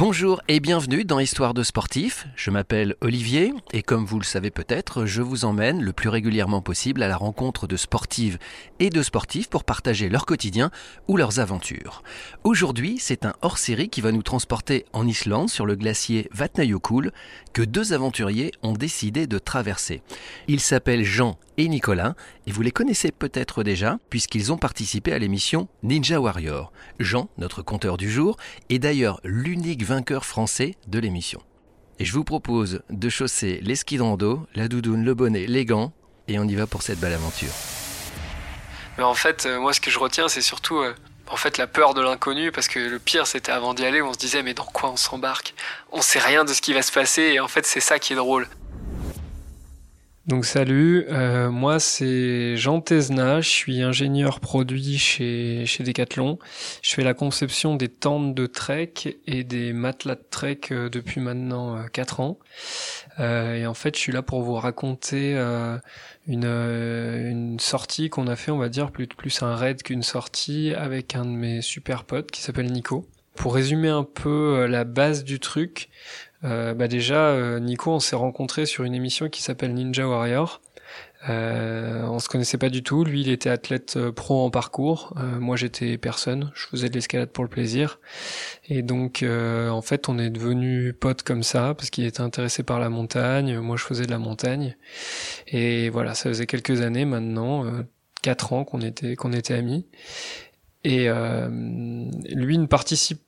Bonjour 0.00 0.40
et 0.48 0.60
bienvenue 0.60 1.04
dans 1.04 1.18
Histoire 1.18 1.52
de 1.52 1.62
sportif. 1.62 2.26
Je 2.34 2.50
m'appelle 2.50 2.96
Olivier 3.02 3.52
et 3.74 3.82
comme 3.82 4.06
vous 4.06 4.18
le 4.18 4.24
savez 4.24 4.50
peut-être, 4.50 5.04
je 5.04 5.20
vous 5.20 5.44
emmène 5.44 5.82
le 5.82 5.92
plus 5.92 6.08
régulièrement 6.08 6.62
possible 6.62 7.02
à 7.02 7.08
la 7.08 7.18
rencontre 7.18 7.66
de 7.66 7.76
sportives 7.76 8.38
et 8.78 8.88
de 8.88 9.02
sportifs 9.02 9.50
pour 9.50 9.62
partager 9.62 10.08
leur 10.08 10.24
quotidien 10.24 10.70
ou 11.06 11.18
leurs 11.18 11.38
aventures. 11.38 12.02
Aujourd'hui, 12.44 12.96
c'est 12.98 13.26
un 13.26 13.34
hors-série 13.42 13.90
qui 13.90 14.00
va 14.00 14.10
nous 14.10 14.22
transporter 14.22 14.86
en 14.94 15.06
Islande 15.06 15.50
sur 15.50 15.66
le 15.66 15.76
glacier 15.76 16.30
Vatnajökull 16.32 17.12
que 17.52 17.60
deux 17.60 17.92
aventuriers 17.92 18.52
ont 18.62 18.72
décidé 18.72 19.26
de 19.26 19.38
traverser. 19.38 20.00
Ils 20.48 20.60
s'appellent 20.60 21.04
Jean 21.04 21.36
et 21.60 21.68
Nicolas, 21.68 22.14
et 22.46 22.52
vous 22.52 22.62
les 22.62 22.70
connaissez 22.70 23.12
peut-être 23.12 23.62
déjà, 23.62 23.98
puisqu'ils 24.08 24.50
ont 24.50 24.56
participé 24.56 25.12
à 25.12 25.18
l'émission 25.18 25.68
Ninja 25.82 26.18
Warrior. 26.18 26.72
Jean, 26.98 27.28
notre 27.36 27.60
compteur 27.60 27.98
du 27.98 28.10
jour, 28.10 28.38
est 28.70 28.78
d'ailleurs 28.78 29.20
l'unique 29.24 29.84
vainqueur 29.84 30.24
français 30.24 30.74
de 30.86 30.98
l'émission. 30.98 31.42
Et 31.98 32.06
je 32.06 32.14
vous 32.14 32.24
propose 32.24 32.80
de 32.88 33.08
chausser 33.10 33.60
les 33.62 33.76
skis 33.76 33.98
de 33.98 34.02
rando, 34.02 34.46
la 34.54 34.68
doudoune, 34.68 35.04
le 35.04 35.12
bonnet, 35.12 35.46
les 35.46 35.66
gants, 35.66 35.92
et 36.28 36.38
on 36.38 36.44
y 36.44 36.54
va 36.54 36.66
pour 36.66 36.80
cette 36.80 36.98
belle 36.98 37.12
aventure. 37.12 37.52
Mais 38.96 39.04
en 39.04 39.14
fait, 39.14 39.44
euh, 39.44 39.60
moi, 39.60 39.74
ce 39.74 39.80
que 39.80 39.90
je 39.90 39.98
retiens, 39.98 40.28
c'est 40.28 40.40
surtout 40.40 40.78
euh, 40.78 40.94
en 41.28 41.36
fait 41.36 41.58
la 41.58 41.66
peur 41.66 41.92
de 41.92 42.00
l'inconnu, 42.00 42.52
parce 42.52 42.68
que 42.68 42.78
le 42.78 42.98
pire, 42.98 43.26
c'était 43.26 43.52
avant 43.52 43.74
d'y 43.74 43.84
aller, 43.84 44.00
on 44.00 44.14
se 44.14 44.18
disait 44.18 44.42
mais 44.42 44.54
dans 44.54 44.64
quoi 44.64 44.90
on 44.90 44.96
s'embarque? 44.96 45.54
On 45.92 46.00
sait 46.00 46.20
rien 46.20 46.44
de 46.44 46.54
ce 46.54 46.62
qui 46.62 46.72
va 46.72 46.80
se 46.80 46.92
passer, 46.92 47.22
et 47.22 47.40
en 47.40 47.48
fait, 47.48 47.66
c'est 47.66 47.80
ça 47.80 47.98
qui 47.98 48.14
est 48.14 48.16
drôle. 48.16 48.48
Donc 50.30 50.44
salut, 50.44 51.06
euh, 51.08 51.50
moi 51.50 51.80
c'est 51.80 52.56
Jean 52.56 52.80
Tesna, 52.80 53.40
je 53.40 53.48
suis 53.48 53.82
ingénieur 53.82 54.38
produit 54.38 54.96
chez, 54.96 55.66
chez 55.66 55.82
Decathlon. 55.82 56.38
Je 56.82 56.94
fais 56.94 57.02
la 57.02 57.14
conception 57.14 57.74
des 57.74 57.88
tentes 57.88 58.32
de 58.36 58.46
trek 58.46 58.94
et 59.26 59.42
des 59.42 59.72
matelas 59.72 60.14
de 60.14 60.24
trek 60.30 60.60
euh, 60.70 60.88
depuis 60.88 61.20
maintenant 61.20 61.84
4 61.92 62.20
euh, 62.20 62.22
ans. 62.22 62.38
et 63.58 63.66
en 63.66 63.74
fait 63.74 63.96
je 63.96 64.00
suis 64.00 64.12
là 64.12 64.22
pour 64.22 64.42
vous 64.42 64.54
raconter 64.54 65.34
une, 66.28 66.44
une 66.44 67.58
sortie 67.58 68.08
qu'on 68.08 68.28
a 68.28 68.36
fait, 68.36 68.52
on 68.52 68.58
va 68.58 68.68
dire, 68.68 68.92
plus, 68.92 69.08
plus 69.08 69.42
un 69.42 69.56
raid 69.56 69.82
qu'une 69.82 70.04
sortie 70.04 70.74
avec 70.76 71.16
un 71.16 71.24
de 71.24 71.30
mes 71.30 71.60
super 71.60 72.04
potes 72.04 72.30
qui 72.30 72.40
s'appelle 72.40 72.70
Nico. 72.70 73.04
Pour 73.34 73.54
résumer 73.54 73.88
un 73.88 74.04
peu 74.04 74.66
la 74.66 74.84
base 74.84 75.24
du 75.24 75.40
truc, 75.40 75.88
euh, 76.44 76.74
bah 76.74 76.88
déjà, 76.88 77.28
euh, 77.28 77.60
Nico, 77.60 77.90
on 77.90 78.00
s'est 78.00 78.16
rencontré 78.16 78.66
sur 78.66 78.84
une 78.84 78.94
émission 78.94 79.28
qui 79.28 79.42
s'appelle 79.42 79.74
Ninja 79.74 80.06
Warrior. 80.08 80.60
Euh, 81.28 82.02
on 82.04 82.18
se 82.18 82.28
connaissait 82.28 82.56
pas 82.56 82.70
du 82.70 82.82
tout. 82.82 83.04
Lui, 83.04 83.20
il 83.20 83.28
était 83.28 83.50
athlète 83.50 83.96
euh, 83.98 84.10
pro 84.10 84.42
en 84.42 84.50
parcours. 84.50 85.14
moi, 85.38 85.56
j'étais 85.56 85.98
personne. 85.98 86.50
Je 86.54 86.66
faisais 86.66 86.88
de 86.88 86.94
l'escalade 86.94 87.28
pour 87.28 87.44
le 87.44 87.50
plaisir. 87.50 88.00
Et 88.68 88.82
donc, 88.82 89.22
en 89.24 89.82
fait, 89.82 90.08
on 90.08 90.18
est 90.18 90.30
devenus 90.30 90.94
potes 90.98 91.22
comme 91.22 91.42
ça 91.42 91.74
parce 91.74 91.90
qu'il 91.90 92.06
était 92.06 92.22
intéressé 92.22 92.62
par 92.62 92.80
la 92.80 92.88
montagne. 92.88 93.58
Moi, 93.58 93.76
je 93.76 93.84
faisais 93.84 94.06
de 94.06 94.10
la 94.10 94.18
montagne. 94.18 94.76
Et 95.46 95.90
voilà, 95.90 96.14
ça 96.14 96.30
faisait 96.30 96.46
quelques 96.46 96.80
années 96.80 97.04
maintenant, 97.04 97.64
quatre 98.22 98.52
ans 98.52 98.64
qu'on 98.64 98.80
était 98.80 99.16
qu'on 99.16 99.32
était 99.32 99.54
amis. 99.54 99.86
Et 100.84 101.08
lui 102.30 102.56
ne 102.58 102.66
participe 102.66 103.20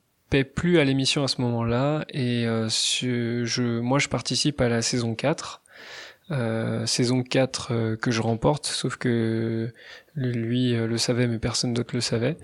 plus 0.43 0.79
à 0.79 0.83
l'émission 0.83 1.23
à 1.23 1.27
ce 1.27 1.39
moment-là 1.41 2.05
et 2.09 2.47
euh, 2.47 2.67
je, 2.69 3.79
moi 3.79 3.99
je 3.99 4.09
participe 4.09 4.59
à 4.61 4.69
la 4.69 4.81
saison 4.81 5.13
4. 5.13 5.61
Euh, 6.31 6.85
saison 6.87 7.21
4 7.21 7.71
euh, 7.71 7.95
que 7.97 8.09
je 8.09 8.21
remporte, 8.21 8.65
sauf 8.65 8.95
que 8.95 9.71
lui 10.15 10.73
le 10.73 10.97
savait 10.97 11.27
mais 11.27 11.37
personne 11.37 11.75
d'autre 11.75 11.93
le 11.93 12.01
savait. 12.01 12.37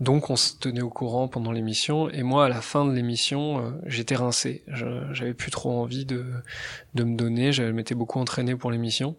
Donc 0.00 0.30
on 0.30 0.36
se 0.36 0.56
tenait 0.56 0.80
au 0.80 0.88
courant 0.88 1.28
pendant 1.28 1.52
l'émission 1.52 2.08
et 2.08 2.22
moi 2.22 2.46
à 2.46 2.48
la 2.48 2.62
fin 2.62 2.86
de 2.86 2.92
l'émission 2.92 3.74
j'étais 3.84 4.16
rincé. 4.16 4.64
J'avais 5.12 5.34
plus 5.34 5.50
trop 5.50 5.72
envie 5.72 6.06
de, 6.06 6.24
de 6.94 7.04
me 7.04 7.16
donner, 7.16 7.52
je 7.52 7.64
m'étais 7.64 7.94
beaucoup 7.94 8.20
entraîné 8.20 8.56
pour 8.56 8.70
l'émission. 8.70 9.16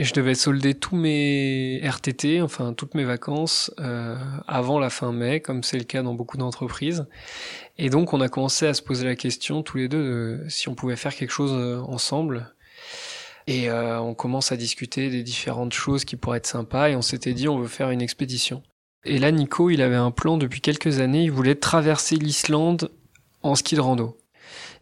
Et 0.00 0.04
je 0.04 0.14
devais 0.14 0.36
solder 0.36 0.74
tous 0.74 0.94
mes 0.94 1.80
RTT, 1.82 2.40
enfin 2.40 2.72
toutes 2.72 2.94
mes 2.94 3.02
vacances, 3.02 3.72
euh, 3.80 4.16
avant 4.46 4.78
la 4.78 4.90
fin 4.90 5.10
mai, 5.10 5.40
comme 5.40 5.64
c'est 5.64 5.76
le 5.76 5.82
cas 5.82 6.04
dans 6.04 6.14
beaucoup 6.14 6.36
d'entreprises. 6.36 7.06
Et 7.78 7.90
donc 7.90 8.12
on 8.12 8.20
a 8.20 8.28
commencé 8.28 8.68
à 8.68 8.74
se 8.74 8.82
poser 8.82 9.04
la 9.04 9.16
question 9.16 9.64
tous 9.64 9.76
les 9.76 9.88
deux 9.88 10.04
de 10.04 10.44
si 10.48 10.68
on 10.68 10.76
pouvait 10.76 10.94
faire 10.94 11.16
quelque 11.16 11.32
chose 11.32 11.52
euh, 11.52 11.80
ensemble. 11.80 12.54
Et 13.48 13.68
euh, 13.70 14.00
on 14.00 14.14
commence 14.14 14.52
à 14.52 14.56
discuter 14.56 15.10
des 15.10 15.24
différentes 15.24 15.72
choses 15.72 16.04
qui 16.04 16.14
pourraient 16.14 16.38
être 16.38 16.46
sympas 16.46 16.90
et 16.90 16.96
on 16.96 17.02
s'était 17.02 17.32
dit 17.32 17.48
on 17.48 17.58
veut 17.58 17.66
faire 17.66 17.90
une 17.90 18.02
expédition. 18.02 18.62
Et 19.04 19.18
là 19.18 19.32
Nico, 19.32 19.68
il 19.68 19.82
avait 19.82 19.96
un 19.96 20.12
plan 20.12 20.38
depuis 20.38 20.60
quelques 20.60 21.00
années, 21.00 21.24
il 21.24 21.32
voulait 21.32 21.56
traverser 21.56 22.14
l'Islande 22.14 22.92
en 23.42 23.56
ski 23.56 23.74
de 23.74 23.80
rando. 23.80 24.16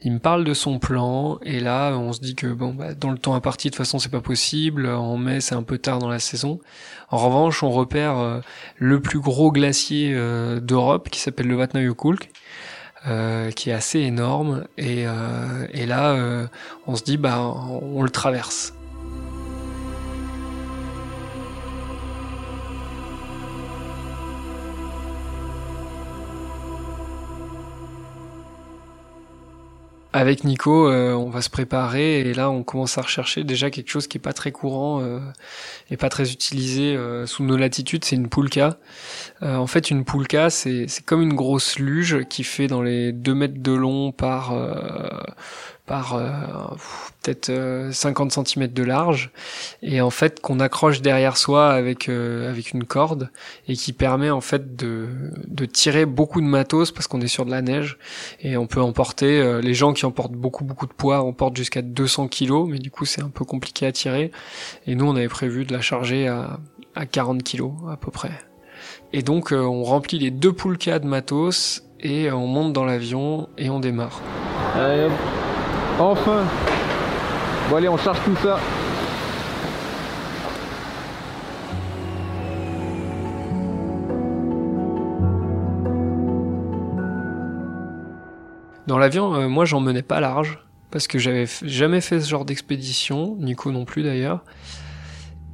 Il 0.03 0.13
me 0.13 0.19
parle 0.19 0.45
de 0.45 0.55
son 0.55 0.79
plan 0.79 1.39
et 1.43 1.61
là 1.61 1.93
on 1.97 2.13
se 2.13 2.21
dit 2.21 2.35
que 2.35 2.47
bon 2.47 2.75
bah, 2.75 2.95
dans 2.95 3.11
le 3.11 3.19
temps 3.19 3.35
imparti 3.35 3.69
de 3.69 3.73
toute 3.73 3.79
façon 3.79 3.99
c'est 3.99 4.11
pas 4.11 4.21
possible. 4.21 4.87
En 4.87 5.17
mai 5.17 5.41
c'est 5.41 5.55
un 5.55 5.63
peu 5.63 5.79
tard 5.79 5.99
dans 5.99 6.09
la 6.09 6.19
saison. 6.19 6.61
En 7.11 7.19
revanche 7.19 7.63
on 7.63 7.71
repère 7.71 8.19
euh, 8.19 8.41
le 8.77 9.01
plus 9.01 9.21
gros 9.21 9.51
glacier 9.51 10.13
euh, 10.15 10.61
d'Europe 10.61 11.09
qui 11.11 11.21
s'appelle 11.21 11.47
le 11.47 11.57
Vatnajökull. 11.57 12.19
Euh, 13.09 13.53
qui 13.53 13.71
est 13.71 13.73
assez 13.73 14.01
énorme 14.01 14.65
et, 14.79 15.05
et 15.73 15.87
là 15.87 16.49
on 16.89 16.97
se 16.97 17.05
dit 17.05 17.19
bah 17.19 17.39
on 17.39 18.03
le 18.03 18.11
traverse 18.11 18.76
avec 30.17 30.45
Nico, 30.45 30.89
euh, 30.89 31.13
on 31.13 31.29
va 31.29 31.43
se 31.43 31.51
préparer 31.51 32.21
et 32.21 32.33
là 32.33 32.49
on 32.51 32.63
commence 32.63 32.97
à 32.97 33.03
rechercher 33.03 33.45
déjà 33.45 33.71
quelque 33.71 33.91
chose 33.91 34.07
qui 34.07 34.17
est 34.17 34.21
pas 34.21 34.33
très 34.33 34.51
courant 34.51 35.03
euh, 35.03 35.21
et 35.91 35.99
pas 35.99 36.09
très 36.09 36.33
utilisé 36.33 36.97
euh, 36.97 37.27
sous 37.27 37.45
nos 37.45 37.59
latitudes, 37.59 38.03
c'est 38.03 38.17
une 38.17 38.29
poulka. 38.31 38.79
en 39.43 39.67
fait, 39.67 39.91
une 39.91 40.07
poulka, 40.07 40.49
c'est 40.49 40.87
comme 41.05 41.21
une 41.21 41.35
grosse 41.35 41.79
luge 41.79 42.25
qui 42.31 42.45
fait 42.45 42.67
dans 42.67 42.81
les 42.81 43.13
2 43.13 43.35
mètres 43.35 43.63
de 43.63 43.73
long 43.73 44.11
par 44.11 44.55
par 45.87 46.15
euh, 46.15 46.31
peut-être 47.23 47.51
50 47.93 48.37
euh, 48.39 48.45
cm 48.45 48.67
de 48.67 48.83
large. 48.83 49.31
Et 49.83 50.01
en 50.01 50.11
fait 50.11 50.41
qu'on 50.41 50.59
accroche 50.61 51.01
derrière 51.01 51.37
soi 51.37 51.71
avec 51.71 52.09
euh, 52.09 52.51
avec 52.51 52.73
une 52.73 52.85
corde 52.85 53.31
et 53.69 53.77
qui 53.77 53.93
permet 53.93 54.31
en 54.31 54.41
fait 54.41 54.77
de 54.77 55.07
de 55.47 55.65
tirer 55.65 56.05
beaucoup 56.05 56.41
de 56.41 56.47
matos 56.47 56.91
parce 56.91 57.07
qu'on 57.07 57.21
est 57.21 57.29
sur 57.29 57.47
de 57.47 57.51
la 57.53 57.63
neige. 57.63 57.99
Et 58.41 58.57
on 58.57 58.67
peut 58.67 58.81
emporter 58.81 59.61
les 59.63 59.75
gens 59.75 59.93
qui 59.93 60.05
emportent 60.05 60.33
beaucoup 60.33 60.65
beaucoup 60.65 60.87
de 60.87 60.93
poids 60.93 61.23
emportent 61.23 61.57
jusqu'à 61.57 61.83
200 61.83 62.29
kg 62.29 62.67
mais 62.69 62.79
du 62.79 62.91
coup 62.91 63.05
c'est 63.05 63.23
un 63.23 63.31
peu 63.31 63.45
compliqué 63.45 63.87
à 63.87 63.93
tirer. 63.93 64.33
Et 64.87 64.97
nous 64.97 65.07
on 65.07 65.15
avait 65.15 65.29
prévu 65.29 65.65
de 65.65 65.73
la 65.73 65.81
charger 65.81 66.27
à 66.27 66.59
à 66.95 67.07
40 67.07 67.45
kg 67.45 67.71
à 67.91 67.97
peu 67.97 68.11
près. 68.11 68.33
Et 69.13 69.23
donc 69.23 69.53
on 69.53 69.85
remplit 69.85 70.19
les 70.19 70.33
deux 70.33 70.53
poulkas 70.53 70.99
de 70.99 71.07
matos 71.07 71.85
et 72.01 72.31
on 72.33 72.47
monte 72.47 72.73
dans 72.73 72.85
l'avion 72.85 73.49
et 73.57 73.71
on 73.71 73.81
démarre. 73.81 74.21
Enfin 75.99 76.45
Bon 77.71 77.77
allez, 77.77 77.89
on 77.89 77.97
charge 77.97 78.19
tout 78.25 78.37
ça. 78.43 78.61
Dans 88.87 88.99
l'avion, 88.99 89.35
euh, 89.35 89.49
moi 89.49 89.65
j'en 89.65 89.81
menais 89.81 90.03
pas 90.03 90.21
large, 90.21 90.61
parce 90.91 91.09
que 91.09 91.19
j'avais 91.19 91.47
jamais 91.63 92.01
fait 92.01 92.21
ce 92.21 92.29
genre 92.29 92.45
d'expédition, 92.45 93.37
Nico 93.41 93.73
non 93.73 93.85
plus 93.85 94.03
d'ailleurs. 94.03 94.45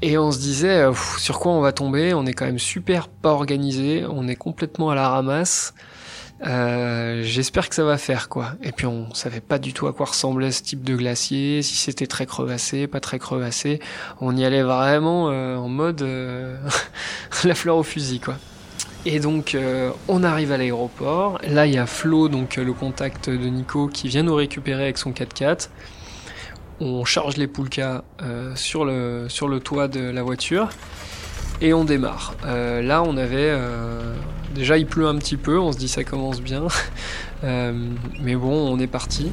Et 0.03 0.19
on 0.19 0.33
se 0.33 0.39
disait, 0.39 0.83
euh, 0.83 0.93
sur 1.19 1.39
quoi 1.39 1.53
on 1.53 1.61
va 1.61 1.73
tomber? 1.73 2.13
On 2.13 2.27
est 2.27 2.33
quand 2.33 2.45
même 2.45 2.59
super 2.59 3.09
pas 3.09 3.31
organisé, 3.31 4.05
on 4.11 4.27
est 4.27 4.37
complètement 4.37 4.91
à 4.91 4.97
la 4.97 5.09
ramasse. 5.09 5.73
Euh, 6.45 7.23
j'espère 7.23 7.69
que 7.69 7.75
ça 7.75 7.85
va 7.85 7.99
faire 7.99 8.29
quoi. 8.29 8.55
Et 8.63 8.73
puis 8.73 8.87
on 8.87 9.13
savait 9.15 9.41
pas 9.41 9.59
du 9.59 9.73
tout 9.73 9.87
à 9.87 9.93
quoi 9.93 10.07
ressemblait 10.07 10.51
ce 10.51 10.63
type 10.63 10.83
de 10.83 10.97
glacier, 10.97 11.63
si 11.63 11.77
c'était 11.77 12.07
très 12.07 12.27
crevassé, 12.27 12.87
pas 12.87 13.01
très 13.01 13.19
crevassé. 13.19 13.81
On 14.21 14.37
y 14.37 14.45
allait 14.45 14.63
vraiment 14.63 15.31
euh, 15.31 15.57
en 15.57 15.69
mode 15.69 16.03
euh, 16.03 16.57
la 17.45 17.55
fleur 17.55 17.77
au 17.77 17.83
fusil 17.83 18.19
quoi. 18.19 18.37
Et 19.05 19.19
donc 19.19 19.57
on 20.07 20.23
arrive 20.23 20.53
à 20.53 20.57
l'aéroport. 20.57 21.41
Là 21.47 21.67
il 21.67 21.75
y 21.75 21.79
a 21.79 21.87
Flo, 21.87 22.29
donc 22.29 22.57
le 22.57 22.73
contact 22.73 23.29
de 23.29 23.49
Nico, 23.49 23.89
qui 23.89 24.07
vient 24.07 24.23
nous 24.23 24.35
récupérer 24.35 24.85
avec 24.85 24.99
son 24.99 25.11
4x4. 25.11 25.71
On 26.79 27.05
charge 27.05 27.37
les 27.37 27.49
poulkas 27.49 28.05
sur 28.55 28.85
le 28.85 29.27
sur 29.29 29.49
le 29.49 29.59
toit 29.59 29.89
de 29.89 30.01
la 30.01 30.23
voiture 30.23 30.69
et 31.61 31.75
on 31.75 31.85
démarre. 31.85 32.35
là 32.45 33.03
on 33.03 33.17
avait 33.17 33.53
Déjà, 34.55 34.79
il 34.79 34.87
pleut 34.87 35.07
un 35.07 35.17
petit 35.17 35.37
peu, 35.37 35.59
on 35.59 35.73
se 35.73 35.79
dit 35.79 35.89
ça 35.89 36.05
commence 36.05 36.41
bien. 36.41 36.67
Euh, 37.45 37.73
mais 38.21 38.37
bon, 38.37 38.53
on 38.53 38.79
est 38.79 38.87
parti. 38.87 39.33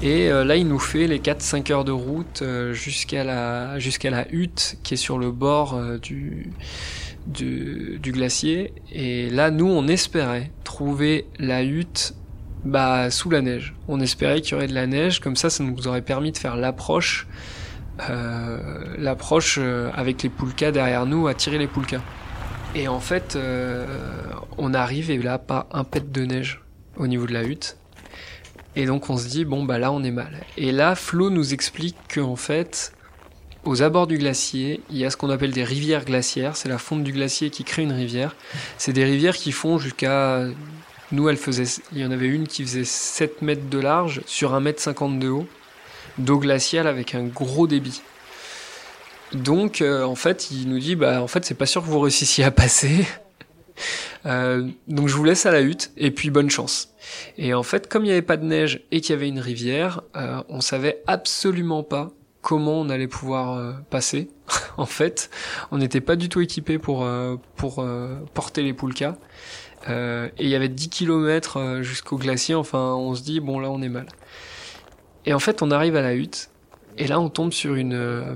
Et 0.00 0.30
euh, 0.30 0.44
là, 0.44 0.54
il 0.54 0.68
nous 0.68 0.78
fait 0.78 1.08
les 1.08 1.18
4-5 1.18 1.72
heures 1.72 1.84
de 1.84 1.90
route 1.90 2.40
euh, 2.40 2.72
jusqu'à 2.72 3.24
la, 3.24 3.80
jusqu'à 3.80 4.10
la 4.10 4.30
hutte 4.30 4.78
qui 4.84 4.94
est 4.94 4.96
sur 4.96 5.18
le 5.18 5.32
bord 5.32 5.76
du, 6.00 6.52
du, 7.26 7.98
du, 8.00 8.12
glacier. 8.12 8.74
Et 8.92 9.28
là, 9.28 9.50
nous, 9.50 9.66
on 9.66 9.88
espérait 9.88 10.52
trouver 10.62 11.26
la 11.40 11.64
hutte 11.64 12.14
Bah 12.64 13.10
sous 13.10 13.28
la 13.28 13.40
neige. 13.40 13.74
On 13.88 13.98
espérait 13.98 14.40
qu'il 14.40 14.52
y 14.52 14.54
aurait 14.54 14.68
de 14.68 14.74
la 14.74 14.86
neige, 14.86 15.18
comme 15.18 15.34
ça 15.34 15.50
ça 15.50 15.64
nous 15.64 15.88
aurait 15.88 16.02
permis 16.02 16.30
de 16.30 16.38
faire 16.38 16.54
l'approche 16.54 17.26
euh, 18.08 18.58
l'approche 18.96 19.58
euh, 19.60 19.90
avec 19.94 20.22
les 20.22 20.30
poulkas 20.30 20.72
derrière 20.72 21.06
nous 21.06 21.26
à 21.26 21.34
tirer 21.34 21.58
les 21.58 21.66
poulkas. 21.66 22.00
Et 22.74 22.88
en 22.88 23.00
fait, 23.00 23.36
euh, 23.36 23.86
on 24.58 24.74
arrive 24.74 25.10
et 25.10 25.18
là, 25.18 25.38
pas 25.38 25.68
un 25.72 25.84
pet 25.84 26.10
de 26.10 26.24
neige 26.24 26.60
au 26.96 27.06
niveau 27.06 27.26
de 27.26 27.32
la 27.32 27.44
hutte. 27.44 27.76
Et 28.74 28.86
donc 28.86 29.10
on 29.10 29.16
se 29.16 29.28
dit, 29.28 29.44
bon 29.44 29.64
bah 29.64 29.78
là 29.78 29.92
on 29.92 30.02
est 30.02 30.10
mal. 30.10 30.40
Et 30.56 30.72
là, 30.72 30.94
Flo 30.94 31.30
nous 31.30 31.52
explique 31.52 31.96
qu'en 32.14 32.36
fait, 32.36 32.92
aux 33.64 33.82
abords 33.82 34.06
du 34.06 34.18
glacier, 34.18 34.80
il 34.90 34.96
y 34.96 35.04
a 35.04 35.10
ce 35.10 35.16
qu'on 35.16 35.30
appelle 35.30 35.52
des 35.52 35.64
rivières 35.64 36.04
glaciaires. 36.04 36.56
C'est 36.56 36.68
la 36.68 36.78
fonte 36.78 37.04
du 37.04 37.12
glacier 37.12 37.50
qui 37.50 37.64
crée 37.64 37.82
une 37.82 37.92
rivière. 37.92 38.34
C'est 38.78 38.92
des 38.92 39.04
rivières 39.04 39.36
qui 39.36 39.52
font 39.52 39.78
jusqu'à... 39.78 40.46
Nous, 41.12 41.28
elle 41.28 41.36
faisait... 41.36 41.80
il 41.92 41.98
y 41.98 42.04
en 42.04 42.10
avait 42.10 42.26
une 42.26 42.48
qui 42.48 42.64
faisait 42.64 42.84
7 42.84 43.42
mètres 43.42 43.68
de 43.68 43.78
large 43.78 44.22
sur 44.26 44.54
1 44.54 44.60
mètre 44.60 44.80
50 44.80 45.18
de 45.18 45.28
haut 45.28 45.46
d'eau 46.18 46.38
glaciale 46.38 46.86
avec 46.86 47.14
un 47.14 47.24
gros 47.24 47.66
débit. 47.66 48.02
Donc, 49.32 49.80
euh, 49.80 50.04
en 50.04 50.14
fait, 50.14 50.50
il 50.50 50.68
nous 50.68 50.78
dit, 50.78 50.94
bah, 50.94 51.22
en 51.22 51.26
fait, 51.26 51.44
c'est 51.44 51.54
pas 51.54 51.66
sûr 51.66 51.82
que 51.82 51.88
vous 51.88 52.00
réussissiez 52.00 52.44
à 52.44 52.50
passer. 52.50 53.06
Euh, 54.26 54.68
donc, 54.88 55.08
je 55.08 55.14
vous 55.14 55.24
laisse 55.24 55.46
à 55.46 55.50
la 55.50 55.60
hutte 55.60 55.92
et 55.96 56.10
puis 56.10 56.30
bonne 56.30 56.50
chance. 56.50 56.94
Et 57.38 57.54
en 57.54 57.62
fait, 57.62 57.88
comme 57.88 58.04
il 58.04 58.08
n'y 58.08 58.12
avait 58.12 58.22
pas 58.22 58.36
de 58.36 58.44
neige 58.44 58.84
et 58.90 59.00
qu'il 59.00 59.10
y 59.10 59.12
avait 59.14 59.28
une 59.28 59.40
rivière, 59.40 60.02
euh, 60.16 60.42
on 60.48 60.60
savait 60.60 61.02
absolument 61.06 61.82
pas 61.82 62.10
comment 62.40 62.80
on 62.80 62.88
allait 62.88 63.08
pouvoir 63.08 63.56
euh, 63.56 63.72
passer. 63.90 64.30
en 64.76 64.86
fait, 64.86 65.30
on 65.70 65.78
n'était 65.78 66.00
pas 66.00 66.16
du 66.16 66.28
tout 66.28 66.40
équipé 66.40 66.78
pour 66.78 67.06
pour 67.56 67.84
porter 68.34 68.62
les 68.62 68.72
poulkas. 68.72 69.16
et 69.88 70.30
il 70.38 70.48
y 70.48 70.54
avait 70.54 70.68
10 70.68 70.88
km 70.88 71.80
jusqu'au 71.82 72.16
glacier. 72.16 72.54
Enfin, 72.54 72.94
on 72.94 73.14
se 73.14 73.22
dit 73.22 73.40
bon 73.40 73.58
là, 73.58 73.70
on 73.70 73.82
est 73.82 73.88
mal. 73.88 74.06
Et 75.24 75.34
en 75.34 75.38
fait, 75.38 75.62
on 75.62 75.70
arrive 75.70 75.96
à 75.96 76.02
la 76.02 76.14
hutte, 76.14 76.50
et 76.98 77.06
là, 77.06 77.20
on 77.20 77.30
tombe 77.30 77.52
sur 77.52 77.74
une 77.74 77.94
euh, 77.94 78.34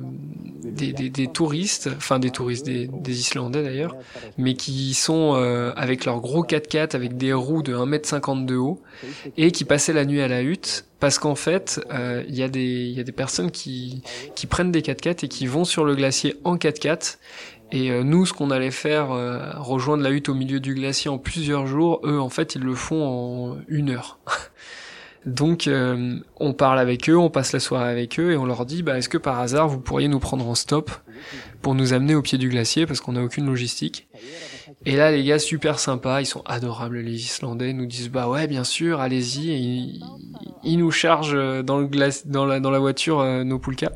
des, 0.65 0.93
des, 0.93 1.11
des, 1.11 1.27
touristes, 1.29 1.91
enfin 1.97 2.19
des 2.19 2.31
touristes, 2.31 2.65
des, 2.65 2.89
des 2.89 3.21
Islandais 3.21 3.63
d'ailleurs, 3.63 3.95
mais 4.39 4.55
qui 4.55 4.95
sont 4.95 5.35
euh, 5.35 5.73
avec 5.77 6.05
leurs 6.05 6.21
gros 6.21 6.45
4x4 6.45 6.95
avec 6.95 7.17
des 7.17 7.33
roues 7.33 7.63
de 7.63 7.75
1m50 7.75 8.47
de 8.47 8.57
haut 8.57 8.81
et 9.37 9.53
qui 9.53 9.65
passaient 9.65 9.93
la 9.93 10.05
nuit 10.05 10.23
à 10.23 10.29
la 10.29 10.43
hutte 10.43 10.87
parce 11.01 11.19
qu'en 11.19 11.35
fait, 11.35 11.85
euh, 11.93 12.25
il 12.29 12.35
y 12.35 12.43
a 12.43 12.49
des 12.49 12.87
y 12.89 13.01
a 13.01 13.05
des 13.05 13.13
personnes 13.13 13.51
qui 13.51 14.03
qui 14.35 14.47
prennent 14.47 14.73
des 14.73 14.81
4x4 14.81 15.25
et 15.25 15.29
qui 15.29 15.47
vont 15.47 15.65
sur 15.65 15.85
le 15.85 15.95
glacier 15.95 16.37
en 16.45 16.57
4x4 16.57 17.19
et 17.73 17.91
nous, 18.05 18.27
ce 18.27 18.33
qu'on 18.33 18.53
allait 18.53 18.71
faire, 18.71 19.09
rejoindre 19.59 20.05
la 20.05 20.11
hutte 20.11 20.29
au 20.29 20.35
milieu 20.35 20.61
du 20.61 20.73
glacier 20.75 21.11
en 21.11 21.19
plusieurs 21.19 21.67
jours, 21.67 22.01
eux, 22.05 22.21
en 22.21 22.29
fait, 22.29 22.55
ils 22.55 22.63
le 22.63 22.77
font 22.77 23.03
en 23.05 23.57
une 23.67 23.91
heure. 23.91 24.21
Donc 25.27 25.67
euh, 25.67 26.21
on 26.39 26.53
parle 26.53 26.79
avec 26.79 27.11
eux, 27.11 27.17
on 27.17 27.31
passe 27.31 27.53
la 27.53 27.59
soirée 27.59 27.91
avec 27.91 28.21
eux 28.21 28.31
et 28.31 28.37
on 28.37 28.47
leur 28.47 28.65
dit 28.65 28.85
bah 28.85 28.97
est-ce 28.97 29.09
que 29.09 29.19
par 29.19 29.41
hasard 29.41 29.67
vous 29.67 29.81
pourriez 29.81 30.07
nous 30.07 30.21
prendre 30.21 30.49
en 30.49 30.55
stop 30.55 30.89
pour 31.63 31.75
nous 31.75 31.93
amener 31.93 32.15
au 32.15 32.23
pied 32.23 32.39
du 32.39 32.49
glacier 32.49 32.87
parce 32.87 33.01
qu'on 33.01 33.13
n'a 33.13 33.25
aucune 33.25 33.47
logistique? 33.47 34.07
Et 34.85 34.95
là 34.95 35.11
les 35.11 35.25
gars 35.25 35.41
super 35.41 35.81
sympas, 35.81 36.21
ils 36.21 36.27
sont 36.27 36.43
adorables 36.47 36.99
les 36.99 37.17
Islandais, 37.17 37.73
nous 37.73 37.87
disent 37.87 38.09
bah 38.09 38.29
ouais 38.29 38.47
bien 38.47 38.63
sûr, 38.63 39.01
allez-y 39.01 40.01
ils, 40.63 40.79
nous 40.79 40.93
chargent 40.93 41.65
dans 41.65 41.79
le 41.79 41.89
glace 41.89 42.29
dans 42.29 42.47
la 42.47 42.61
dans 42.61 42.71
la 42.71 42.79
voiture 42.79 43.19
euh, 43.19 43.43
nos 43.43 43.59
poulkas. 43.59 43.93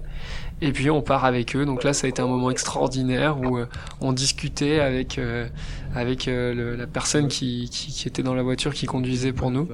Et 0.63 0.73
puis 0.73 0.91
on 0.91 1.01
part 1.01 1.25
avec 1.25 1.57
eux. 1.57 1.65
Donc 1.65 1.85
là, 1.85 1.95
ça 1.95 2.07
a 2.07 2.11
été 2.11 2.21
un 2.21 2.27
moment 2.27 2.51
extraordinaire 2.51 3.41
où 3.41 3.57
euh, 3.57 3.67
on 4.03 4.13
discutait 4.13 4.81
avec 4.81 5.19
avec 5.95 6.27
la 6.27 6.87
personne 6.87 7.29
qui, 7.29 7.69
qui, 7.71 7.93
qui, 7.93 8.09
était 8.09 8.23
dans 8.23 8.35
la 8.35 8.43
voiture 8.43 8.75
qui 8.75 8.87
conduisait 8.87 9.33
pour 9.33 9.51
nous. 9.51 9.69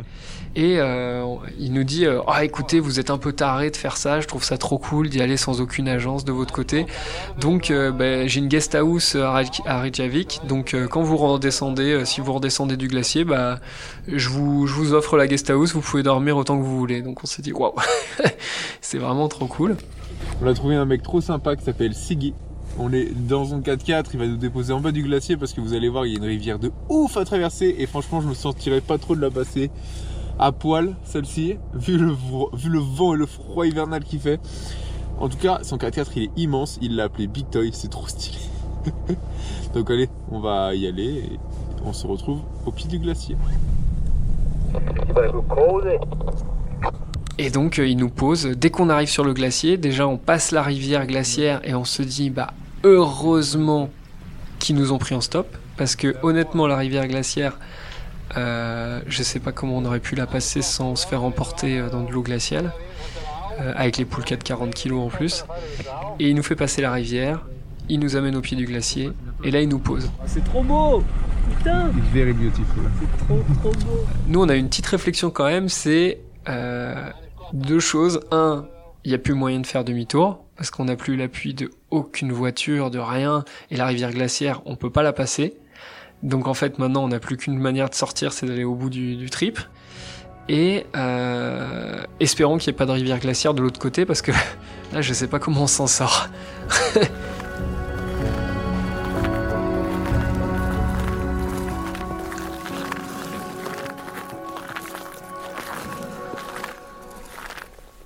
Et 0.55 0.77
euh, 0.79 1.25
il 1.59 1.75
nous 1.75 1.85
dit 1.85 2.07
euh, 2.07 2.21
ah 2.27 2.43
écoutez 2.43 2.81
vous 2.81 2.99
êtes 2.99 3.11
un 3.11 3.19
peu 3.19 3.33
taré 3.33 3.71
de 3.71 3.77
faire 3.77 3.99
ça, 3.99 4.21
je 4.21 4.27
trouve 4.27 4.43
ça 4.43 4.57
trop 4.57 4.79
cool 4.79 5.11
d'y 5.11 5.21
aller 5.21 5.37
sans 5.37 5.61
aucune 5.61 5.87
agence 5.87 6.25
de 6.25 6.33
votre 6.33 6.53
côté. 6.55 6.87
Donc 7.39 7.71
euh, 7.71 7.93
ben, 7.93 8.27
j'ai 8.27 8.41
une 8.41 8.49
guest 8.49 8.75
house 8.75 9.17
à, 9.17 9.43
Reykjavik. 9.81 10.41
Donc 10.49 10.75
quand 10.91 11.03
vous 11.03 11.19
redescendez, 11.19 12.05
si 12.07 12.23
vous 12.23 12.33
redescendez 12.33 12.79
du 12.79 12.89
glacier, 12.89 13.25
bah 13.25 13.61
je 14.09 14.31
vous 14.31 14.67
je 14.67 14.73
vous 14.73 14.95
offre 14.95 15.19
la 15.19 15.27
guest 15.27 15.51
house, 15.51 15.75
vous 15.75 15.83
pouvez 15.83 16.03
dormir 16.03 16.39
autant 16.39 16.59
que 16.59 16.65
vous 16.65 16.79
voulez. 16.79 17.03
Donc 17.03 17.23
on 17.23 17.27
s'est 17.27 17.43
dit 17.43 17.53
waouh 17.53 17.75
c'est 18.81 18.99
vraiment 18.99 19.29
trop 19.29 19.47
cool. 19.47 19.77
On 20.43 20.47
a 20.47 20.55
trouvé 20.55 20.75
un 20.75 20.87
mec 20.87 21.03
trop 21.03 21.21
sympa 21.21 21.55
qui 21.55 21.65
s'appelle 21.65 21.95
Siggy. 21.95 22.33
On 22.78 22.93
est 22.93 23.11
dans 23.14 23.46
son 23.46 23.61
4x4, 23.61 24.06
il 24.12 24.19
va 24.19 24.26
nous 24.26 24.37
déposer 24.37 24.73
en 24.73 24.81
bas 24.81 24.93
du 24.93 25.02
glacier 25.02 25.37
parce 25.37 25.55
que 25.55 25.62
vous 25.62 25.73
allez 25.73 25.88
voir, 25.88 26.05
il 26.05 26.12
y 26.12 26.14
a 26.17 26.19
une 26.19 26.25
rivière 26.25 26.58
de 26.58 26.70
ouf 26.90 27.17
à 27.17 27.25
traverser 27.25 27.75
et 27.78 27.87
franchement, 27.87 28.20
je 28.20 28.28
me 28.28 28.34
sentirais 28.34 28.82
pas 28.82 28.99
trop 28.99 29.17
de 29.17 29.20
la 29.20 29.31
passer 29.31 29.70
à 30.38 30.52
poil 30.52 30.94
celle-ci, 31.05 31.56
vu 31.75 31.96
le, 31.96 32.11
vent 32.78 33.14
et 33.14 33.17
le 33.17 33.25
froid 33.25 33.67
hivernal 33.67 34.05
qu'il 34.05 34.20
fait. 34.20 34.40
En 35.19 35.31
tout 35.31 35.38
cas, 35.38 35.61
son 35.62 35.78
4x4 35.78 36.06
il 36.17 36.23
est 36.25 36.31
immense, 36.37 36.78
il 36.82 36.96
l'a 36.96 37.05
appelé 37.05 37.26
Big 37.26 37.49
Toy, 37.49 37.70
c'est 37.73 37.88
trop 37.88 38.06
stylé. 38.06 38.40
Donc 39.75 39.90
allez, 39.90 40.11
on 40.31 40.40
va 40.40 40.75
y 40.75 40.87
aller 40.87 41.05
et 41.05 41.38
on 41.82 41.94
se 41.94 42.06
retrouve 42.06 42.40
au 42.67 42.72
pied 42.72 42.88
du 42.88 42.99
glacier. 42.99 43.37
Et 47.38 47.50
donc 47.50 47.79
euh, 47.79 47.87
il 47.87 47.96
nous 47.96 48.08
pose, 48.08 48.46
dès 48.46 48.70
qu'on 48.70 48.90
arrive 48.90 49.08
sur 49.08 49.25
le 49.25 49.32
glacier, 49.32 49.76
déjà 49.79 50.06
on 50.06 50.19
passe 50.19 50.52
la 50.52 50.62
rivière 50.62 51.06
glaciaire 51.06 51.61
et 51.64 51.75
on 51.75 51.84
se 51.84 52.02
dit 52.02 52.31
bah 52.31 52.52
heureusement 52.87 53.91
qu'ils 54.59 54.77
nous 54.77 54.93
ont 54.93 54.99
pris 54.99 55.15
en 55.15 55.21
stop 55.21 55.47
parce 55.77 55.97
que 55.97 56.15
honnêtement 56.23 56.67
la 56.67 56.77
rivière 56.77 57.06
glaciaire 57.09 57.59
euh, 58.37 59.00
je 59.06 59.23
sais 59.23 59.38
pas 59.38 59.53
comment 59.53 59.77
on 59.77 59.85
aurait 59.85 60.00
pu 60.00 60.15
la 60.15 60.27
passer 60.27 60.62
sans 60.62 60.97
se 60.97 61.06
faire 61.06 61.23
emporter 61.23 61.79
euh, 61.79 61.88
dans 61.88 62.03
de 62.03 62.11
l'eau 62.11 62.23
glaciale, 62.23 62.73
euh, 63.61 63.73
avec 63.77 63.99
les 63.99 64.05
poules 64.05 64.25
de 64.25 64.35
40 64.35 64.75
kg 64.75 64.94
en 64.94 65.09
plus. 65.09 65.44
Et 66.19 66.29
il 66.29 66.35
nous 66.35 66.43
fait 66.43 66.56
passer 66.56 66.83
la 66.83 66.93
rivière, 66.93 67.47
il 67.88 68.00
nous 68.00 68.17
amène 68.17 68.37
au 68.37 68.41
pied 68.41 68.56
du 68.56 68.67
glacier, 68.67 69.11
et 69.44 69.50
là 69.50 69.61
il 69.61 69.69
nous 69.69 69.79
pose. 69.79 70.11
Ah, 70.21 70.25
c'est 70.27 70.44
trop 70.44 70.62
beau 70.62 71.03
Putain 71.59 71.91
Very 72.12 72.32
beautiful. 72.32 72.82
C'est 73.00 73.27
trop 73.27 73.41
trop 73.61 73.73
beau 73.73 74.05
Nous 74.27 74.43
on 74.43 74.49
a 74.49 74.56
une 74.56 74.69
petite 74.69 74.87
réflexion 74.87 75.31
quand 75.31 75.47
même, 75.47 75.69
c'est 75.69 76.21
deux 77.53 77.81
choses. 77.81 78.21
Un, 78.32 78.67
il 79.05 79.11
n'y 79.11 79.15
a 79.15 79.19
plus 79.19 79.35
moyen 79.35 79.61
de 79.61 79.67
faire 79.67 79.85
demi-tour, 79.85 80.44
parce 80.56 80.71
qu'on 80.71 80.87
n'a 80.87 80.97
plus 80.97 81.17
l'appui 81.17 81.55
de 81.55 81.71
aucune 81.96 82.32
voiture, 82.32 82.90
de 82.90 82.98
rien, 82.98 83.44
et 83.70 83.76
la 83.76 83.87
rivière 83.87 84.10
glaciaire, 84.12 84.62
on 84.66 84.76
peut 84.76 84.90
pas 84.90 85.02
la 85.02 85.12
passer. 85.12 85.56
Donc 86.22 86.46
en 86.46 86.55
fait 86.55 86.79
maintenant 86.79 87.05
on 87.05 87.08
n'a 87.08 87.19
plus 87.19 87.36
qu'une 87.36 87.58
manière 87.58 87.91
de 87.91 87.94
sortir, 87.94 88.32
c'est 88.32 88.46
d'aller 88.46 88.65
au 88.65 88.74
bout 88.74 88.91
du, 88.91 89.29
trip. 89.31 89.58
Et 90.48 90.86
euh, 90.96 92.03
espérons 92.20 92.58
qu'il 92.58 92.70
n'y 92.70 92.76
ait 92.76 92.79
pas 92.79 92.86
de 92.86 92.93
rivière 92.93 93.19
glaciaire 93.19 93.53
de 93.53 93.62
l'autre 93.62 93.81
côté 93.81 94.06
parce 94.06 94.22
que 94.22 94.32
là 94.93 95.03
je 95.03 95.12
sais 95.12 95.26
pas 95.26 95.38
comment 95.38 95.62
on 95.62 95.67
s'en 95.67 95.86
sort. 95.86 96.29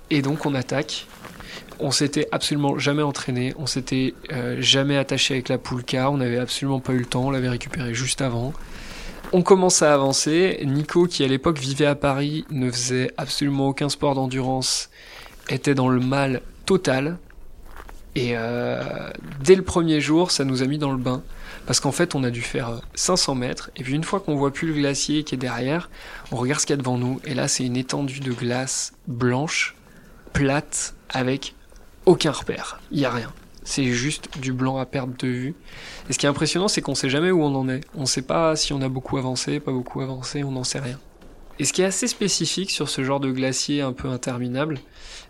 Et 0.09 0.21
donc 0.21 0.45
on 0.45 0.53
attaque 0.55 1.07
on 1.81 1.91
s'était 1.91 2.27
absolument 2.31 2.77
jamais 2.77 3.01
entraîné, 3.01 3.53
on 3.57 3.65
s'était 3.65 4.13
euh, 4.31 4.57
jamais 4.59 4.97
attaché 4.97 5.33
avec 5.33 5.49
la 5.49 5.57
poulka, 5.57 6.09
on 6.09 6.17
n'avait 6.17 6.37
absolument 6.37 6.79
pas 6.79 6.93
eu 6.93 6.99
le 6.99 7.05
temps, 7.05 7.25
on 7.25 7.31
l'avait 7.31 7.49
récupéré 7.49 7.93
juste 7.93 8.21
avant. 8.21 8.53
On 9.33 9.41
commence 9.41 9.81
à 9.81 9.93
avancer. 9.93 10.59
Nico, 10.65 11.07
qui 11.07 11.23
à 11.23 11.27
l'époque 11.27 11.57
vivait 11.57 11.85
à 11.85 11.95
Paris, 11.95 12.45
ne 12.51 12.69
faisait 12.69 13.11
absolument 13.17 13.69
aucun 13.69 13.89
sport 13.89 14.13
d'endurance, 14.13 14.89
était 15.49 15.73
dans 15.73 15.87
le 15.87 15.99
mal 15.99 16.41
total. 16.65 17.17
Et 18.15 18.31
euh, 18.35 19.09
dès 19.41 19.55
le 19.55 19.61
premier 19.61 20.01
jour, 20.01 20.31
ça 20.31 20.43
nous 20.43 20.63
a 20.63 20.65
mis 20.65 20.77
dans 20.77 20.91
le 20.91 20.97
bain. 20.97 21.23
Parce 21.65 21.79
qu'en 21.79 21.93
fait, 21.93 22.13
on 22.13 22.23
a 22.23 22.29
dû 22.29 22.41
faire 22.41 22.81
500 22.95 23.35
mètres. 23.35 23.71
Et 23.77 23.83
puis 23.83 23.93
une 23.93 24.03
fois 24.03 24.19
qu'on 24.19 24.35
voit 24.35 24.51
plus 24.51 24.67
le 24.67 24.73
glacier 24.73 25.23
qui 25.23 25.35
est 25.35 25.37
derrière, 25.37 25.89
on 26.31 26.35
regarde 26.35 26.59
ce 26.59 26.65
qu'il 26.65 26.73
y 26.73 26.79
a 26.79 26.81
devant 26.81 26.97
nous. 26.97 27.21
Et 27.23 27.33
là, 27.33 27.47
c'est 27.47 27.65
une 27.65 27.77
étendue 27.77 28.19
de 28.19 28.33
glace 28.33 28.91
blanche, 29.07 29.75
plate, 30.33 30.93
avec 31.09 31.55
aucun 32.05 32.31
repère, 32.31 32.79
il 32.91 32.99
y 32.99 33.05
a 33.05 33.11
rien. 33.11 33.31
C'est 33.63 33.85
juste 33.85 34.39
du 34.39 34.53
blanc 34.53 34.77
à 34.77 34.85
perdre 34.85 35.13
de 35.17 35.27
vue. 35.27 35.55
Et 36.09 36.13
ce 36.13 36.17
qui 36.17 36.25
est 36.25 36.29
impressionnant, 36.29 36.67
c'est 36.67 36.81
qu'on 36.81 36.95
sait 36.95 37.09
jamais 37.09 37.29
où 37.29 37.43
on 37.43 37.53
en 37.53 37.69
est. 37.69 37.81
On 37.95 38.05
sait 38.05 38.23
pas 38.23 38.55
si 38.55 38.73
on 38.73 38.81
a 38.81 38.89
beaucoup 38.89 39.17
avancé, 39.17 39.59
pas 39.59 39.71
beaucoup 39.71 40.01
avancé, 40.01 40.43
on 40.43 40.51
n'en 40.51 40.63
sait 40.63 40.79
rien. 40.79 40.99
Et 41.59 41.65
ce 41.65 41.73
qui 41.73 41.83
est 41.83 41.85
assez 41.85 42.07
spécifique 42.07 42.71
sur 42.71 42.89
ce 42.89 43.03
genre 43.03 43.19
de 43.19 43.31
glacier 43.31 43.81
un 43.81 43.93
peu 43.93 44.07
interminable 44.07 44.79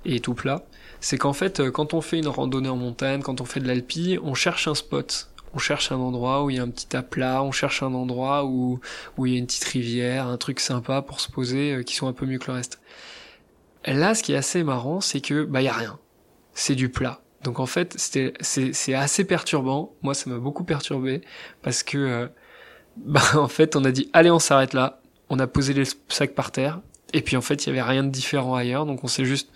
et 0.05 0.21
tout 0.21 0.33
plat, 0.33 0.63
c'est 1.01 1.17
qu'en 1.17 1.33
fait, 1.33 1.59
euh, 1.59 1.71
quand 1.71 1.93
on 1.93 1.99
fait 1.99 2.19
une 2.19 2.27
randonnée 2.27 2.69
en 2.69 2.77
montagne, 2.77 3.21
quand 3.21 3.41
on 3.41 3.45
fait 3.45 3.59
de 3.59 3.67
l'alpi, 3.67 4.17
on 4.23 4.33
cherche 4.33 4.67
un 4.67 4.75
spot. 4.75 5.29
On 5.53 5.57
cherche 5.57 5.91
un 5.91 5.97
endroit 5.97 6.45
où 6.45 6.49
il 6.49 6.55
y 6.55 6.59
a 6.59 6.63
un 6.63 6.69
petit 6.69 6.95
aplat, 6.95 7.43
on 7.43 7.51
cherche 7.51 7.83
un 7.83 7.93
endroit 7.93 8.45
où, 8.45 8.79
où 9.17 9.25
il 9.25 9.33
y 9.33 9.35
a 9.35 9.39
une 9.39 9.47
petite 9.47 9.65
rivière, 9.65 10.27
un 10.27 10.37
truc 10.37 10.61
sympa 10.61 11.01
pour 11.01 11.19
se 11.19 11.29
poser, 11.29 11.73
euh, 11.73 11.83
qui 11.83 11.95
sont 11.95 12.07
un 12.07 12.13
peu 12.13 12.25
mieux 12.25 12.39
que 12.39 12.47
le 12.47 12.53
reste. 12.53 12.79
Là, 13.85 14.15
ce 14.15 14.23
qui 14.23 14.31
est 14.31 14.37
assez 14.37 14.63
marrant, 14.63 15.01
c'est 15.01 15.19
que, 15.19 15.43
bah, 15.43 15.61
y 15.61 15.67
a 15.67 15.73
rien 15.73 15.99
c'est 16.61 16.75
du 16.75 16.89
plat. 16.89 17.21
Donc 17.43 17.59
en 17.59 17.65
fait, 17.65 17.95
c'est 17.97 18.93
assez 18.93 19.23
perturbant. 19.25 19.95
Moi, 20.03 20.13
ça 20.13 20.29
m'a 20.29 20.37
beaucoup 20.37 20.63
perturbé 20.63 21.21
parce 21.63 21.81
que 21.81 21.97
euh, 21.97 22.27
bah 22.97 23.21
en 23.35 23.47
fait, 23.47 23.75
on 23.75 23.83
a 23.83 23.91
dit 23.91 24.09
allez, 24.13 24.29
on 24.31 24.39
s'arrête 24.39 24.73
là. 24.73 25.01
On 25.29 25.39
a 25.39 25.47
posé 25.47 25.73
les 25.73 25.85
sacs 26.09 26.35
par 26.35 26.51
terre 26.51 26.81
Et 27.13 27.21
puis 27.21 27.37
en 27.37 27.41
fait, 27.41 27.65
il 27.65 27.69
y 27.69 27.71
avait 27.71 27.81
rien 27.81 28.03
de 28.03 28.09
différent 28.09 28.53
ailleurs, 28.55 28.85
donc 28.85 29.03
on 29.03 29.07
s'est 29.07 29.25
juste 29.25 29.49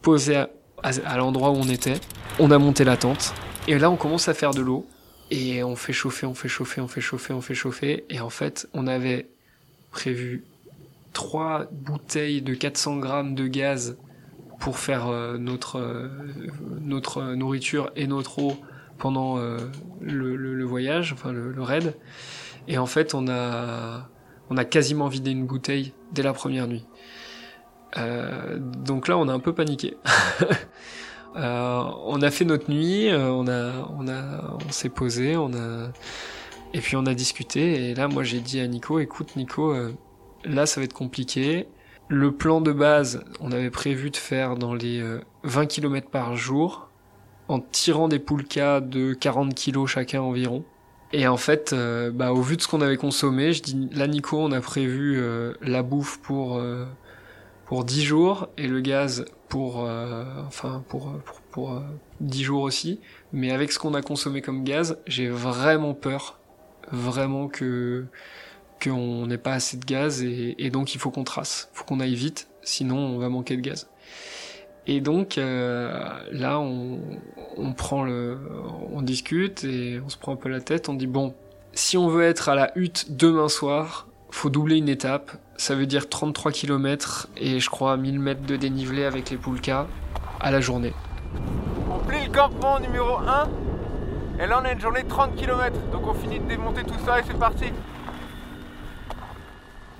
posé 0.00 0.36
à, 0.36 0.50
à- 0.82 0.90
à 1.04 1.16
l'endroit 1.18 1.50
où 1.50 1.56
on 1.56 1.68
était. 1.68 2.00
On 2.38 2.50
a 2.50 2.58
monté 2.58 2.84
la 2.84 2.96
tente. 2.96 3.34
Et 3.68 3.78
là, 3.78 3.90
on 3.90 3.96
commence 3.96 4.28
à 4.28 4.34
faire 4.34 4.52
de 4.54 4.62
l'eau. 4.62 4.86
Et 5.30 5.62
on 5.64 5.74
fait 5.76 5.92
chauffer, 5.92 6.24
on 6.26 6.34
fait 6.34 6.48
chauffer, 6.48 6.80
on 6.80 6.88
fait 6.88 7.00
chauffer, 7.00 7.32
on 7.34 7.40
fait 7.42 7.54
chauffer. 7.54 8.04
Et 8.08 8.20
en 8.20 8.30
fait, 8.30 8.68
on 8.72 8.86
avait 8.86 9.28
prévu 9.90 10.44
trois 11.12 11.66
bouteilles 11.72 12.40
de 12.42 12.54
400 12.54 12.98
grammes 12.98 13.34
de 13.34 13.46
gaz 13.48 13.98
pour 14.58 14.78
faire 14.78 15.08
euh, 15.08 15.38
notre 15.38 15.78
euh, 15.78 16.08
notre 16.80 17.22
nourriture 17.34 17.90
et 17.96 18.06
notre 18.06 18.38
eau 18.38 18.56
pendant 18.98 19.38
euh, 19.38 19.58
le, 20.00 20.64
voyage, 20.64 21.12
enfin 21.12 21.32
le, 21.32 21.62
raid. 21.62 21.94
Et 22.68 22.78
en 22.78 22.86
fait, 22.86 23.14
on 23.14 23.28
a 23.28 24.08
on 24.48 24.56
a 24.56 24.64
quasiment 24.64 25.08
vidé 25.08 25.30
une 25.30 25.46
bouteille 25.46 25.92
dès 26.12 26.22
la 26.22 26.32
première 26.32 26.66
nuit. 26.66 26.86
Donc 27.96 29.08
là, 29.08 29.16
on 29.16 29.28
a 29.28 29.32
un 29.32 29.38
peu 29.38 29.54
paniqué. 29.54 29.96
On 31.38 32.22
a 32.22 32.30
fait 32.30 32.46
notre 32.46 32.70
nuit, 32.70 33.10
on 33.12 33.46
a, 33.46 33.72
on 33.98 34.08
a, 34.08 34.56
on 34.66 34.70
s'est 34.70 34.88
posé, 34.88 35.36
on 35.36 35.52
a, 35.52 35.90
et 36.72 36.80
puis 36.80 36.96
on 36.96 37.04
a 37.04 37.12
discuté. 37.12 37.90
Et 37.90 37.94
là, 37.94 38.08
moi, 38.08 38.22
j'ai 38.22 38.40
dit 38.40 38.58
à 38.58 38.66
Nico, 38.66 39.00
écoute, 39.00 39.36
Nico, 39.36 39.74
là, 40.44 40.64
ça 40.64 40.80
va 40.80 40.84
être 40.84 40.94
compliqué. 40.94 41.68
Le 42.08 42.32
plan 42.32 42.60
de 42.60 42.72
base, 42.72 43.24
on 43.40 43.50
avait 43.52 43.70
prévu 43.70 44.10
de 44.10 44.16
faire 44.16 44.56
dans 44.56 44.74
les 44.74 45.00
euh, 45.00 45.20
20 45.42 45.66
km 45.66 46.08
par 46.08 46.36
jour, 46.36 46.88
en 47.48 47.60
tirant 47.60 48.08
des 48.08 48.18
poulkas 48.18 48.80
de 48.80 49.12
40 49.14 49.54
kg 49.54 49.86
chacun 49.86 50.20
environ. 50.20 50.64
Et 51.12 51.26
en 51.26 51.36
fait, 51.36 51.72
euh, 51.72 52.10
bah, 52.10 52.32
au 52.32 52.42
vu 52.42 52.56
de 52.56 52.62
ce 52.62 52.68
qu'on 52.68 52.80
avait 52.80 52.96
consommé, 52.96 53.52
je 53.52 53.62
dis, 53.62 53.88
là, 53.92 54.06
Nico, 54.06 54.38
on 54.38 54.52
a 54.52 54.60
prévu 54.60 55.18
euh, 55.18 55.54
la 55.62 55.82
bouffe 55.82 56.18
pour 56.18 56.56
euh, 56.56 56.84
pour 57.66 57.84
10 57.84 58.04
jours 58.04 58.48
et 58.56 58.68
le 58.68 58.80
gaz 58.80 59.26
pour 59.48 59.84
euh, 59.84 60.24
enfin 60.46 60.84
pour 60.88 61.12
pour, 61.24 61.40
pour 61.50 61.72
euh, 61.72 61.80
10 62.20 62.42
jours 62.44 62.62
aussi 62.62 63.00
mais 63.32 63.50
avec 63.50 63.72
ce 63.72 63.78
qu'on 63.78 63.94
a 63.94 64.02
consommé 64.02 64.40
comme 64.40 64.64
gaz 64.64 64.98
j'ai 65.06 65.28
vraiment 65.28 65.92
peur 65.92 66.38
vraiment 66.92 67.48
que 67.48 68.06
qu'on 68.82 69.26
n'ait 69.26 69.38
pas 69.38 69.52
assez 69.52 69.76
de 69.76 69.84
gaz 69.84 70.22
et, 70.22 70.70
donc 70.70 70.94
il 70.94 71.00
faut 71.00 71.10
qu'on 71.10 71.24
trace 71.24 71.70
faut 71.72 71.84
qu'on 71.84 72.00
aille 72.00 72.14
vite 72.14 72.48
sinon 72.62 72.98
on 72.98 73.18
va 73.18 73.28
manquer 73.28 73.56
de 73.56 73.62
gaz 73.62 73.88
et 74.86 75.00
donc 75.00 75.38
euh, 75.38 75.98
là 76.32 76.60
on, 76.60 77.00
on 77.56 77.72
prend 77.72 78.04
le 78.04 78.38
on 78.92 79.02
discute 79.02 79.64
et 79.64 80.00
on 80.04 80.08
se 80.08 80.16
prend 80.16 80.32
un 80.32 80.36
peu 80.36 80.48
la 80.48 80.60
tête 80.60 80.88
on 80.88 80.94
dit 80.94 81.06
bon 81.06 81.34
si 81.72 81.96
on 81.96 82.08
veut 82.08 82.24
être 82.24 82.48
à 82.48 82.54
la 82.54 82.76
hutte 82.76 83.16
demain 83.16 83.48
soir 83.48 84.08
faut 84.30 84.50
doubler 84.50 84.76
une 84.76 84.88
étape 84.88 85.32
ça 85.56 85.74
veut 85.74 85.86
dire 85.86 86.08
33 86.08 86.52
km 86.52 87.28
et 87.36 87.60
je 87.60 87.70
crois 87.70 87.96
1000 87.96 88.18
mètres 88.18 88.42
de 88.42 88.56
dénivelé 88.56 89.04
avec 89.04 89.30
les 89.30 89.36
poulkas 89.36 89.86
à 90.40 90.50
la 90.50 90.60
journée. 90.60 90.92
On 91.90 91.98
plie 91.98 92.24
le 92.24 92.32
campement 92.32 92.78
numéro 92.78 93.18
1. 93.18 93.48
Et 94.38 94.46
là, 94.46 94.60
on 94.60 94.64
a 94.64 94.72
une 94.72 94.80
journée 94.80 95.02
de 95.02 95.08
30 95.08 95.34
km. 95.34 95.74
Donc, 95.92 96.06
on 96.06 96.14
finit 96.14 96.38
de 96.38 96.44
démonter 96.44 96.82
tout 96.84 96.98
ça 97.06 97.20
et 97.20 97.22
c'est 97.26 97.38
parti. 97.38 97.66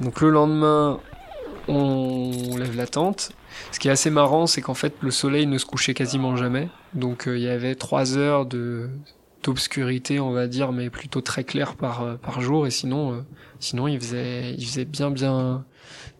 Donc 0.01 0.21
le 0.21 0.31
lendemain, 0.31 1.01
on 1.69 2.57
lève 2.57 2.77
la 2.77 2.87
tente. 2.87 3.33
Ce 3.73 3.79
qui 3.79 3.89
est 3.89 3.91
assez 3.91 4.11
marrant, 4.11 4.47
c'est 4.47 4.61
qu'en 4.61 4.75
fait 4.75 4.95
le 5.01 5.11
soleil 5.11 5.47
ne 5.47 5.59
se 5.59 5.67
couchait 5.67 5.95
quasiment 5.95 6.37
jamais. 6.37 6.69
Donc 6.95 7.27
euh, 7.27 7.37
il 7.37 7.43
y 7.43 7.49
avait 7.49 7.75
trois 7.75 8.17
heures 8.17 8.47
d'obscurité, 9.43 10.21
on 10.21 10.33
va 10.33 10.47
dire, 10.47 10.73
mais 10.73 10.91
plutôt 10.91 11.21
très 11.21 11.45
clair 11.45 11.77
par 11.77 12.03
euh, 12.03 12.41
jour. 12.41 12.67
Et 12.67 12.71
sinon, 12.71 13.15
euh, 13.15 13.21
sinon 13.59 13.89
il 13.89 13.99
faisait 13.99 14.55
il 14.55 14.67
faisait 14.67 14.85
bien 14.85 15.11
bien 15.11 15.65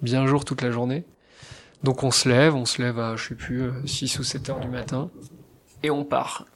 bien 0.03 0.27
jour 0.27 0.45
toute 0.45 0.63
la 0.63 0.71
journée. 0.71 1.05
Donc 1.83 2.03
on 2.03 2.11
se 2.11 2.29
lève, 2.29 2.55
on 2.55 2.65
se 2.65 2.81
lève 2.81 2.99
à 2.99 3.17
je 3.17 3.29
sais 3.29 3.35
plus 3.35 3.71
6 3.85 4.19
ou 4.19 4.23
7 4.25 4.51
heures 4.51 4.61
du 4.61 4.69
matin 4.69 5.11
et 5.83 5.91
on 5.91 6.05
part. 6.05 6.47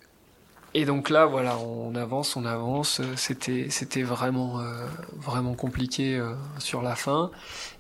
Et 0.74 0.84
donc 0.84 1.10
là, 1.10 1.26
voilà, 1.26 1.58
on 1.58 1.94
avance, 1.96 2.36
on 2.36 2.44
avance. 2.44 3.00
C'était, 3.16 3.66
c'était 3.70 4.02
vraiment, 4.02 4.60
euh, 4.60 4.86
vraiment 5.16 5.54
compliqué 5.54 6.16
euh, 6.16 6.34
sur 6.58 6.82
la 6.82 6.94
fin. 6.94 7.30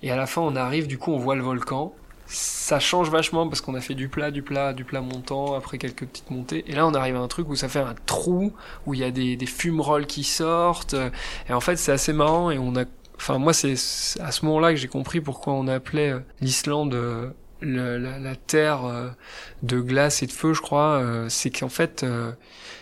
Et 0.02 0.10
à 0.10 0.16
la 0.16 0.26
fin, 0.26 0.40
on 0.40 0.56
arrive, 0.56 0.86
du 0.86 0.98
coup, 0.98 1.12
on 1.12 1.18
voit 1.18 1.36
le 1.36 1.42
volcan. 1.42 1.94
Ça 2.26 2.80
change 2.80 3.10
vachement 3.10 3.48
parce 3.48 3.60
qu'on 3.60 3.74
a 3.74 3.80
fait 3.80 3.94
du 3.94 4.08
plat, 4.08 4.30
du 4.30 4.42
plat, 4.42 4.72
du 4.72 4.84
plat 4.84 5.00
montant, 5.00 5.54
après 5.54 5.78
quelques 5.78 6.06
petites 6.06 6.30
montées. 6.30 6.64
Et 6.68 6.74
là, 6.74 6.86
on 6.86 6.94
arrive 6.94 7.16
à 7.16 7.20
un 7.20 7.28
truc 7.28 7.48
où 7.48 7.56
ça 7.56 7.68
fait 7.68 7.80
un 7.80 7.94
trou, 8.06 8.52
où 8.86 8.94
il 8.94 9.00
y 9.00 9.04
a 9.04 9.10
des, 9.10 9.36
des 9.36 9.46
fumerolles 9.46 10.06
qui 10.06 10.24
sortent. 10.24 10.94
Et 11.48 11.52
en 11.52 11.60
fait, 11.60 11.76
c'est 11.76 11.92
assez 11.92 12.12
marrant. 12.12 12.50
Et 12.50 12.58
on 12.58 12.76
a, 12.76 12.84
enfin, 13.20 13.38
moi, 13.38 13.52
c'est 13.52 13.76
c'est 13.76 14.20
à 14.20 14.32
ce 14.32 14.44
moment-là 14.46 14.70
que 14.70 14.76
j'ai 14.76 14.88
compris 14.88 15.20
pourquoi 15.20 15.52
on 15.52 15.68
appelait 15.68 16.10
euh, 16.12 16.20
l'Islande 16.40 16.94
euh, 16.94 17.30
le- 17.60 17.98
la, 17.98 18.18
la 18.18 18.36
terre 18.36 18.84
euh, 18.84 19.08
de 19.62 19.80
glace 19.80 20.22
et 20.22 20.26
de 20.26 20.32
feu, 20.32 20.52
je 20.54 20.60
crois. 20.60 21.00
Euh, 21.02 21.26
c'est 21.28 21.50
qu'en 21.50 21.68
fait, 21.68 22.02
euh, 22.02 22.32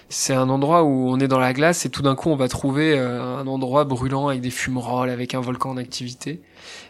c'est 0.09 0.35
un 0.35 0.49
endroit 0.51 0.85
où 0.85 1.09
on 1.11 1.19
est 1.21 1.29
dans 1.29 1.41
la 1.41 1.53
glace 1.55 1.87
et 1.87 1.91
tout 1.91 2.03
d'un 2.03 2.17
coup 2.17 2.31
on 2.31 2.37
va 2.37 2.49
trouver 2.49 2.99
un 2.99 3.47
endroit 3.47 3.85
brûlant 3.85 4.29
avec 4.29 4.41
des 4.43 4.51
fumerolles, 4.51 5.11
avec 5.11 5.35
un 5.35 5.41
volcan 5.41 5.71
en 5.71 5.77
activité. 5.79 6.43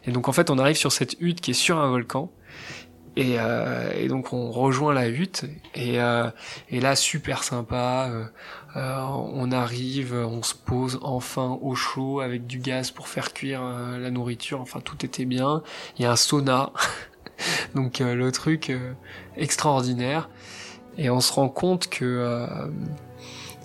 Et 0.06 0.12
donc 0.12 0.28
en 0.28 0.32
fait 0.32 0.50
on 0.50 0.58
arrive 0.58 0.76
sur 0.76 0.92
cette 0.92 1.16
hutte 1.20 1.40
qui 1.40 1.52
est 1.52 1.54
sur 1.54 1.78
un 1.78 1.88
volcan. 1.90 2.32
Et, 3.16 3.36
euh, 3.40 3.90
et 3.96 4.06
donc 4.06 4.32
on 4.32 4.50
rejoint 4.52 4.94
la 4.94 5.08
hutte 5.08 5.44
et, 5.74 6.00
euh, 6.00 6.30
et 6.70 6.80
là 6.80 6.94
super 6.94 7.42
sympa. 7.42 8.08
euh, 8.10 8.24
on 8.76 9.50
arrive, 9.50 10.14
on 10.14 10.42
se 10.42 10.54
pose 10.54 10.98
enfin 11.02 11.58
au 11.62 11.74
chaud 11.74 12.20
avec 12.20 12.46
du 12.46 12.58
gaz 12.60 12.90
pour 12.92 13.08
faire 13.08 13.32
cuire 13.32 13.62
la 13.62 14.10
nourriture. 14.10 14.60
Enfin 14.60 14.80
tout 14.80 15.04
était 15.04 15.24
bien. 15.24 15.62
Il 15.98 16.02
y 16.02 16.06
a 16.06 16.12
un 16.12 16.16
sauna, 16.16 16.72
donc 17.74 18.00
euh, 18.00 18.14
le 18.14 18.32
truc 18.32 18.70
euh, 18.70 18.92
extraordinaire. 19.36 20.28
Et 20.96 21.10
on 21.10 21.20
se 21.20 21.32
rend 21.32 21.48
compte 21.48 21.88
que 21.88 22.04
euh, 22.04 22.46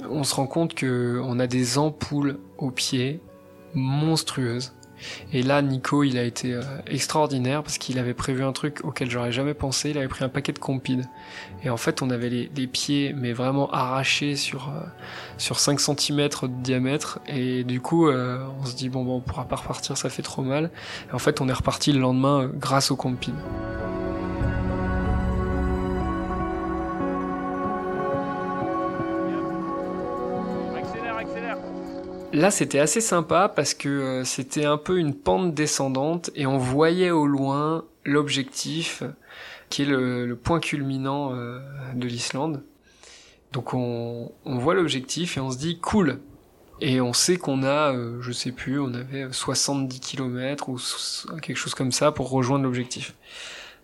on 0.10 0.24
se 0.24 0.36
rend 0.36 0.48
compte 0.48 0.76
que 0.76 1.20
on 1.24 1.40
a 1.40 1.48
des 1.48 1.78
ampoules 1.78 2.40
aux 2.58 2.72
pieds 2.72 3.22
monstrueuses. 3.74 4.74
Et 5.32 5.44
là, 5.44 5.62
Nico, 5.62 6.04
il 6.04 6.18
a 6.18 6.24
été 6.24 6.54
euh, 6.54 6.62
extraordinaire 6.88 7.64
parce 7.64 7.78
qu'il 7.78 8.00
avait 8.00 8.14
prévu 8.14 8.44
un 8.44 8.52
truc 8.52 8.82
auquel 8.84 9.10
j'aurais 9.10 9.32
jamais 9.32 9.54
pensé. 9.54 9.90
Il 9.90 9.98
avait 9.98 10.08
pris 10.08 10.24
un 10.24 10.30
paquet 10.30 10.54
de 10.54 10.60
compides. 10.60 11.06
Et 11.64 11.70
en 11.70 11.78
fait, 11.78 12.02
on 12.02 12.10
avait 12.10 12.30
les, 12.30 12.68
pieds, 12.68 13.14
mais 13.14 13.34
vraiment 13.34 13.70
arrachés 13.72 14.36
sur, 14.36 14.70
euh, 14.70 14.82
sur 15.38 15.60
5 15.60 15.80
cm 15.80 16.30
de 16.44 16.62
diamètre. 16.62 17.20
Et 17.28 17.64
du 17.64 17.82
coup, 17.82 18.08
euh, 18.08 18.46
on 18.62 18.66
se 18.66 18.76
dit, 18.76 18.90
bon, 18.90 19.04
bon, 19.04 19.18
on 19.18 19.22
pourra 19.22 19.46
pas 19.46 19.58
repartir, 19.58 19.98
ça 19.98 20.10
fait 20.10 20.22
trop 20.22 20.42
mal. 20.42 20.72
Et 21.10 21.14
en 21.14 21.20
fait, 21.20 21.42
on 21.42 21.50
est 21.50 21.54
reparti 21.54 21.92
le 21.92 22.00
lendemain 22.00 22.50
grâce 22.54 22.92
aux 22.92 22.96
compides. 22.96 23.34
Accélère, 30.76 31.18
accélère. 31.18 31.58
Là, 32.34 32.50
c'était 32.50 32.80
assez 32.80 33.00
sympa 33.00 33.48
parce 33.48 33.76
que 33.76 33.88
euh, 33.88 34.24
c'était 34.24 34.66
un 34.66 34.78
peu 34.78 34.98
une 34.98 35.14
pente 35.14 35.54
descendante 35.54 36.32
et 36.34 36.48
on 36.48 36.58
voyait 36.58 37.12
au 37.12 37.28
loin 37.28 37.86
l'objectif 38.06 39.04
qui 39.70 39.84
est 39.84 39.86
le, 39.86 40.36
point 40.36 40.60
culminant 40.60 41.36
euh, 41.36 41.60
de 41.94 42.08
l'Islande. 42.08 42.64
Donc 43.52 43.76
on, 43.76 44.32
on 44.46 44.58
voit 44.58 44.74
l'objectif 44.74 45.38
et 45.38 45.42
on 45.42 45.52
se 45.52 45.60
dit 45.60 45.80
cool. 45.80 46.22
Et 46.82 47.02
on 47.02 47.14
sait 47.14 47.38
qu'on 47.38 47.62
a, 47.62 47.94
euh, 47.94 48.20
je 48.22 48.32
sais 48.32 48.52
plus, 48.52 48.80
on 48.80 48.96
avait 48.96 49.28
70 49.32 50.00
km 50.00 50.70
ou 50.70 50.80
quelque 51.40 51.58
chose 51.58 51.76
comme 51.76 51.92
ça 51.92 52.12
pour 52.12 52.32
rejoindre 52.32 52.64
l'objectif. 52.64 53.14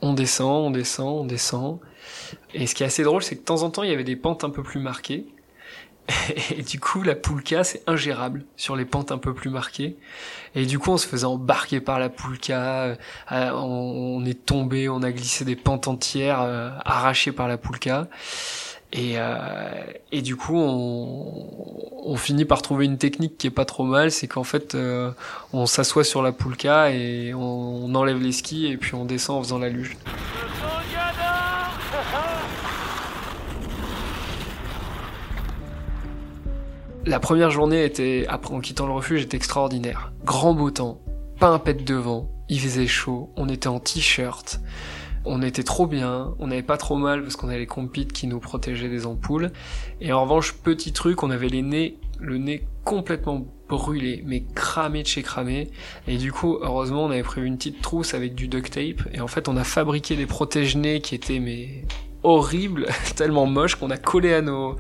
On 0.02 0.14
descend, 0.14 0.66
on 0.66 0.72
descend, 0.72 1.20
on 1.20 1.26
descend. 1.26 1.80
Et 2.56 2.66
ce 2.66 2.74
qui 2.74 2.82
est 2.82 2.88
assez 2.88 3.04
drôle, 3.04 3.22
c'est 3.22 3.36
que 3.36 3.42
de 3.42 3.46
temps 3.46 3.62
en 3.62 3.70
temps, 3.70 3.84
il 3.84 3.92
y 3.92 3.94
avait 3.94 4.04
des 4.04 4.16
pentes 4.16 4.44
un 4.44 4.50
peu 4.50 4.64
plus 4.64 4.80
marquées. 4.80 5.28
Et 6.58 6.64
du 6.64 6.80
coup, 6.80 7.04
la 7.04 7.16
poulka, 7.16 7.64
c'est 7.64 7.84
ingérable 7.88 8.44
sur 8.56 8.76
les 8.76 8.86
pentes 8.86 9.12
un 9.12 9.18
peu 9.18 9.34
plus 9.34 9.50
marquées. 9.50 9.98
Et 10.56 10.66
du 10.66 10.80
coup, 10.80 10.92
on 10.92 10.98
se 10.98 11.08
faisait 11.08 11.26
embarquer 11.26 11.80
par 11.80 12.00
la 12.00 12.10
poulka, 12.10 12.98
euh, 13.32 13.52
on, 13.54 14.26
est 14.26 14.46
tombé, 14.46 14.90
on 14.90 15.04
a 15.04 15.12
glissé 15.12 15.46
des 15.46 15.56
pentes 15.56 15.88
entières, 15.88 16.42
euh, 16.42 16.72
arrachées 16.86 17.32
par 17.32 17.48
la 17.48 17.58
poulka. 17.58 18.08
Et, 18.92 19.14
euh, 19.18 19.84
et 20.12 20.24
du 20.24 20.36
coup, 20.36 20.58
on, 20.58 22.16
finit 22.16 22.46
par 22.46 22.64
trouver 22.64 22.86
une 22.86 22.98
technique 22.98 23.38
qui 23.38 23.48
est 23.48 23.52
pas 23.52 23.66
trop 23.66 23.84
mal, 23.84 24.12
c'est 24.12 24.28
qu'en 24.28 24.44
fait, 24.44 24.76
on 25.54 25.66
s'assoit 25.68 26.04
sur 26.04 26.24
la 26.24 26.32
poulka 26.32 26.92
et 26.92 27.34
on, 27.36 27.86
on 27.86 27.96
enlève 27.96 28.20
les 28.20 28.32
skis 28.32 28.66
et 28.66 28.78
puis 28.78 28.96
on 28.96 29.06
descend 29.06 29.38
en 29.38 29.44
faisant 29.44 29.60
la 29.60 29.70
luge. 29.70 29.96
La 37.06 37.20
première 37.20 37.50
journée 37.50 37.86
était, 37.86 38.26
après 38.28 38.54
en 38.54 38.60
quittant 38.60 38.86
le 38.86 38.94
refuge, 38.94 39.24
était 39.24 39.38
extraordinaire. 39.38 40.12
Grand 40.26 40.54
beau 40.54 40.70
temps, 40.70 41.00
pas 41.40 41.48
un 41.48 41.60
pet 41.60 41.84
de 41.84 41.96
vent, 41.96 42.30
il 42.50 42.60
faisait 42.60 42.88
chaud, 42.88 43.32
on 43.38 43.48
était 43.48 43.68
en 43.68 43.80
t-shirt, 43.80 44.60
on 45.26 45.42
était 45.42 45.64
trop 45.64 45.88
bien, 45.88 46.34
on 46.40 46.48
n'avait 46.48 46.62
pas 46.62 46.78
trop 46.78 46.98
mal 46.98 47.22
parce 47.22 47.36
qu'on 47.36 47.48
avait 47.48 47.60
les 47.60 47.68
compites 47.68 48.12
qui 48.12 48.28
nous 48.28 48.40
protégeaient 48.40 48.90
des 48.90 49.06
ampoules. 49.06 49.52
Et 50.02 50.12
en 50.12 50.24
revanche, 50.24 50.54
petit 50.54 50.92
truc, 50.92 51.24
on 51.24 51.30
avait 51.30 51.50
les 51.50 51.62
nez 51.62 51.98
le 52.20 52.38
nez 52.38 52.68
complètement 52.84 53.46
brûlé, 53.68 54.24
mais 54.26 54.44
cramé 54.56 55.04
de 55.04 55.08
chez 55.08 55.24
cramé. 55.24 55.70
Et 56.08 56.18
du 56.18 56.32
coup, 56.32 56.58
heureusement, 56.62 57.06
on 57.06 57.12
avait 57.12 57.24
prévu 57.24 57.48
une 57.48 57.58
petite 57.58 57.82
trousse 57.82 58.14
avec 58.14 58.36
du 58.36 58.48
duct 58.48 58.74
tape. 58.74 59.08
Et 59.14 59.22
en 59.22 59.28
fait, 59.28 59.48
on 59.48 59.58
a 59.58 59.64
fabriqué 59.64 60.16
des 60.16 60.26
protège-nez 60.26 61.02
qui 61.02 61.16
étaient 61.16 61.40
mais 61.40 61.86
horribles, 62.24 62.88
tellement 63.16 63.46
moches 63.46 63.76
qu'on 63.76 63.90
a 63.90 63.98
collé 63.98 64.34
à 64.34 64.42
nos 64.42 64.76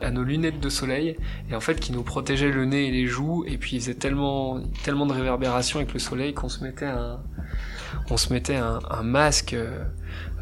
à 0.00 0.10
nos 0.10 0.24
lunettes 0.24 0.58
de 0.58 0.68
soleil 0.68 1.16
et 1.48 1.54
en 1.54 1.60
fait 1.60 1.78
qui 1.78 1.92
nous 1.92 2.02
protégeaient 2.02 2.50
le 2.50 2.64
nez 2.64 2.88
et 2.88 2.90
les 2.90 3.06
joues 3.06 3.44
et 3.46 3.56
puis 3.56 3.76
il 3.76 3.80
faisait 3.80 3.94
tellement 3.94 4.60
tellement 4.82 5.06
de 5.06 5.12
réverbération 5.12 5.78
avec 5.78 5.92
le 5.92 6.00
soleil 6.00 6.34
qu'on 6.34 6.48
se 6.48 6.64
mettait 6.64 6.86
un 6.86 7.20
on 8.10 8.16
se 8.16 8.32
mettait 8.32 8.56
un, 8.56 8.80
masque 9.02 9.54
euh, 9.54 9.84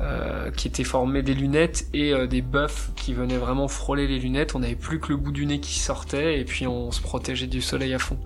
euh, 0.00 0.50
qui 0.50 0.69
était 0.69 0.85
formé 0.85 1.23
des 1.23 1.35
lunettes 1.35 1.87
et 1.95 2.12
euh, 2.12 2.26
des 2.26 2.42
buffs 2.42 2.90
qui 2.97 3.14
venaient 3.14 3.37
vraiment 3.37 3.69
frôler 3.69 4.07
les 4.07 4.19
lunettes. 4.19 4.54
On 4.54 4.61
n'avait 4.61 4.75
plus 4.75 5.00
que 5.00 5.09
le 5.09 5.16
bout 5.16 5.33
du 5.33 5.47
nez 5.47 5.61
qui 5.61 5.78
sortait 5.78 6.40
et 6.40 6.45
puis 6.45 6.66
on 6.66 6.90
se 6.90 7.00
protégeait 7.00 7.47
du 7.47 7.61
soleil 7.61 7.95
à 7.95 7.99
fond. 7.99 8.19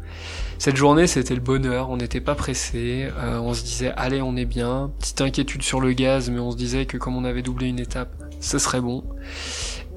Cette 0.58 0.76
journée, 0.76 1.06
c'était 1.06 1.34
le 1.34 1.40
bonheur. 1.40 1.90
On 1.90 1.96
n'était 1.96 2.20
pas 2.20 2.34
pressé. 2.34 3.08
On 3.20 3.52
se 3.54 3.62
disait, 3.62 3.92
allez, 3.96 4.22
on 4.22 4.36
est 4.36 4.44
bien. 4.44 4.92
Petite 4.98 5.20
inquiétude 5.20 5.62
sur 5.62 5.80
le 5.80 5.92
gaz, 5.92 6.30
mais 6.30 6.38
on 6.38 6.52
se 6.52 6.56
disait 6.56 6.86
que 6.86 6.96
comme 6.96 7.16
on 7.16 7.24
avait 7.24 7.42
doublé 7.42 7.68
une 7.68 7.80
étape, 7.80 8.14
ce 8.40 8.58
serait 8.58 8.80
bon. 8.80 9.04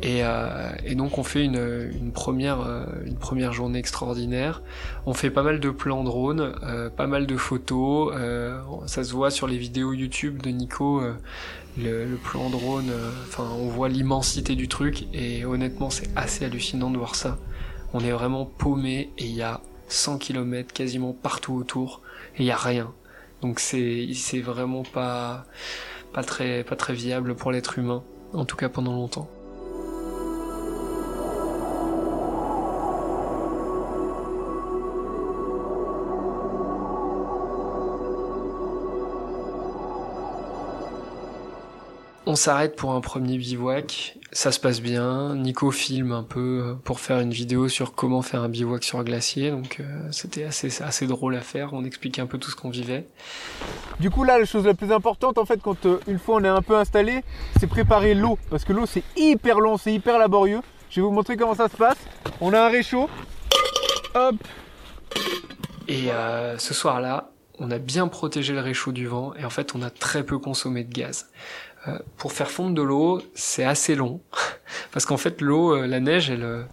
Et, 0.04 0.20
euh, 0.24 0.70
et, 0.86 0.94
donc 0.94 1.18
on 1.18 1.24
fait 1.24 1.44
une, 1.44 2.12
première 2.13 2.62
euh, 2.62 2.86
une 3.06 3.51
journée 3.51 3.80
extraordinaire. 3.80 4.62
On 5.08 5.13
fait 5.13 5.32
pas 5.32 5.42
mal 5.42 5.60
de 5.60 5.70
plans 5.72 6.04
drone, 6.04 6.54
euh, 6.63 6.89
pas 6.89 7.08
mal 7.08 7.25
de 7.25 7.36
photos. 7.36 8.13
Euh, 8.16 8.60
ça 8.86 9.04
se 9.04 9.12
voit 9.13 9.32
sur 9.32 9.48
les 9.48 9.58
vidéos 9.58 9.94
YouTube 9.94 10.42
de 10.42 10.50
Nico. 10.50 11.01
Le, 11.80 12.06
le, 12.06 12.16
plan 12.16 12.50
drone, 12.50 12.92
enfin 13.27 13.48
on 13.60 13.68
voit 13.68 13.88
l'immensité 13.88 14.56
du 14.56 14.68
truc 14.68 15.06
et 15.13 15.46
honnêtement 15.46 15.92
c'est 15.92 16.10
assez 16.16 16.44
hallucinant 16.44 16.89
de 16.89 16.98
voir 16.98 17.13
ça. 17.13 17.38
On 17.94 18.00
est 18.00 18.12
vraiment 18.12 18.46
paumé 18.46 19.12
et 19.20 19.25
il 19.25 19.36
y 19.36 19.44
a 19.44 19.62
100 19.88 20.18
km 20.18 20.74
quasiment 20.74 21.13
partout 21.13 21.54
autour 21.54 22.01
et 22.36 22.44
il 22.44 22.46
y 22.48 22.51
a 22.51 22.58
rien. 22.58 22.92
Donc 23.42 23.60
c'est 23.60 24.10
c'est 24.13 24.42
vraiment 24.42 24.82
pas 24.82 25.46
pas 26.13 26.24
très 26.24 26.63
pas 26.63 26.75
très 26.75 26.94
viable 26.94 27.36
pour 27.36 27.51
l'être 27.51 27.77
humain 27.77 28.04
en 28.34 28.46
tout 28.46 28.58
cas 28.58 28.70
pendant 28.70 28.94
longtemps. 28.94 29.30
On 42.29 42.36
s'arrête 42.36 42.75
pour 42.75 42.91
un 42.91 43.00
premier 43.00 43.38
bivouac, 43.38 44.17
ça 44.34 44.51
se 44.51 44.60
passe 44.60 44.81
bien. 44.81 45.34
Nico 45.36 45.72
filme 45.72 46.12
un 46.12 46.24
peu 46.24 46.75
pour 46.84 47.00
faire 47.00 47.22
une 47.22 47.31
vidéo 47.31 47.69
sur 47.69 47.96
comment 47.96 48.22
faire 48.22 48.41
un 48.41 48.50
bivouac 48.50 48.84
sur 48.84 49.00
un 49.00 49.05
glacier, 49.05 49.50
donc 49.50 49.77
euh, 49.79 49.86
c'était 50.12 50.43
assez, 50.43 50.84
assez 50.84 51.07
drôle 51.07 51.38
à 51.38 51.39
faire. 51.39 51.72
On 51.72 51.86
expliquait 51.86 52.19
un 52.22 52.25
peu 52.25 52.38
tout 52.38 52.51
ce 52.51 52.57
qu'on 52.57 52.69
vivait. 52.69 53.07
Du 54.01 54.10
coup 54.10 54.25
là, 54.25 54.38
la 54.38 54.43
chose 54.43 54.65
la 54.65 54.74
plus 54.74 54.91
importante 54.91 55.38
en 55.38 55.46
fait, 55.46 55.62
quand 55.62 55.86
euh, 55.86 56.01
une 56.05 56.19
fois 56.19 56.36
on 56.36 56.43
est 56.43 56.50
un 56.50 56.62
peu 56.62 56.75
installé, 56.75 57.24
c'est 57.62 57.67
préparer 57.67 58.13
l'eau, 58.13 58.38
parce 58.50 58.65
que 58.65 58.74
l'eau 58.74 58.86
c'est 58.86 59.03
hyper 59.15 59.62
long, 59.62 59.77
c'est 59.77 59.93
hyper 59.93 60.19
laborieux. 60.19 60.60
Je 60.89 61.00
vais 61.00 61.07
vous 61.07 61.13
montrer 61.13 61.38
comment 61.38 61.55
ça 61.55 61.69
se 61.69 61.77
passe. 61.77 61.98
On 62.41 62.51
a 62.51 62.60
un 62.60 62.67
réchaud, 62.67 63.10
hop. 64.15 64.36
Et 65.88 66.12
euh, 66.12 66.57
ce 66.57 66.74
soir-là, 66.74 67.31
on 67.60 67.72
a 67.72 67.79
bien 67.79 68.07
protégé 68.07 68.53
le 68.53 68.60
réchaud 68.60 68.91
du 68.91 69.07
vent 69.07 69.34
et 69.36 69.46
en 69.46 69.50
fait 69.50 69.74
on 69.75 69.81
a 69.81 69.89
très 69.89 70.24
peu 70.24 70.38
consommé 70.38 70.84
de 70.84 70.93
gaz. 70.93 71.27
Euh, 71.88 71.98
pour 72.17 72.34
faire 72.34 72.50
fondre 72.50 72.74
de 72.74 72.81
l'eau, 72.81 73.22
c'est 73.36 73.63
assez 73.63 73.96
long 73.96 74.19
parce 74.91 75.05
qu'en 75.05 75.17
fait 75.17 75.41
l'eau, 75.41 75.75
euh, 75.75 75.88
la 75.88 76.00
neige, 76.00 76.29
elle, 76.29 76.43
euh, 76.43 76.63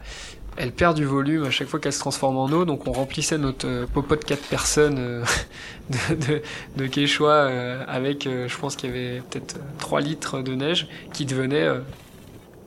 elle 0.57 0.73
perd 0.73 0.97
du 0.97 1.05
volume 1.05 1.45
à 1.45 1.51
chaque 1.51 1.69
fois 1.69 1.81
qu'elle 1.81 1.93
se 1.93 1.99
transforme 1.99 2.37
en 2.37 2.47
eau. 2.47 2.65
Donc 2.65 2.87
on 2.87 2.93
remplissait 2.93 3.39
notre 3.39 3.67
euh, 3.67 3.87
popo 3.87 4.17
de 4.17 4.25
4 4.25 4.43
personnes 4.49 4.95
de, 5.91 6.15
de, 6.15 6.43
de 6.77 6.87
Quechua 6.87 7.85
avec, 7.87 8.25
je 8.25 8.59
pense 8.59 8.77
qu'il 8.77 8.91
y 8.91 8.93
avait 8.93 9.23
peut-être 9.31 9.57
3 9.79 10.01
litres 10.01 10.41
de 10.41 10.55
neige 10.55 10.89
qui 11.13 11.27
devenait 11.27 11.69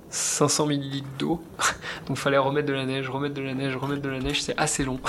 500 0.09 0.67
millilitres 0.67 1.07
d'eau. 1.17 1.41
Donc 2.07 2.17
fallait 2.17 2.37
remettre 2.37 2.67
de 2.67 2.73
la 2.73 2.85
neige, 2.85 3.09
remettre 3.09 3.35
de 3.35 3.41
la 3.41 3.53
neige, 3.53 3.75
remettre 3.75 4.01
de 4.01 4.09
la 4.09 4.19
neige. 4.19 4.41
C'est 4.41 4.57
assez 4.57 4.83
long. 4.83 4.99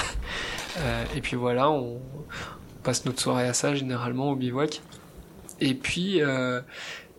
et 1.14 1.20
puis 1.20 1.36
voilà, 1.36 1.68
on, 1.70 2.00
passe 2.84 3.04
notre 3.04 3.20
soirée 3.20 3.46
à 3.46 3.52
ça 3.52 3.74
généralement 3.74 4.30
au 4.30 4.36
bivouac. 4.36 4.80
Et 5.60 5.74
puis, 5.74 6.22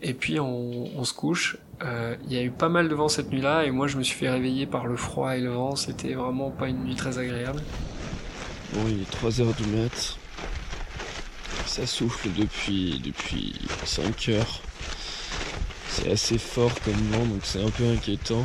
et 0.01 0.13
puis 0.13 0.39
on, 0.39 0.97
on 0.97 1.03
se 1.03 1.13
couche. 1.13 1.57
Il 1.81 1.87
euh, 1.87 2.15
y 2.27 2.37
a 2.37 2.43
eu 2.43 2.51
pas 2.51 2.69
mal 2.69 2.89
de 2.89 2.95
vent 2.95 3.07
cette 3.07 3.31
nuit-là 3.31 3.65
et 3.65 3.71
moi 3.71 3.87
je 3.87 3.97
me 3.97 4.03
suis 4.03 4.17
fait 4.17 4.29
réveiller 4.29 4.65
par 4.65 4.85
le 4.85 4.97
froid 4.97 5.35
et 5.35 5.41
le 5.41 5.51
vent. 5.51 5.75
C'était 5.75 6.13
vraiment 6.13 6.51
pas 6.51 6.67
une 6.67 6.83
nuit 6.83 6.95
très 6.95 7.17
agréable. 7.17 7.61
Bon, 8.73 8.81
il 8.87 9.01
est 9.01 9.11
3h 9.11 9.55
du 9.55 9.67
mat. 9.69 10.17
Ça 11.65 11.85
souffle 11.85 12.29
depuis, 12.37 12.99
depuis 13.03 13.55
5 13.85 14.29
heures. 14.29 14.61
C'est 15.89 16.11
assez 16.11 16.37
fort 16.37 16.73
comme 16.83 16.93
vent 16.93 17.25
donc 17.25 17.41
c'est 17.43 17.63
un 17.63 17.69
peu 17.69 17.85
inquiétant. 17.89 18.43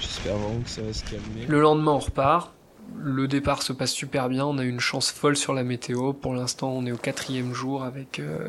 J'espère 0.00 0.36
vraiment 0.36 0.60
que 0.60 0.70
ça 0.70 0.82
va 0.82 0.92
se 0.92 1.04
calmer. 1.04 1.46
Le 1.46 1.60
lendemain 1.60 1.92
on 1.92 1.98
repart 1.98 2.55
le 2.98 3.28
départ 3.28 3.62
se 3.62 3.72
passe 3.72 3.92
super 3.92 4.28
bien. 4.28 4.44
On 4.44 4.58
a 4.58 4.64
une 4.64 4.80
chance 4.80 5.10
folle 5.10 5.36
sur 5.36 5.54
la 5.54 5.64
météo. 5.64 6.12
Pour 6.12 6.34
l'instant, 6.34 6.70
on 6.70 6.86
est 6.86 6.92
au 6.92 6.96
quatrième 6.96 7.52
jour 7.52 7.84
avec 7.84 8.18
euh, 8.18 8.48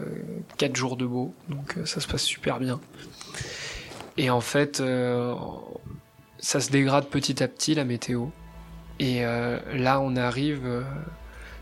quatre 0.58 0.76
jours 0.76 0.98
de 0.98 1.06
beau, 1.06 1.34
donc 1.50 1.78
euh, 1.78 1.86
ça 1.86 2.02
se 2.02 2.08
passe 2.08 2.24
super 2.24 2.60
bien. 2.60 2.80
Et 4.18 4.30
en 4.30 4.42
fait, 4.42 4.80
euh, 4.80 5.36
ça 6.40 6.60
se 6.60 6.72
dégrade 6.72 7.06
petit 7.06 7.44
à 7.44 7.48
petit 7.48 7.76
la 7.76 7.84
météo. 7.84 8.28
Et 9.00 9.26
euh, 9.26 9.60
là, 9.74 10.00
on 10.00 10.16
arrive 10.16 10.84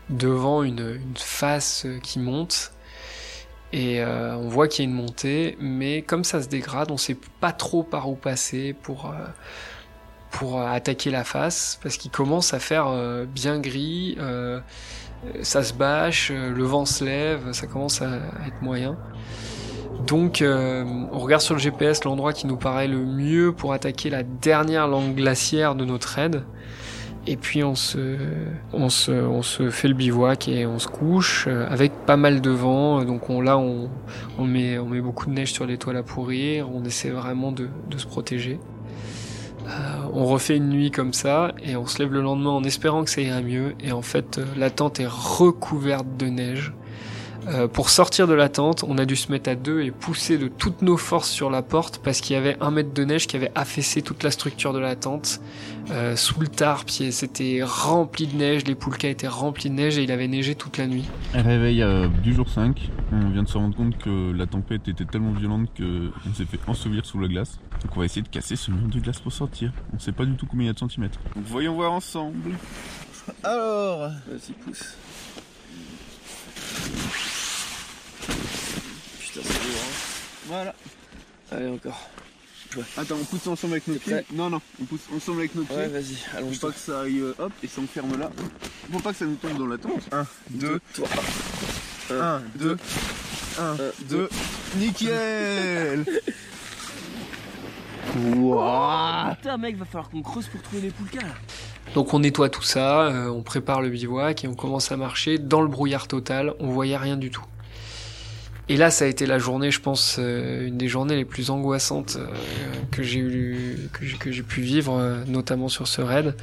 devant 0.08 0.62
une, 0.62 0.98
face 1.16 1.86
qui 2.02 2.18
monte. 2.18 2.72
Et 3.72 4.02
on 4.02 4.48
voit 4.48 4.68
qu'il 4.68 4.84
y 4.84 4.88
a 4.88 4.90
une 4.90 4.96
montée, 4.96 5.58
mais 5.60 6.00
comme 6.00 6.24
ça 6.24 6.40
se 6.40 6.48
dégrade, 6.48 6.90
on 6.90 6.96
sait 6.96 7.18
pas 7.40 7.52
trop 7.52 7.82
par 7.82 8.08
où 8.08 8.14
passer 8.14 8.72
pour 8.72 9.12
pour 10.30 10.60
attaquer 10.60 11.10
la 11.10 11.24
face 11.24 11.78
parce 11.82 11.96
qu'il 11.96 12.10
commence 12.10 12.54
à 12.54 12.58
faire 12.58 12.88
euh, 12.88 13.24
bien 13.24 13.58
gris, 13.58 14.16
euh, 15.24 15.42
ça 15.42 15.62
se 15.62 15.72
bâche, 15.72 16.30
euh, 16.32 16.52
le 16.52 16.64
vent 16.64 16.84
se 16.84 17.04
lève, 17.04 17.52
ça 17.52 17.66
commence 17.66 18.02
à 18.02 18.16
être 18.46 18.62
moyen. 18.62 18.96
Donc 20.06 20.42
euh, 20.42 20.84
on 21.12 21.18
regarde 21.18 21.42
sur 21.42 21.54
le 21.54 21.60
GPS 21.60 22.04
l'endroit 22.04 22.32
qui 22.32 22.46
nous 22.46 22.56
paraît 22.56 22.88
le 22.88 22.98
mieux 22.98 23.52
pour 23.52 23.72
attaquer 23.72 24.10
la 24.10 24.22
dernière 24.22 24.88
langue 24.88 25.14
glaciaire 25.14 25.74
de 25.74 25.84
notre 25.84 26.08
raid. 26.08 26.42
Et 27.28 27.36
puis 27.36 27.64
on 27.64 27.74
se, 27.74 28.16
fait 29.70 29.88
le 29.88 29.94
bivouac 29.94 30.46
et 30.46 30.64
on 30.64 30.78
se 30.78 30.86
couche 30.86 31.48
avec 31.48 31.92
pas 32.06 32.16
mal 32.16 32.40
de 32.40 32.50
vent. 32.50 33.04
Donc 33.04 33.30
on, 33.30 33.40
là 33.40 33.58
on, 33.58 34.44
met, 34.44 34.78
beaucoup 35.00 35.26
de 35.26 35.32
neige 35.32 35.52
sur 35.52 35.66
les 35.66 35.76
toiles 35.76 35.96
à 35.96 36.04
pourrir. 36.04 36.70
On 36.72 36.84
essaie 36.84 37.10
vraiment 37.10 37.50
de 37.50 37.68
se 37.96 38.06
protéger. 38.06 38.60
Euh, 39.66 39.70
on 40.12 40.26
refait 40.26 40.56
une 40.56 40.68
nuit 40.68 40.90
comme 40.90 41.12
ça 41.12 41.52
et 41.62 41.76
on 41.76 41.86
se 41.86 41.98
lève 41.98 42.12
le 42.12 42.22
lendemain 42.22 42.50
en 42.50 42.64
espérant 42.64 43.04
que 43.04 43.10
ça 43.10 43.20
ira 43.20 43.40
mieux 43.40 43.74
et 43.80 43.92
en 43.92 44.02
fait 44.02 44.38
euh, 44.38 44.44
la 44.56 44.70
tente 44.70 45.00
est 45.00 45.08
recouverte 45.08 46.16
de 46.16 46.26
neige. 46.26 46.72
Euh, 47.48 47.68
pour 47.68 47.90
sortir 47.90 48.26
de 48.26 48.34
la 48.34 48.48
tente, 48.48 48.84
on 48.86 48.98
a 48.98 49.04
dû 49.04 49.14
se 49.14 49.30
mettre 49.30 49.48
à 49.48 49.54
deux 49.54 49.82
et 49.82 49.90
pousser 49.90 50.36
de 50.36 50.48
toutes 50.48 50.82
nos 50.82 50.96
forces 50.96 51.30
sur 51.30 51.48
la 51.48 51.62
porte 51.62 51.98
parce 52.02 52.20
qu'il 52.20 52.34
y 52.34 52.38
avait 52.38 52.56
un 52.60 52.70
mètre 52.70 52.92
de 52.92 53.04
neige 53.04 53.26
qui 53.26 53.36
avait 53.36 53.52
affaissé 53.54 54.02
toute 54.02 54.22
la 54.22 54.30
structure 54.30 54.72
de 54.72 54.78
la 54.78 54.96
tente. 54.96 55.40
Euh, 55.90 56.16
sous 56.16 56.40
le 56.40 56.48
tarp, 56.48 56.90
c'était 56.90 57.60
rempli 57.62 58.26
de 58.26 58.36
neige, 58.36 58.64
les 58.64 58.74
poulkas 58.74 59.08
étaient 59.08 59.28
remplis 59.28 59.70
de 59.70 59.74
neige 59.74 59.98
et 59.98 60.02
il 60.02 60.10
avait 60.10 60.26
neigé 60.26 60.56
toute 60.56 60.78
la 60.78 60.88
nuit. 60.88 61.04
Réveil 61.34 61.82
euh, 61.82 62.08
du 62.08 62.34
jour 62.34 62.48
5, 62.48 62.90
on 63.12 63.28
vient 63.30 63.44
de 63.44 63.48
se 63.48 63.56
rendre 63.56 63.76
compte 63.76 63.96
que 63.98 64.32
la 64.32 64.46
tempête 64.46 64.88
était 64.88 65.04
tellement 65.04 65.32
violente 65.32 65.68
qu'on 65.76 66.34
s'est 66.34 66.46
fait 66.46 66.58
ensevelir 66.66 67.06
sous 67.06 67.20
la 67.20 67.28
glace. 67.28 67.58
Donc 67.82 67.96
on 67.96 68.00
va 68.00 68.06
essayer 68.06 68.22
de 68.22 68.28
casser 68.28 68.56
ce 68.56 68.72
mur 68.72 68.88
de 68.88 68.98
glace 68.98 69.20
pour 69.20 69.32
sortir. 69.32 69.72
On 69.94 69.98
sait 70.00 70.12
pas 70.12 70.24
du 70.24 70.34
tout 70.34 70.46
combien 70.46 70.64
il 70.64 70.68
y 70.68 70.70
a 70.70 70.74
de 70.74 70.78
centimètres. 70.78 71.20
Donc 71.36 71.44
voyons 71.46 71.74
voir 71.74 71.92
ensemble. 71.92 72.54
Alors, 73.44 74.10
vas-y 74.28 74.52
pousse. 74.64 74.96
Putain, 78.26 79.40
c'est 79.42 79.52
lourd, 79.64 79.80
hein. 79.80 79.92
Voilà. 80.46 80.74
Allez, 81.52 81.68
encore. 81.68 82.08
Ouais. 82.76 82.82
Attends, 82.96 83.14
on 83.20 83.24
pousse 83.24 83.46
ensemble 83.46 83.74
avec 83.74 83.86
nos 83.88 83.94
pieds. 83.94 84.12
prêt 84.12 84.24
Non, 84.32 84.50
non, 84.50 84.60
on 84.80 84.84
pousse 84.84 85.00
ensemble 85.14 85.38
avec 85.40 85.54
nos 85.54 85.62
pieds. 85.62 85.76
Ouais, 85.76 85.88
vas-y, 85.88 86.14
Faut 86.16 86.36
allons-y. 86.38 86.58
pas 86.58 86.70
que 86.70 86.78
ça 86.78 87.00
aille, 87.02 87.20
euh, 87.20 87.32
hop, 87.38 87.52
et 87.62 87.68
ça 87.68 87.80
enferme 87.80 88.18
là. 88.18 88.30
Faut 88.92 88.98
pas 88.98 89.12
que 89.12 89.18
ça 89.18 89.24
nous 89.24 89.36
tombe 89.36 89.56
dans 89.58 89.66
la 89.66 89.78
tente. 89.78 90.02
1, 90.12 90.26
2, 90.50 90.80
Toi. 90.94 91.08
1, 92.10 92.42
2, 92.56 92.76
1, 93.58 93.76
2. 94.08 94.28
Nickel 94.78 96.04
Wouah 98.16 99.34
Putain, 99.36 99.56
mec, 99.58 99.76
va 99.76 99.84
falloir 99.84 100.08
qu'on 100.10 100.22
creuse 100.22 100.46
pour 100.48 100.62
trouver 100.62 100.82
les 100.82 100.90
poulkas 100.90 101.22
là. 101.22 101.34
Donc 101.94 102.12
on 102.14 102.18
nettoie 102.18 102.48
tout 102.48 102.62
ça, 102.62 103.06
euh, 103.06 103.28
on 103.28 103.42
prépare 103.42 103.80
le 103.80 103.88
bivouac 103.90 104.44
et 104.44 104.48
on 104.48 104.54
commence 104.54 104.90
à 104.92 104.96
marcher 104.96 105.38
dans 105.38 105.62
le 105.62 105.68
brouillard 105.68 106.08
total, 106.08 106.54
on 106.58 106.68
voyait 106.70 106.96
rien 106.96 107.16
du 107.16 107.30
tout. 107.30 107.44
Et 108.68 108.76
là, 108.76 108.90
ça 108.90 109.04
a 109.04 109.08
été 109.08 109.26
la 109.26 109.38
journée, 109.38 109.70
je 109.70 109.80
pense, 109.80 110.16
euh, 110.18 110.66
une 110.66 110.76
des 110.76 110.88
journées 110.88 111.14
les 111.14 111.24
plus 111.24 111.50
angoissantes 111.50 112.18
euh, 112.18 112.26
que 112.90 113.02
j'ai 113.04 114.42
pu 114.42 114.60
vivre, 114.60 114.98
euh, 114.98 115.22
notamment 115.28 115.68
sur 115.68 115.86
ce 115.86 116.00
raid, 116.02 116.34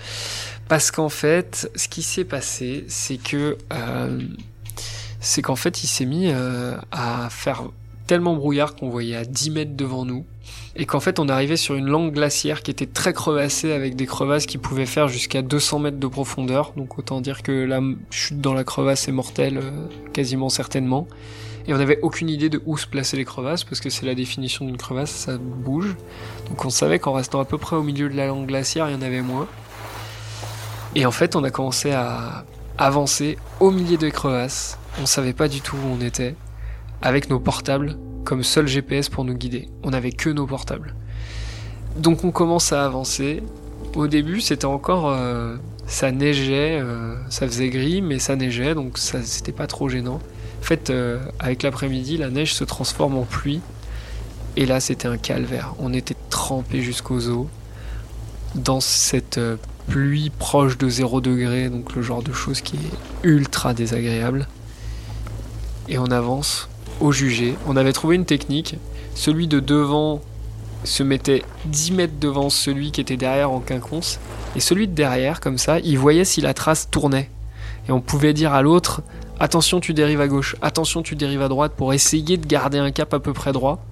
parce 0.69 0.89
qu'en 0.89 1.09
fait, 1.09 1.69
ce 1.75 1.89
qui 1.89 2.01
s'est 2.01 2.23
passé, 2.23 2.85
c'est 2.87 3.17
que, 3.17 3.57
c'est 5.19 5.41
qu'en 5.41 5.57
fait, 5.57 5.83
il 5.83 5.87
s'est 5.87 6.05
mis 6.05 6.31
à 6.91 7.27
faire 7.29 7.63
tellement 8.07 8.35
brouillard 8.35 8.75
qu'on 8.75 8.89
voyait 8.89 9.15
à 9.15 9.25
10 9.25 9.51
mètres 9.51 9.75
devant 9.75 10.05
nous, 10.05 10.25
et 10.77 10.85
qu'en 10.85 11.01
fait, 11.01 11.19
on 11.19 11.27
arrivait 11.27 11.57
sur 11.57 11.75
une 11.75 11.87
langue 11.87 12.13
glaciaire 12.13 12.63
qui 12.63 12.71
était 12.71 12.85
très 12.85 13.11
crevassée, 13.11 13.73
avec 13.73 13.97
des 13.97 14.05
crevasses 14.05 14.45
qui 14.45 14.57
pouvaient 14.57 14.85
faire 14.85 15.09
jusqu'à 15.09 15.41
200 15.41 15.79
mètres 15.79 15.99
de 15.99 16.07
profondeur. 16.07 16.71
Donc 16.77 16.97
autant 16.97 17.19
dire 17.19 17.43
que 17.43 17.51
la 17.51 17.81
chute 18.09 18.39
dans 18.39 18.53
la 18.53 18.63
crevasse 18.63 19.09
est 19.09 19.11
mortelle, 19.11 19.61
quasiment 20.13 20.47
certainement. 20.49 21.07
Et 21.67 21.73
on 21.73 21.77
n'avait 21.77 21.99
aucune 22.01 22.29
idée 22.29 22.49
de 22.49 22.61
où 22.65 22.77
se 22.77 22.87
placer 22.87 23.15
les 23.15 23.25
crevasses, 23.25 23.63
parce 23.63 23.79
que 23.79 23.89
c'est 23.89 24.05
la 24.05 24.15
définition 24.15 24.65
d'une 24.65 24.77
crevasse, 24.77 25.11
ça 25.11 25.37
bouge. 25.37 25.95
Donc 26.49 26.65
on 26.65 26.69
savait 26.69 26.99
qu'en 26.99 27.13
restant 27.13 27.39
à 27.39 27.45
peu 27.45 27.57
près 27.57 27.75
au 27.75 27.83
milieu 27.83 28.09
de 28.09 28.15
la 28.15 28.27
langue 28.27 28.47
glaciaire, 28.47 28.89
il 28.89 28.93
y 28.93 28.95
en 28.95 29.01
avait 29.01 29.21
moins. 29.21 29.47
Et 30.95 31.05
en 31.05 31.11
fait, 31.11 31.35
on 31.35 31.43
a 31.43 31.49
commencé 31.49 31.91
à 31.91 32.45
avancer 32.77 33.37
au 33.59 33.71
milieu 33.71 33.97
des 33.97 34.11
crevasses. 34.11 34.77
On 35.01 35.05
savait 35.05 35.33
pas 35.33 35.47
du 35.47 35.61
tout 35.61 35.77
où 35.77 35.87
on 35.87 36.01
était, 36.01 36.35
avec 37.01 37.29
nos 37.29 37.39
portables 37.39 37.97
comme 38.25 38.43
seul 38.43 38.67
GPS 38.67 39.09
pour 39.09 39.25
nous 39.25 39.33
guider. 39.33 39.69
On 39.83 39.91
n'avait 39.91 40.11
que 40.11 40.29
nos 40.29 40.45
portables. 40.45 40.95
Donc 41.97 42.23
on 42.23 42.31
commence 42.31 42.73
à 42.73 42.85
avancer. 42.85 43.41
Au 43.95 44.07
début, 44.07 44.41
c'était 44.41 44.65
encore... 44.65 45.09
euh, 45.09 45.55
ça 45.85 46.11
neigeait, 46.11 46.79
euh, 46.79 47.15
ça 47.29 47.47
faisait 47.47 47.69
gris, 47.69 48.01
mais 48.01 48.19
ça 48.19 48.35
neigeait, 48.35 48.73
donc 48.73 48.97
ça 48.97 49.21
c'était 49.21 49.51
pas 49.51 49.67
trop 49.67 49.89
gênant. 49.89 50.19
En 50.63 50.65
fait, 50.65 50.91
euh, 50.91 51.19
avec 51.39 51.61
l'après-midi, 51.61 52.15
la 52.15 52.29
neige 52.29 52.53
se 52.53 52.63
transforme 52.63 53.17
en 53.17 53.23
pluie. 53.23 53.59
Et 54.55 54.65
là, 54.65 54.79
c'était 54.79 55.09
un 55.09 55.17
calvaire. 55.17 55.75
On 55.77 55.91
était 55.91 56.15
trempés 56.29 56.81
jusqu'aux 56.81 57.27
os 57.27 57.47
dans 58.55 58.79
cette 58.79 59.39
euh, 59.39 59.57
pluie 59.89 60.29
proche 60.29 60.77
de 60.77 60.87
0 60.87 61.19
degré, 61.19 61.67
donc 61.67 61.93
le 61.97 62.01
genre 62.01 62.23
de 62.23 62.31
chose 62.31 62.61
qui 62.61 62.77
est 62.77 63.27
ultra 63.27 63.73
désagréable. 63.73 64.47
Et 65.89 65.97
on 65.97 66.05
avance 66.05 66.69
au 67.01 67.11
jugé. 67.11 67.55
On 67.67 67.75
avait 67.75 67.91
trouvé 67.91 68.15
une 68.15 68.25
technique. 68.25 68.77
Celui 69.15 69.49
de 69.49 69.59
devant 69.59 70.21
se 70.85 71.03
mettait 71.03 71.43
10 71.65 71.91
mètres 71.91 72.19
devant 72.21 72.49
celui 72.49 72.93
qui 72.93 73.01
était 73.01 73.17
derrière 73.17 73.51
en 73.51 73.59
quinconce. 73.59 74.17
Et 74.55 74.61
celui 74.61 74.87
de 74.87 74.93
derrière, 74.93 75.41
comme 75.41 75.57
ça, 75.57 75.79
il 75.79 75.99
voyait 75.99 76.23
si 76.23 76.39
la 76.39 76.53
trace 76.53 76.89
tournait. 76.89 77.29
Et 77.89 77.91
on 77.91 77.99
pouvait 77.99 78.31
dire 78.31 78.53
à 78.53 78.61
l'autre 78.61 79.01
attention, 79.39 79.79
tu 79.79 79.93
dérives 79.93 80.21
à 80.21 80.27
gauche, 80.27 80.55
attention, 80.61 81.01
tu 81.03 81.15
dérives 81.15 81.41
à 81.41 81.47
droite 81.47 81.73
pour 81.75 81.93
essayer 81.93 82.37
de 82.37 82.45
garder 82.45 82.77
un 82.77 82.91
cap 82.91 83.13
à 83.13 83.19
peu 83.19 83.33
près 83.33 83.51
droit. 83.51 83.83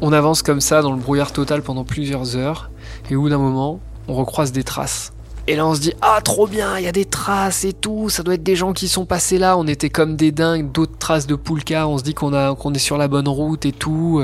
On 0.00 0.12
avance 0.12 0.42
comme 0.42 0.60
ça 0.60 0.82
dans 0.82 0.92
le 0.92 0.98
brouillard 0.98 1.32
total 1.32 1.62
pendant 1.62 1.84
plusieurs 1.84 2.36
heures. 2.36 2.70
Et 3.10 3.16
au 3.16 3.22
bout 3.22 3.28
d'un 3.28 3.38
moment, 3.38 3.80
on 4.08 4.14
recroise 4.14 4.52
des 4.52 4.64
traces. 4.64 5.12
Et 5.46 5.56
là, 5.56 5.66
on 5.66 5.74
se 5.74 5.80
dit 5.80 5.92
ah 6.00 6.20
trop 6.22 6.46
bien, 6.46 6.78
il 6.78 6.84
y 6.84 6.88
a 6.88 6.92
des 6.92 7.04
traces 7.04 7.64
et 7.64 7.72
tout. 7.72 8.08
Ça 8.08 8.22
doit 8.22 8.34
être 8.34 8.42
des 8.42 8.56
gens 8.56 8.72
qui 8.72 8.88
sont 8.88 9.04
passés 9.04 9.38
là. 9.38 9.56
On 9.56 9.66
était 9.66 9.90
comme 9.90 10.16
des 10.16 10.32
dingues, 10.32 10.70
d'autres 10.72 10.96
traces 10.98 11.26
de 11.26 11.34
Poulka. 11.34 11.88
On 11.88 11.98
se 11.98 12.02
dit 12.02 12.14
qu'on 12.14 12.32
est 12.32 12.78
sur 12.78 12.98
la 12.98 13.08
bonne 13.08 13.28
route 13.28 13.66
et 13.66 13.72
tout. 13.72 14.22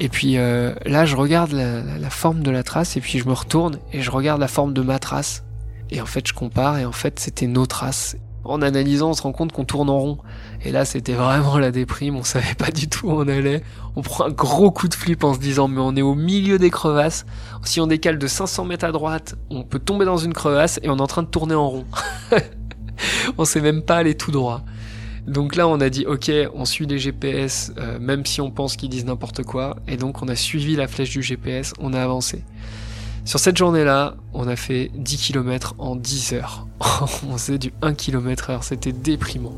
Et 0.00 0.08
puis 0.08 0.38
euh, 0.38 0.74
là, 0.84 1.06
je 1.06 1.16
regarde 1.16 1.52
la 1.52 2.10
forme 2.10 2.42
de 2.42 2.50
la 2.50 2.62
trace 2.62 2.96
et 2.96 3.00
puis 3.00 3.18
je 3.18 3.26
me 3.28 3.32
retourne 3.32 3.78
et 3.92 4.00
je 4.00 4.10
regarde 4.10 4.40
la 4.40 4.48
forme 4.48 4.72
de 4.72 4.82
ma 4.82 4.98
trace. 4.98 5.42
Et 5.90 6.00
en 6.00 6.06
fait, 6.06 6.26
je 6.26 6.34
compare 6.34 6.78
et 6.78 6.84
en 6.84 6.92
fait, 6.92 7.18
c'était 7.18 7.46
nos 7.46 7.66
traces. 7.66 8.16
En 8.48 8.62
analysant, 8.62 9.10
on 9.10 9.14
se 9.14 9.22
rend 9.22 9.32
compte 9.32 9.52
qu'on 9.52 9.64
tourne 9.64 9.90
en 9.90 9.98
rond. 9.98 10.18
Et 10.64 10.72
là, 10.72 10.84
c'était 10.84 11.12
vraiment 11.12 11.58
la 11.58 11.70
déprime. 11.70 12.16
On 12.16 12.24
savait 12.24 12.54
pas 12.54 12.70
du 12.70 12.88
tout 12.88 13.08
où 13.08 13.12
on 13.12 13.28
allait. 13.28 13.62
On 13.94 14.02
prend 14.02 14.24
un 14.24 14.30
gros 14.30 14.70
coup 14.70 14.88
de 14.88 14.94
flip 14.94 15.22
en 15.22 15.34
se 15.34 15.38
disant, 15.38 15.68
mais 15.68 15.80
on 15.80 15.94
est 15.96 16.02
au 16.02 16.14
milieu 16.14 16.58
des 16.58 16.70
crevasses. 16.70 17.26
Si 17.64 17.80
on 17.80 17.86
décale 17.86 18.18
de 18.18 18.26
500 18.26 18.64
mètres 18.64 18.84
à 18.84 18.92
droite, 18.92 19.36
on 19.50 19.62
peut 19.62 19.78
tomber 19.78 20.04
dans 20.04 20.16
une 20.16 20.32
crevasse 20.32 20.80
et 20.82 20.88
on 20.88 20.96
est 20.96 21.02
en 21.02 21.06
train 21.06 21.22
de 21.22 21.28
tourner 21.28 21.54
en 21.54 21.68
rond. 21.68 21.84
on 23.38 23.44
sait 23.44 23.60
même 23.60 23.82
pas 23.82 23.96
aller 23.96 24.14
tout 24.14 24.30
droit. 24.30 24.62
Donc 25.26 25.56
là, 25.56 25.68
on 25.68 25.78
a 25.80 25.90
dit, 25.90 26.06
ok, 26.06 26.30
on 26.54 26.64
suit 26.64 26.86
les 26.86 26.98
GPS, 26.98 27.72
euh, 27.76 27.98
même 27.98 28.24
si 28.24 28.40
on 28.40 28.50
pense 28.50 28.76
qu'ils 28.76 28.88
disent 28.88 29.04
n'importe 29.04 29.42
quoi. 29.42 29.76
Et 29.86 29.98
donc, 29.98 30.22
on 30.22 30.28
a 30.28 30.34
suivi 30.34 30.74
la 30.74 30.88
flèche 30.88 31.10
du 31.10 31.22
GPS, 31.22 31.74
on 31.80 31.92
a 31.92 32.02
avancé. 32.02 32.44
Sur 33.28 33.38
cette 33.38 33.58
journée-là, 33.58 34.14
on 34.32 34.48
a 34.48 34.56
fait 34.56 34.90
10 34.94 35.18
km 35.18 35.74
en 35.76 35.96
10 35.96 36.32
heures. 36.32 36.66
on 37.28 37.36
faisait 37.36 37.58
du 37.58 37.74
1 37.82 37.92
km 37.92 38.48
heure, 38.48 38.64
c'était 38.64 38.92
déprimant. 38.92 39.52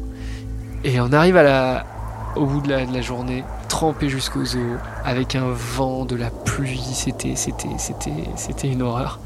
Et 0.82 1.00
on 1.00 1.12
arrive 1.12 1.36
à 1.36 1.44
la, 1.44 1.86
au 2.34 2.46
bout 2.46 2.62
de 2.62 2.68
la, 2.68 3.00
journée, 3.00 3.44
trempé 3.68 4.08
jusqu'aux 4.08 4.56
os, 4.56 4.80
avec 5.04 5.36
un 5.36 5.52
vent, 5.52 6.04
de 6.04 6.16
la 6.16 6.30
pluie, 6.30 6.82
c'était, 6.82 7.36
c'était, 7.36 7.78
c'était, 7.78 8.24
c'était 8.34 8.66
une 8.66 8.82
horreur. 8.82 9.20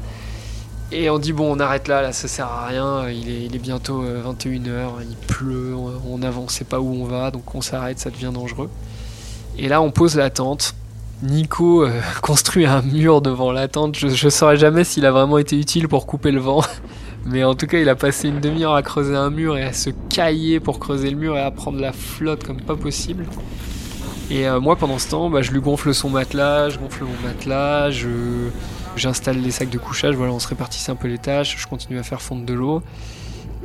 Et 0.91 1.09
on 1.09 1.17
dit 1.17 1.33
bon, 1.33 1.57
on 1.57 1.59
arrête 1.59 1.87
là, 1.87 2.03
là 2.03 2.13
ça 2.13 2.27
sert 2.27 2.45
à 2.45 2.67
rien, 2.67 3.09
il 3.09 3.55
est, 3.55 3.57
bientôt 3.57 4.03
21h, 4.03 4.89
il 5.09 5.15
pleut, 5.25 5.73
on, 5.75 5.91
on 6.07 6.21
avance, 6.21 6.43
on 6.45 6.49
sait 6.49 6.65
pas 6.65 6.79
où 6.79 6.93
on 6.93 7.05
va, 7.05 7.31
donc 7.31 7.55
on 7.55 7.61
s'arrête, 7.61 7.97
ça 7.97 8.11
devient 8.11 8.31
dangereux. 8.31 8.69
Et 9.57 9.69
là, 9.69 9.81
on 9.81 9.89
pose 9.89 10.15
la 10.15 10.29
tente. 10.29 10.75
Nico 11.25 11.83
euh, 11.83 11.91
construit 12.21 12.65
un 12.65 12.81
mur 12.81 13.21
devant 13.21 13.51
la 13.51 13.67
tente. 13.67 13.97
Je, 13.97 14.07
je 14.07 14.29
saurais 14.29 14.57
jamais 14.57 14.83
s'il 14.83 15.05
a 15.05 15.11
vraiment 15.11 15.37
été 15.37 15.57
utile 15.59 15.87
pour 15.87 16.05
couper 16.05 16.31
le 16.31 16.39
vent. 16.39 16.61
Mais 17.25 17.43
en 17.43 17.55
tout 17.55 17.65
cas, 17.65 17.79
il 17.79 17.89
a 17.89 17.95
passé 17.95 18.27
une 18.27 18.39
demi-heure 18.39 18.75
à 18.75 18.83
creuser 18.83 19.15
un 19.15 19.31
mur 19.31 19.57
et 19.57 19.63
à 19.63 19.73
se 19.73 19.89
cailler 20.09 20.59
pour 20.59 20.79
creuser 20.79 21.09
le 21.09 21.17
mur 21.17 21.35
et 21.35 21.41
à 21.41 21.49
prendre 21.49 21.79
la 21.79 21.91
flotte 21.91 22.43
comme 22.43 22.61
pas 22.61 22.75
possible. 22.75 23.25
Et 24.29 24.47
euh, 24.47 24.59
moi, 24.59 24.75
pendant 24.75 24.99
ce 24.99 25.09
temps, 25.09 25.29
bah, 25.29 25.41
je 25.41 25.51
lui 25.51 25.59
gonfle 25.59 25.93
son 25.93 26.09
matelas, 26.09 26.69
je 26.69 26.77
gonfle 26.77 27.03
mon 27.03 27.27
matelas, 27.27 27.89
j'installe 28.95 29.41
les 29.41 29.51
sacs 29.51 29.69
de 29.71 29.77
couchage. 29.79 30.15
Voilà, 30.15 30.33
on 30.33 30.39
se 30.39 30.47
répartissait 30.47 30.91
un 30.91 30.95
peu 30.95 31.07
les 31.07 31.17
tâches. 31.17 31.55
Je 31.59 31.65
continue 31.67 31.97
à 31.97 32.03
faire 32.03 32.21
fondre 32.21 32.45
de 32.45 32.53
l'eau. 32.53 32.81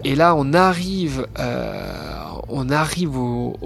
Et 0.04 0.14
là, 0.14 0.34
on 0.34 0.54
arrive, 0.54 1.26
euh, 1.38 1.92
on 2.48 2.70
arrive 2.70 3.18
au- 3.18 3.56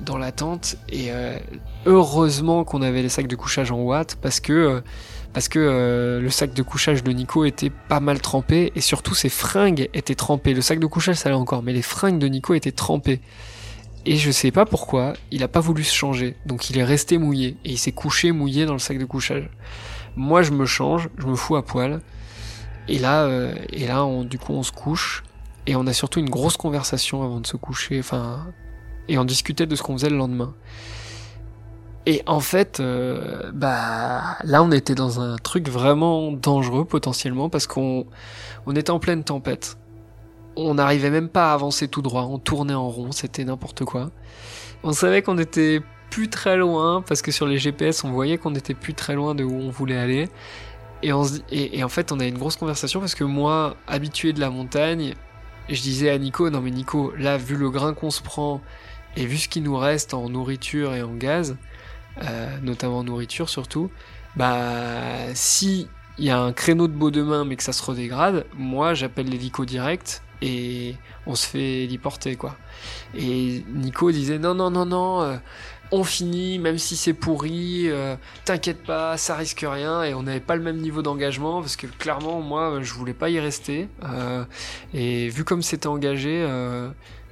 dans 0.00 0.18
la 0.18 0.32
tente 0.32 0.76
et 0.88 1.12
euh, 1.12 1.38
heureusement 1.86 2.64
qu'on 2.64 2.82
avait 2.82 3.02
les 3.02 3.08
sacs 3.08 3.26
de 3.26 3.36
couchage 3.36 3.70
en 3.70 3.80
watts 3.80 4.16
parce 4.20 4.40
que 4.40 4.52
euh, 4.52 4.80
parce 5.32 5.48
que 5.48 5.58
euh, 5.60 6.20
le 6.20 6.30
sac 6.30 6.52
de 6.54 6.62
couchage 6.62 7.04
de 7.04 7.12
Nico 7.12 7.44
était 7.44 7.70
pas 7.70 8.00
mal 8.00 8.20
trempé 8.20 8.72
et 8.74 8.80
surtout 8.80 9.14
ses 9.14 9.28
fringues 9.28 9.88
étaient 9.94 10.14
trempées. 10.14 10.54
Le 10.54 10.60
sac 10.60 10.80
de 10.80 10.86
couchage 10.86 11.16
ça 11.16 11.28
allait 11.28 11.38
encore, 11.38 11.62
mais 11.62 11.72
les 11.72 11.82
fringues 11.82 12.18
de 12.18 12.26
Nico 12.26 12.54
étaient 12.54 12.72
trempées. 12.72 13.20
Et 14.06 14.16
je 14.16 14.30
sais 14.30 14.50
pas 14.50 14.64
pourquoi, 14.64 15.12
il 15.30 15.42
a 15.42 15.48
pas 15.48 15.60
voulu 15.60 15.84
se 15.84 15.94
changer, 15.94 16.34
donc 16.46 16.70
il 16.70 16.78
est 16.78 16.84
resté 16.84 17.18
mouillé 17.18 17.58
et 17.64 17.72
il 17.72 17.78
s'est 17.78 17.92
couché 17.92 18.32
mouillé 18.32 18.64
dans 18.64 18.72
le 18.72 18.78
sac 18.78 18.98
de 18.98 19.04
couchage. 19.04 19.50
Moi 20.16 20.42
je 20.42 20.52
me 20.52 20.66
change, 20.66 21.10
je 21.18 21.26
me 21.26 21.36
fous 21.36 21.56
à 21.56 21.64
poil. 21.64 22.00
Et 22.88 22.98
là, 22.98 23.28
et 23.72 23.86
là, 23.86 24.04
on, 24.04 24.24
du 24.24 24.36
coup, 24.36 24.52
on 24.52 24.64
se 24.64 24.72
couche 24.72 25.22
et 25.66 25.76
on 25.76 25.86
a 25.86 25.92
surtout 25.92 26.18
une 26.18 26.30
grosse 26.30 26.56
conversation 26.56 27.22
avant 27.22 27.38
de 27.38 27.46
se 27.46 27.56
coucher. 27.56 28.00
Enfin, 28.00 28.52
et 29.10 29.18
on 29.18 29.24
discutait 29.24 29.66
de 29.66 29.74
ce 29.74 29.82
qu'on 29.82 29.94
faisait 29.98 30.08
le 30.08 30.16
lendemain. 30.16 30.54
Et 32.06 32.22
en 32.26 32.40
fait, 32.40 32.80
euh, 32.80 33.50
bah 33.52 34.38
là, 34.44 34.62
on 34.62 34.70
était 34.70 34.94
dans 34.94 35.20
un 35.20 35.36
truc 35.36 35.68
vraiment 35.68 36.32
dangereux 36.32 36.84
potentiellement 36.84 37.50
parce 37.50 37.66
qu'on 37.66 38.06
on 38.66 38.74
était 38.76 38.90
en 38.90 39.00
pleine 39.00 39.22
tempête. 39.22 39.76
On 40.56 40.74
n'arrivait 40.74 41.10
même 41.10 41.28
pas 41.28 41.50
à 41.50 41.54
avancer 41.54 41.88
tout 41.88 42.02
droit. 42.02 42.22
On 42.22 42.38
tournait 42.38 42.74
en 42.74 42.88
rond, 42.88 43.12
c'était 43.12 43.44
n'importe 43.44 43.84
quoi. 43.84 44.10
On 44.82 44.92
savait 44.92 45.22
qu'on 45.22 45.38
était 45.38 45.80
plus 46.10 46.28
très 46.28 46.56
loin 46.56 47.02
parce 47.06 47.20
que 47.20 47.32
sur 47.32 47.46
les 47.46 47.58
GPS, 47.58 48.04
on 48.04 48.12
voyait 48.12 48.38
qu'on 48.38 48.54
était 48.54 48.74
plus 48.74 48.94
très 48.94 49.14
loin 49.14 49.34
de 49.34 49.44
où 49.44 49.52
on 49.52 49.70
voulait 49.70 49.98
aller. 49.98 50.28
Et, 51.02 51.12
en 51.12 51.88
fait, 51.88 52.12
on 52.12 52.20
a 52.20 52.26
une 52.26 52.38
grosse 52.38 52.56
conversation 52.56 53.00
parce 53.00 53.14
que 53.14 53.24
moi, 53.24 53.76
habitué 53.88 54.32
de 54.32 54.40
la 54.40 54.50
montagne, 54.50 55.14
je 55.68 55.80
disais 55.80 56.10
à 56.10 56.18
Nico, 56.18 56.50
non 56.50 56.60
mais 56.60 56.70
Nico, 56.70 57.12
là, 57.16 57.36
vu 57.38 57.56
le 57.56 57.70
grain 57.70 57.94
qu'on 57.94 58.10
se 58.10 58.22
prend 58.22 58.60
et 59.16 59.26
vu 59.26 59.38
ce 59.38 59.48
qui 59.48 59.60
nous 59.60 59.76
reste 59.76 60.14
en 60.14 60.28
nourriture 60.28 60.94
et 60.94 61.02
en 61.02 61.14
gaz, 61.14 61.56
euh, 62.22 62.58
notamment 62.62 62.98
en 62.98 63.04
nourriture 63.04 63.48
surtout, 63.48 63.90
bah 64.36 65.34
si 65.34 65.88
il 66.18 66.24
y 66.24 66.30
a 66.30 66.38
un 66.38 66.52
créneau 66.52 66.86
de 66.86 66.92
beau 66.92 67.10
demain 67.10 67.44
mais 67.44 67.56
que 67.56 67.62
ça 67.62 67.72
se 67.72 67.82
redégrade, 67.82 68.46
moi 68.56 68.94
j'appelle 68.94 69.28
l'hélico 69.28 69.64
direct 69.64 70.22
et 70.42 70.96
on 71.26 71.34
se 71.34 71.46
fait 71.46 71.84
héliporter 71.84 72.36
quoi. 72.36 72.56
Et 73.14 73.64
Nico 73.68 74.10
disait 74.12 74.38
non 74.38 74.54
non 74.54 74.70
non 74.70 74.86
non, 74.86 75.22
euh, 75.22 75.36
on 75.92 76.04
finit 76.04 76.58
même 76.58 76.78
si 76.78 76.96
c'est 76.96 77.14
pourri, 77.14 77.88
euh, 77.88 78.16
t'inquiète 78.44 78.84
pas, 78.84 79.16
ça 79.16 79.34
risque 79.34 79.64
rien 79.68 80.04
et 80.04 80.14
on 80.14 80.22
n'avait 80.22 80.40
pas 80.40 80.54
le 80.54 80.62
même 80.62 80.78
niveau 80.78 81.02
d'engagement 81.02 81.60
parce 81.60 81.76
que 81.76 81.86
clairement 81.86 82.40
moi 82.40 82.78
je 82.80 82.92
voulais 82.94 83.14
pas 83.14 83.28
y 83.28 83.40
rester 83.40 83.88
et 84.94 85.28
vu 85.28 85.44
comme 85.44 85.62
c'était 85.62 85.88
engagé. 85.88 86.46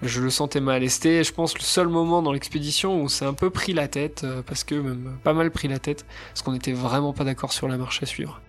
Je 0.03 0.21
le 0.21 0.31
sentais 0.31 0.61
mal. 0.61 0.83
Et 0.83 0.89
je 0.89 1.33
pense, 1.33 1.55
le 1.55 1.63
seul 1.63 1.89
moment 1.89 2.23
dans 2.23 2.33
l'expédition 2.33 3.01
où 3.01 3.05
on 3.05 3.09
s'est 3.09 3.25
un 3.25 3.35
peu 3.35 3.51
pris 3.51 3.73
la 3.73 3.89
tête, 3.89 4.23
euh, 4.25 4.43
parce 4.43 4.65
que 4.65 4.75
même 4.75 5.19
pas 5.23 5.33
mal 5.33 5.51
pris 5.51 5.69
la 5.69 5.79
tête, 5.79 6.07
parce 6.29 6.43
qu'on 6.43 6.53
n'était 6.53 6.73
vraiment 6.73 7.13
pas 7.13 7.25
d'accord 7.25 7.53
sur 7.53 7.69
la 7.69 7.77
marche 7.77 8.03
à 8.03 8.07
suivre. 8.07 8.41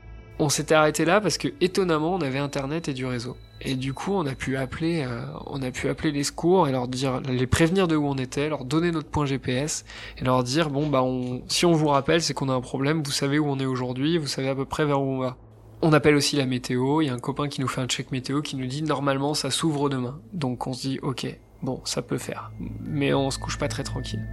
on 0.41 0.47
s'était 0.47 0.73
arrêté 0.75 1.03
là 1.03 1.19
parce 1.19 1.37
que 1.37 1.49
étonnamment 1.59 2.13
on 2.15 2.21
avait 2.21 2.39
internet 2.39 2.87
et 2.87 2.93
du 2.93 3.05
réseau. 3.05 3.35
Et 3.61 3.75
du 3.75 3.93
coup 3.93 4.13
on 4.13 4.25
a 4.25 4.35
pu 4.35 4.55
appeler, 4.55 5.03
euh, 5.05 5.25
on 5.47 5.61
a 5.61 5.71
pu 5.71 5.89
appeler 5.89 6.11
les 6.11 6.23
secours 6.23 6.69
et 6.69 6.71
leur 6.71 6.87
dire, 6.87 7.19
les 7.21 7.45
prévenir 7.45 7.89
de 7.89 7.97
où 7.97 8.07
on 8.07 8.15
était, 8.15 8.47
leur 8.47 8.63
donner 8.63 8.91
notre 8.91 9.09
point 9.09 9.25
GPS 9.25 9.83
et 10.17 10.23
leur 10.23 10.43
dire 10.45 10.69
bon 10.69 10.87
bah 10.87 11.03
si 11.49 11.65
on 11.65 11.73
vous 11.73 11.87
rappelle 11.87 12.21
c'est 12.21 12.33
qu'on 12.33 12.47
a 12.47 12.53
un 12.53 12.61
problème, 12.61 13.03
vous 13.03 13.11
savez 13.11 13.37
où 13.37 13.47
on 13.47 13.59
est 13.59 13.65
aujourd'hui, 13.65 14.17
vous 14.17 14.27
savez 14.27 14.47
à 14.47 14.55
peu 14.55 14.65
près 14.65 14.85
vers 14.85 15.01
où 15.01 15.11
on 15.15 15.19
va. 15.19 15.37
On 15.81 15.93
appelle 15.93 16.15
aussi 16.15 16.35
la 16.35 16.45
météo, 16.45 17.01
il 17.01 17.07
y 17.07 17.09
a 17.09 17.13
un 17.13 17.19
copain 17.19 17.47
qui 17.47 17.61
nous 17.61 17.67
fait 17.67 17.81
un 17.81 17.87
check 17.87 18.11
météo 18.11 18.41
qui 18.41 18.57
nous 18.57 18.67
dit 18.67 18.83
normalement 18.83 19.33
ça 19.33 19.49
s'ouvre 19.49 19.89
demain. 19.89 20.19
Donc 20.33 20.67
on 20.67 20.73
se 20.73 20.87
dit 20.87 20.99
ok, 21.01 21.25
bon 21.61 21.81
ça 21.85 22.01
peut 22.01 22.17
faire. 22.17 22.51
Mais 22.81 23.13
on 23.13 23.31
se 23.31 23.39
couche 23.39 23.57
pas 23.57 23.67
très 23.69 23.83
tranquille. 23.83 24.27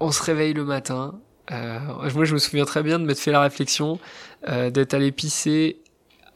on 0.00 0.10
se 0.10 0.22
réveille 0.22 0.54
le 0.54 0.64
matin. 0.64 1.20
Euh, 1.52 1.78
moi, 2.14 2.24
je 2.24 2.34
me 2.34 2.38
souviens 2.38 2.64
très 2.64 2.82
bien 2.82 2.98
de 2.98 3.04
m'être 3.04 3.20
fait 3.20 3.30
la 3.30 3.42
réflexion 3.42 4.00
euh, 4.48 4.70
d'être 4.70 4.94
allé 4.94 5.12
pisser 5.12 5.80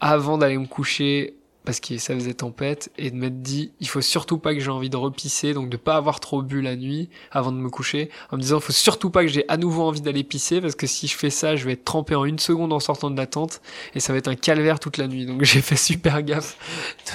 avant 0.00 0.38
d'aller 0.38 0.58
me 0.58 0.66
coucher 0.66 1.34
parce 1.64 1.80
que 1.80 1.98
ça 1.98 2.14
faisait 2.14 2.34
tempête 2.34 2.90
et 2.98 3.10
de 3.10 3.16
m'être 3.16 3.40
dit 3.40 3.72
il 3.80 3.88
faut 3.88 4.00
surtout 4.00 4.38
pas 4.38 4.54
que 4.54 4.60
j'ai 4.60 4.70
envie 4.70 4.90
de 4.90 4.96
repisser 4.96 5.54
donc 5.54 5.70
de 5.70 5.76
pas 5.76 5.96
avoir 5.96 6.20
trop 6.20 6.42
bu 6.42 6.60
la 6.60 6.76
nuit 6.76 7.08
avant 7.30 7.52
de 7.52 7.56
me 7.56 7.70
coucher 7.70 8.10
en 8.30 8.36
me 8.36 8.42
disant 8.42 8.58
il 8.58 8.62
faut 8.62 8.72
surtout 8.72 9.10
pas 9.10 9.22
que 9.22 9.28
j'ai 9.28 9.44
à 9.48 9.56
nouveau 9.56 9.82
envie 9.82 10.00
d'aller 10.00 10.24
pisser 10.24 10.60
parce 10.60 10.74
que 10.74 10.86
si 10.86 11.06
je 11.06 11.16
fais 11.16 11.30
ça 11.30 11.56
je 11.56 11.64
vais 11.64 11.72
être 11.72 11.84
trempé 11.84 12.14
en 12.14 12.24
une 12.24 12.38
seconde 12.38 12.72
en 12.72 12.80
sortant 12.80 13.10
de 13.10 13.16
la 13.16 13.26
tente 13.26 13.62
et 13.94 14.00
ça 14.00 14.12
va 14.12 14.18
être 14.18 14.28
un 14.28 14.36
calvaire 14.36 14.78
toute 14.78 14.98
la 14.98 15.08
nuit 15.08 15.26
donc 15.26 15.42
j'ai 15.44 15.60
fait 15.60 15.76
super 15.76 16.22
gaffe 16.22 16.58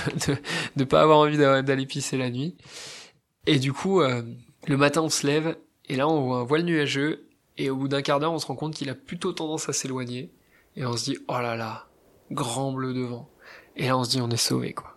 de, 0.08 0.34
de, 0.34 0.38
de 0.76 0.84
pas 0.84 1.02
avoir 1.02 1.20
envie 1.20 1.38
d'aller 1.38 1.86
pisser 1.86 2.18
la 2.18 2.30
nuit 2.30 2.56
et 3.46 3.60
du 3.60 3.74
coup 3.74 4.02
euh, 4.02 4.22
le 4.68 4.78
matin 4.78 5.02
on 5.02 5.10
se 5.10 5.26
lève 5.28 5.56
et 5.90 5.96
là, 5.96 6.08
on 6.08 6.22
voit 6.22 6.38
un 6.38 6.44
voile 6.44 6.62
nuageux, 6.62 7.28
et 7.58 7.72
au 7.72 7.76
bout 7.76 7.88
d'un 7.88 8.04
quart 8.04 8.20
d'heure, 8.20 8.32
on 8.32 8.38
se 8.38 8.46
rend 8.46 8.56
compte 8.56 8.76
qu'il 8.76 8.90
a 8.90 8.96
plutôt 8.96 9.34
tendance 9.34 9.68
à 9.70 9.74
s'éloigner. 9.74 10.32
Et 10.76 10.86
on 10.86 10.96
se 10.96 11.06
dit, 11.06 11.18
oh 11.28 11.40
là 11.40 11.56
là, 11.56 11.88
grand 12.32 12.72
bleu 12.72 12.94
devant. 12.94 13.28
Et 13.80 13.88
là, 13.88 13.98
on 13.98 14.04
se 14.04 14.12
dit, 14.12 14.22
on 14.22 14.30
est 14.30 14.38
sauvé, 14.38 14.74
quoi. 14.74 14.96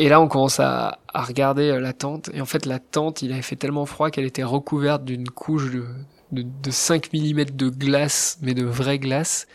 Et 0.00 0.08
là, 0.08 0.20
on 0.20 0.26
commence 0.26 0.58
à, 0.58 0.98
regarder 1.14 1.70
euh, 1.70 1.80
la 1.80 1.92
tente. 1.92 2.28
Et 2.34 2.40
en 2.40 2.44
fait, 2.44 2.66
la 2.66 2.80
tente, 2.80 3.22
il 3.22 3.32
avait 3.32 3.42
fait 3.42 3.54
tellement 3.54 3.86
froid 3.86 4.10
qu'elle 4.10 4.24
était 4.24 4.42
recouverte 4.42 5.04
d'une 5.04 5.30
couche 5.30 5.70
de, 5.70 5.84
de, 6.32 6.42
de 6.42 6.70
5 6.70 7.12
mm 7.12 7.44
de 7.44 7.68
glace, 7.68 8.38
mais 8.42 8.54
de 8.54 8.64
vraie 8.64 8.98
glace. 8.98 9.46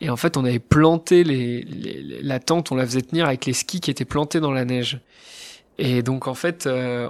Et 0.00 0.10
en 0.10 0.16
fait, 0.16 0.36
on 0.36 0.44
avait 0.44 0.58
planté 0.58 1.22
la 1.24 2.40
tente, 2.40 2.72
on 2.72 2.74
la 2.74 2.84
faisait 2.84 3.02
tenir 3.02 3.26
avec 3.26 3.46
les 3.46 3.52
skis 3.52 3.80
qui 3.80 3.92
étaient 3.92 4.04
plantés 4.04 4.40
dans 4.40 4.50
la 4.50 4.64
neige. 4.64 4.98
Et 5.78 6.02
donc, 6.02 6.26
en 6.26 6.34
fait, 6.34 6.66
euh, 6.66 7.08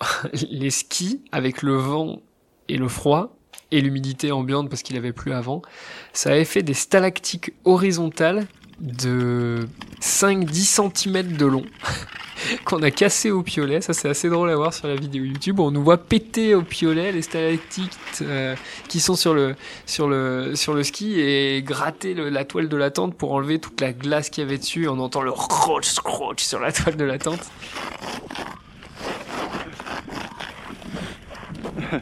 les 0.50 0.70
skis 0.70 1.22
avec 1.30 1.62
le 1.62 1.76
vent 1.76 2.20
et 2.68 2.76
le 2.76 2.88
froid 2.88 3.36
et 3.70 3.80
l'humidité 3.80 4.32
ambiante 4.32 4.68
parce 4.68 4.82
qu'il 4.82 4.96
avait 4.96 5.12
plu 5.12 5.32
avant, 5.32 5.62
ça 6.12 6.30
avait 6.30 6.44
fait 6.44 6.64
des 6.64 6.74
stalactiques 6.74 7.52
horizontales 7.64 8.48
de 8.80 9.68
5-10 10.00 10.92
cm 10.94 11.36
de 11.36 11.46
long 11.46 11.64
qu'on 12.64 12.82
a 12.82 12.90
cassé 12.90 13.30
au 13.30 13.42
piolet. 13.42 13.80
Ça 13.80 13.92
c'est 13.92 14.08
assez 14.08 14.28
drôle 14.28 14.50
à 14.50 14.56
voir 14.56 14.72
sur 14.72 14.88
la 14.88 14.94
vidéo 14.94 15.24
YouTube. 15.24 15.60
On 15.60 15.70
nous 15.70 15.82
voit 15.82 15.98
péter 15.98 16.54
au 16.54 16.62
piolet 16.62 17.12
les 17.12 17.22
stalactiques 17.22 17.92
euh, 18.22 18.54
qui 18.88 19.00
sont 19.00 19.16
sur 19.16 19.34
le 19.34 19.54
ski 20.82 21.20
et 21.20 21.62
gratter 21.62 22.14
la 22.14 22.44
toile 22.44 22.68
de 22.68 22.76
la 22.76 22.90
tente 22.90 23.14
pour 23.14 23.32
enlever 23.32 23.58
toute 23.58 23.80
la 23.80 23.92
glace 23.92 24.30
qu'il 24.30 24.44
y 24.44 24.46
avait 24.46 24.58
dessus. 24.58 24.88
On 24.88 24.98
entend 24.98 25.22
le 25.22 25.32
croch 25.32 25.84
scroch 25.84 26.40
sur 26.40 26.60
la 26.60 26.72
toile 26.72 26.96
de 26.96 27.04
la 27.04 27.18
tente. 27.18 27.50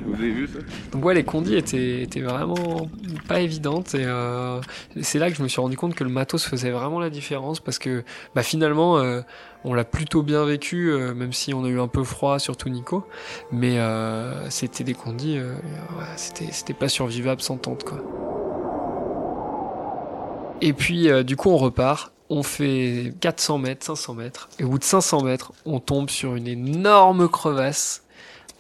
Vous 0.07 0.15
avez 0.15 0.31
vu 0.31 0.49
Donc 0.93 1.05
ouais, 1.05 1.15
les 1.15 1.25
condis 1.25 1.57
étaient, 1.57 2.21
vraiment 2.21 2.89
pas 3.27 3.41
évidentes 3.41 3.95
et 3.95 4.05
euh, 4.05 4.61
c'est 5.01 5.19
là 5.19 5.31
que 5.31 5.37
je 5.37 5.43
me 5.43 5.49
suis 5.49 5.61
rendu 5.61 5.77
compte 5.77 5.95
que 5.95 6.05
le 6.05 6.11
matos 6.11 6.45
faisait 6.45 6.71
vraiment 6.71 7.01
la 7.01 7.11
différence 7.11 7.61
parce 7.61 7.79
que 7.79 8.05
bah, 8.35 8.43
finalement 8.43 8.99
euh, 8.99 9.21
on 9.65 9.75
l'a 9.75 9.85
plutôt 9.85 10.23
bien 10.23 10.45
vécu 10.45 10.91
euh, 10.91 11.15
même 11.15 11.33
si 11.33 11.55
on 11.55 11.65
a 11.65 11.69
eu 11.69 11.81
un 11.81 11.89
peu 11.89 12.05
froid 12.05 12.39
surtout 12.39 12.69
Nico. 12.69 13.05
Mais 13.53 13.79
c'était 14.51 14.85
des 14.85 14.95
condis 14.95 15.39
c'était 16.17 16.53
c'était 16.53 16.75
pas 16.75 16.89
survivable 16.89 17.41
sans 17.41 17.57
tente 17.57 17.85
quoi. 17.85 18.03
Et 20.61 20.73
puis 20.73 21.09
du 21.25 21.37
coup 21.37 21.51
on 21.51 21.57
repart. 21.57 22.13
On 22.31 22.43
fait 22.43 23.15
400 23.23 23.57
mètres, 23.57 23.87
500 23.87 24.13
mètres, 24.13 24.51
et 24.59 24.65
au 24.65 24.69
bout 24.69 24.79
de 24.79 24.85
500 24.85 25.23
mètres, 25.23 25.53
on 25.65 25.81
tombe 25.81 26.11
sur 26.11 26.35
une 26.35 26.47
énorme 26.47 27.27
crevasse 27.27 28.03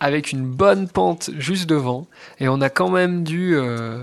avec 0.00 0.32
une 0.32 0.44
bonne 0.44 0.88
pente 0.88 1.30
juste 1.38 1.68
devant 1.68 2.06
et 2.40 2.48
on 2.48 2.60
a 2.60 2.70
quand 2.70 2.90
même 2.90 3.24
dû 3.24 3.54
euh, 3.56 4.02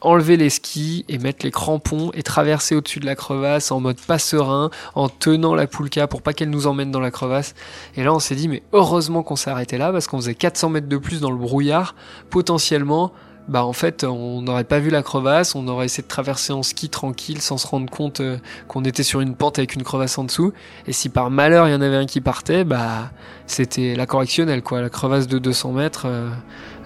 enlever 0.00 0.36
les 0.36 0.50
skis 0.50 1.04
et 1.08 1.18
mettre 1.18 1.44
les 1.44 1.50
crampons 1.50 2.10
et 2.14 2.22
traverser 2.22 2.74
au-dessus 2.74 3.00
de 3.00 3.06
la 3.06 3.14
crevasse 3.14 3.70
en 3.72 3.80
mode 3.80 3.98
pas 4.00 4.18
serein, 4.18 4.70
en 4.94 5.08
tenant 5.08 5.54
la 5.54 5.66
poulka 5.66 6.06
pour 6.06 6.22
pas 6.22 6.32
qu'elle 6.32 6.50
nous 6.50 6.66
emmène 6.66 6.90
dans 6.90 7.00
la 7.00 7.10
crevasse. 7.10 7.54
Et 7.96 8.04
là 8.04 8.14
on 8.14 8.18
s'est 8.18 8.34
dit 8.34 8.48
mais 8.48 8.62
heureusement 8.72 9.22
qu'on 9.22 9.36
s'est 9.36 9.50
arrêté 9.50 9.78
là 9.78 9.92
parce 9.92 10.06
qu'on 10.06 10.18
faisait 10.18 10.34
400 10.34 10.70
mètres 10.70 10.88
de 10.88 10.98
plus 10.98 11.20
dans 11.20 11.30
le 11.30 11.36
brouillard, 11.36 11.94
potentiellement 12.30 13.12
bah 13.48 13.64
en 13.64 13.72
fait 13.72 14.02
on 14.02 14.42
n'aurait 14.42 14.64
pas 14.64 14.80
vu 14.80 14.90
la 14.90 15.02
crevasse, 15.02 15.54
on 15.54 15.68
aurait 15.68 15.86
essayé 15.86 16.02
de 16.02 16.08
traverser 16.08 16.52
en 16.52 16.62
ski 16.62 16.88
tranquille 16.88 17.40
sans 17.40 17.58
se 17.58 17.66
rendre 17.66 17.88
compte 17.90 18.20
euh, 18.20 18.38
qu'on 18.66 18.84
était 18.84 19.04
sur 19.04 19.20
une 19.20 19.36
pente 19.36 19.58
avec 19.58 19.74
une 19.74 19.84
crevasse 19.84 20.18
en 20.18 20.24
dessous. 20.24 20.52
Et 20.86 20.92
si 20.92 21.08
par 21.08 21.30
malheur 21.30 21.68
il 21.68 21.72
y 21.72 21.74
en 21.74 21.80
avait 21.80 21.96
un 21.96 22.06
qui 22.06 22.20
partait, 22.20 22.64
bah 22.64 23.10
c'était 23.46 23.94
la 23.94 24.06
correctionnelle 24.06 24.62
quoi, 24.62 24.80
la 24.80 24.90
crevasse 24.90 25.28
de 25.28 25.38
200 25.38 25.72
mètres. 25.72 26.06
euh, 26.06 26.28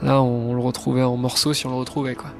là 0.02 0.22
on, 0.22 0.54
le 0.54 0.60
retrouvait 0.60 1.02
en 1.02 1.16
morceaux 1.16 1.54
si 1.54 1.66
on 1.66 1.70
le 1.70 1.76
retrouvait 1.76 2.14
quoi. 2.14 2.30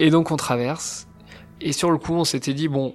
Et 0.00 0.10
donc 0.10 0.30
on 0.30 0.36
traverse. 0.36 1.06
Et 1.60 1.72
sur 1.72 1.90
le 1.90 1.98
coup 1.98 2.14
on 2.14 2.24
s'était 2.24 2.54
dit 2.54 2.68
bon 2.68 2.94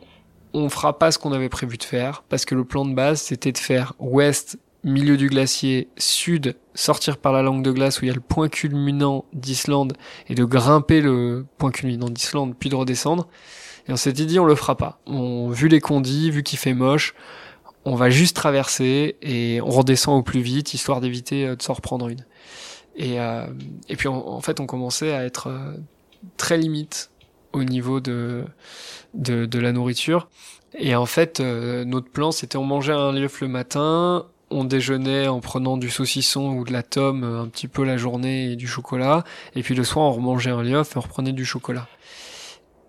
on 0.53 0.69
fera 0.69 0.97
pas 0.97 1.11
ce 1.11 1.19
qu'on 1.19 1.33
avait 1.33 1.49
prévu 1.49 1.77
de 1.77 1.83
faire 1.83 2.23
parce 2.29 2.45
que 2.45 2.55
le 2.55 2.63
plan 2.63 2.85
de 2.85 2.93
base 2.93 3.21
c'était 3.21 3.51
de 3.51 3.57
faire 3.57 3.93
ouest 3.99 4.57
milieu 4.83 5.17
du 5.17 5.27
glacier, 5.27 5.89
sud 5.97 6.55
sortir 6.75 7.17
par 7.17 7.33
la 7.33 7.41
langue 7.41 7.63
de 7.63 7.71
glace 7.71 8.01
où 8.01 8.05
il 8.05 8.07
y 8.07 8.11
a 8.11 8.13
le 8.13 8.19
point 8.19 8.49
culminant 8.49 9.25
d'Islande 9.33 9.93
et 10.27 10.35
de 10.35 10.43
grimper 10.43 11.01
le 11.01 11.45
point 11.57 11.71
culminant 11.71 12.09
d'Islande 12.09 12.55
puis 12.57 12.69
de 12.69 12.75
redescendre. 12.75 13.27
Et 13.87 13.91
on 13.91 13.95
s'était 13.97 14.25
dit 14.25 14.39
on 14.39 14.45
le 14.45 14.55
fera 14.55 14.75
pas. 14.77 14.99
On 15.05 15.49
vu 15.49 15.67
les 15.67 15.79
condis, 15.79 16.31
vu 16.31 16.43
qu'il 16.43 16.59
fait 16.59 16.73
moche, 16.73 17.13
on 17.85 17.95
va 17.95 18.09
juste 18.09 18.35
traverser 18.35 19.17
et 19.21 19.61
on 19.61 19.69
redescend 19.69 20.19
au 20.19 20.23
plus 20.23 20.41
vite 20.41 20.73
histoire 20.73 21.01
d'éviter 21.01 21.45
euh, 21.45 21.55
de 21.55 21.61
s'en 21.61 21.73
reprendre 21.73 22.07
une. 22.07 22.25
Et, 22.95 23.19
euh, 23.19 23.47
et 23.89 23.95
puis 23.95 24.07
en, 24.07 24.39
fait 24.41 24.59
on 24.59 24.65
commençait 24.65 25.13
à 25.13 25.25
être 25.25 25.47
euh, 25.47 25.73
très 26.37 26.57
limite 26.57 27.09
au 27.51 27.63
niveau 27.63 27.99
de, 27.99 28.45
de, 29.13 29.45
de 29.45 29.59
la 29.59 29.71
nourriture. 29.71 30.27
Et 30.75 30.95
en 30.95 31.05
fait, 31.05 31.39
euh, 31.39 31.85
notre 31.85 32.09
plan, 32.09 32.31
c'était 32.31 32.57
on 32.57 32.63
mangeait 32.63 32.93
un 32.93 33.11
lief 33.11 33.41
le 33.41 33.47
matin, 33.47 34.25
on 34.53 34.63
déjeunait 34.63 35.27
en 35.27 35.39
prenant 35.39 35.77
du 35.77 35.89
saucisson 35.89 36.53
ou 36.53 36.63
de 36.63 36.71
la 36.71 36.83
tome 36.83 37.23
euh, 37.23 37.41
un 37.41 37.47
petit 37.47 37.67
peu 37.67 37.83
la 37.83 37.97
journée 37.97 38.51
et 38.51 38.55
du 38.55 38.67
chocolat, 38.67 39.23
et 39.55 39.63
puis 39.63 39.75
le 39.75 39.83
soir 39.83 40.05
on 40.05 40.11
remangeait 40.11 40.51
un 40.51 40.63
lief 40.63 40.95
et 40.95 40.97
on 40.97 41.01
reprenait 41.01 41.33
du 41.33 41.45
chocolat. 41.45 41.87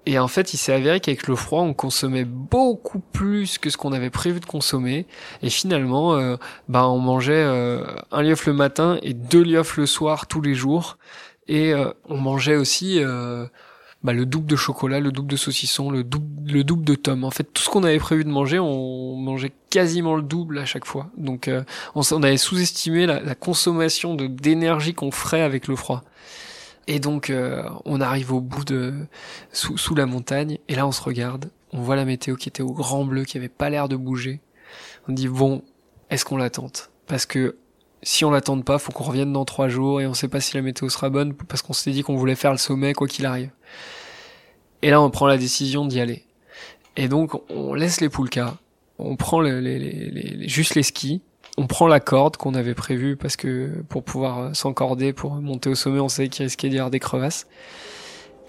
Et 0.07 0.19
en 0.19 0.29
fait, 0.29 0.53
il 0.53 0.59
s'est 0.59 0.73
avéré 0.73 1.01
qu'avec 1.01 1.27
le 1.27 1.35
froid, 1.35 1.63
on 1.63 1.73
consommait 1.73 2.27
beaucoup 2.27 3.01
plus 3.01 3.57
que 3.57 3.71
ce 3.71 3.79
qu'on 3.79 3.93
avait 3.93 4.11
prévu 4.11 4.39
de 4.39 4.45
consommer. 4.45 5.07
Et 5.43 5.49
finalement, 5.49 6.15
euh, 6.15 6.37
bah, 6.69 6.89
on 6.89 6.99
mangeait 6.99 7.33
euh, 7.33 7.87
un 8.13 8.23
lief 8.23 8.47
le 8.47 8.53
matin 8.53 8.99
et 9.03 9.15
deux 9.15 9.43
liefs 9.43 9.77
le 9.79 9.87
soir 9.87 10.27
tous 10.27 10.43
les 10.43 10.55
jours. 10.55 10.99
Et 11.49 11.73
euh, 11.73 11.91
on 12.09 12.19
mangeait 12.19 12.57
aussi 12.57 13.01
bah, 14.05 14.13
le 14.13 14.27
double 14.27 14.47
de 14.47 14.55
chocolat, 14.55 15.01
le 15.01 15.11
double 15.11 15.29
de 15.29 15.37
saucisson, 15.37 15.91
le 15.91 16.05
double, 16.05 16.53
le 16.53 16.63
double 16.63 16.85
de 16.85 16.95
tomes. 16.95 17.25
En 17.25 17.31
fait, 17.31 17.45
tout 17.45 17.63
ce 17.63 17.71
qu'on 17.71 17.83
avait 17.83 17.99
prévu 17.99 18.23
de 18.23 18.29
manger, 18.29 18.59
on 18.59 19.17
mangeait 19.17 19.53
quasiment 19.71 20.15
le 20.15 20.23
double 20.23 20.59
à 20.59 20.67
chaque 20.67 20.85
fois. 20.85 21.11
Donc, 21.17 21.49
euh, 21.49 21.65
on, 21.95 22.03
on 22.13 22.23
avait 22.23 22.37
sous-estimé 22.37 23.07
la, 23.07 23.21
la 23.21 23.35
consommation 23.35 24.15
de 24.15 24.27
d'énergie 24.27 24.95
qu'on 24.95 25.11
ferait 25.11 25.41
avec 25.41 25.67
le 25.67 25.75
froid. 25.75 26.05
Et 26.87 27.01
donc, 27.01 27.31
euh, 27.31 27.63
on 27.87 28.03
arrive 28.03 28.33
au 28.33 28.41
bout 28.43 28.65
de 28.65 28.93
sous, 29.53 29.79
sous 29.79 29.95
la 29.95 30.05
montagne, 30.05 30.59
et 30.69 30.75
là, 30.75 30.87
on 30.87 30.93
se 30.93 31.03
regarde, 31.03 31.51
on 31.73 31.81
voit 31.81 31.97
la 31.97 32.05
météo 32.05 32.37
qui 32.37 32.51
était 32.51 32.63
au 32.63 32.73
grand 32.73 33.05
bleu, 33.07 33.25
qui 33.25 33.39
avait 33.39 33.49
pas 33.49 33.71
l'air 33.71 33.89
de 33.89 33.97
bouger. 33.97 34.41
On 35.09 35.13
dit 35.13 35.29
bon, 35.29 35.63
est-ce 36.11 36.27
qu'on 36.27 36.37
la 36.37 36.51
tente? 36.51 36.91
Parce 37.07 37.25
que 37.25 37.57
si 38.05 38.25
on 38.25 38.31
la 38.31 38.41
tente 38.41 38.65
pas, 38.65 38.79
faut 38.79 38.93
qu'on 38.93 39.05
revienne 39.05 39.33
dans 39.33 39.45
trois 39.45 39.69
jours, 39.69 40.01
et 40.01 40.07
on 40.07 40.15
sait 40.15 40.29
pas 40.29 40.41
si 40.41 40.55
la 40.55 40.63
météo 40.63 40.89
sera 40.89 41.11
bonne, 41.11 41.35
parce 41.35 41.63
qu'on 41.63 41.73
s'était 41.73 41.91
dit 41.91 42.03
qu'on 42.03 42.17
voulait 42.17 42.37
faire 42.37 42.53
le 42.53 42.59
sommet 42.59 42.95
quoi 42.95 43.09
qu'il 43.09 43.27
arrive. 43.27 43.51
Et 44.83 44.91
là, 44.91 45.01
on 45.01 45.11
prend 45.11 45.27
la 45.27 45.39
décision 45.39 45.87
d'y 45.87 46.01
aller. 46.01 46.25
Et 46.97 47.09
donc, 47.09 47.33
on 47.51 47.75
laisse 47.75 48.01
les 48.01 48.09
poulkas, 48.09 48.55
on 48.99 49.17
prend 49.17 49.41
le- 49.41 49.59
les, 49.61 49.79
les- 49.79 50.11
les- 50.11 50.23
les- 50.37 50.49
juste 50.49 50.75
les 50.77 50.83
skis, 50.85 51.23
on 51.57 51.67
prend 51.67 51.87
la 51.89 52.01
corde 52.01 52.37
qu'on 52.37 52.55
avait 52.55 52.75
prévue 52.75 53.17
parce 53.17 53.37
que 53.37 53.71
pour 53.89 54.05
pouvoir 54.05 54.39
euh, 54.39 54.53
s'encorder 54.55 55.13
pour 55.13 55.35
monter 55.35 55.71
au 55.71 55.75
sommet, 55.75 56.01
on 56.01 56.09
savait 56.09 56.29
qu'il 56.29 56.45
risquait 56.45 56.69
d'y 56.69 56.77
avoir 56.79 56.91
des 56.91 57.01
crevasses. 57.01 57.47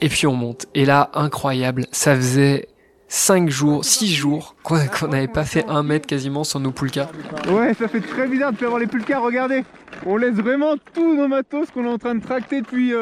Et 0.01 0.09
puis 0.09 0.27
on 0.27 0.33
monte. 0.33 0.65
Et 0.75 0.85
là, 0.85 1.09
incroyable, 1.13 1.85
ça 1.91 2.15
faisait 2.15 2.67
5 3.07 3.49
jours, 3.49 3.85
6 3.85 4.13
jours 4.13 4.55
qu'on 4.63 4.77
qu'on 4.87 5.07
n'avait 5.07 5.27
pas 5.27 5.45
fait 5.45 5.65
un 5.67 5.83
mètre 5.83 6.07
quasiment 6.07 6.43
sur 6.43 6.59
nos 6.59 6.71
poulkas. 6.71 7.09
Ouais, 7.47 7.73
ça 7.73 7.87
fait 7.87 8.01
très 8.01 8.27
bizarre 8.27 8.51
de 8.51 8.57
faire 8.57 8.69
voir 8.69 8.79
les 8.79 8.87
pulcars, 8.87 9.21
regardez. 9.21 9.63
On 10.05 10.17
laisse 10.17 10.35
vraiment 10.35 10.75
tous 10.93 11.15
nos 11.15 11.27
matos 11.27 11.69
qu'on 11.71 11.85
est 11.85 11.93
en 11.93 11.97
train 11.97 12.15
de 12.15 12.23
tracter 12.23 12.61
depuis 12.61 12.93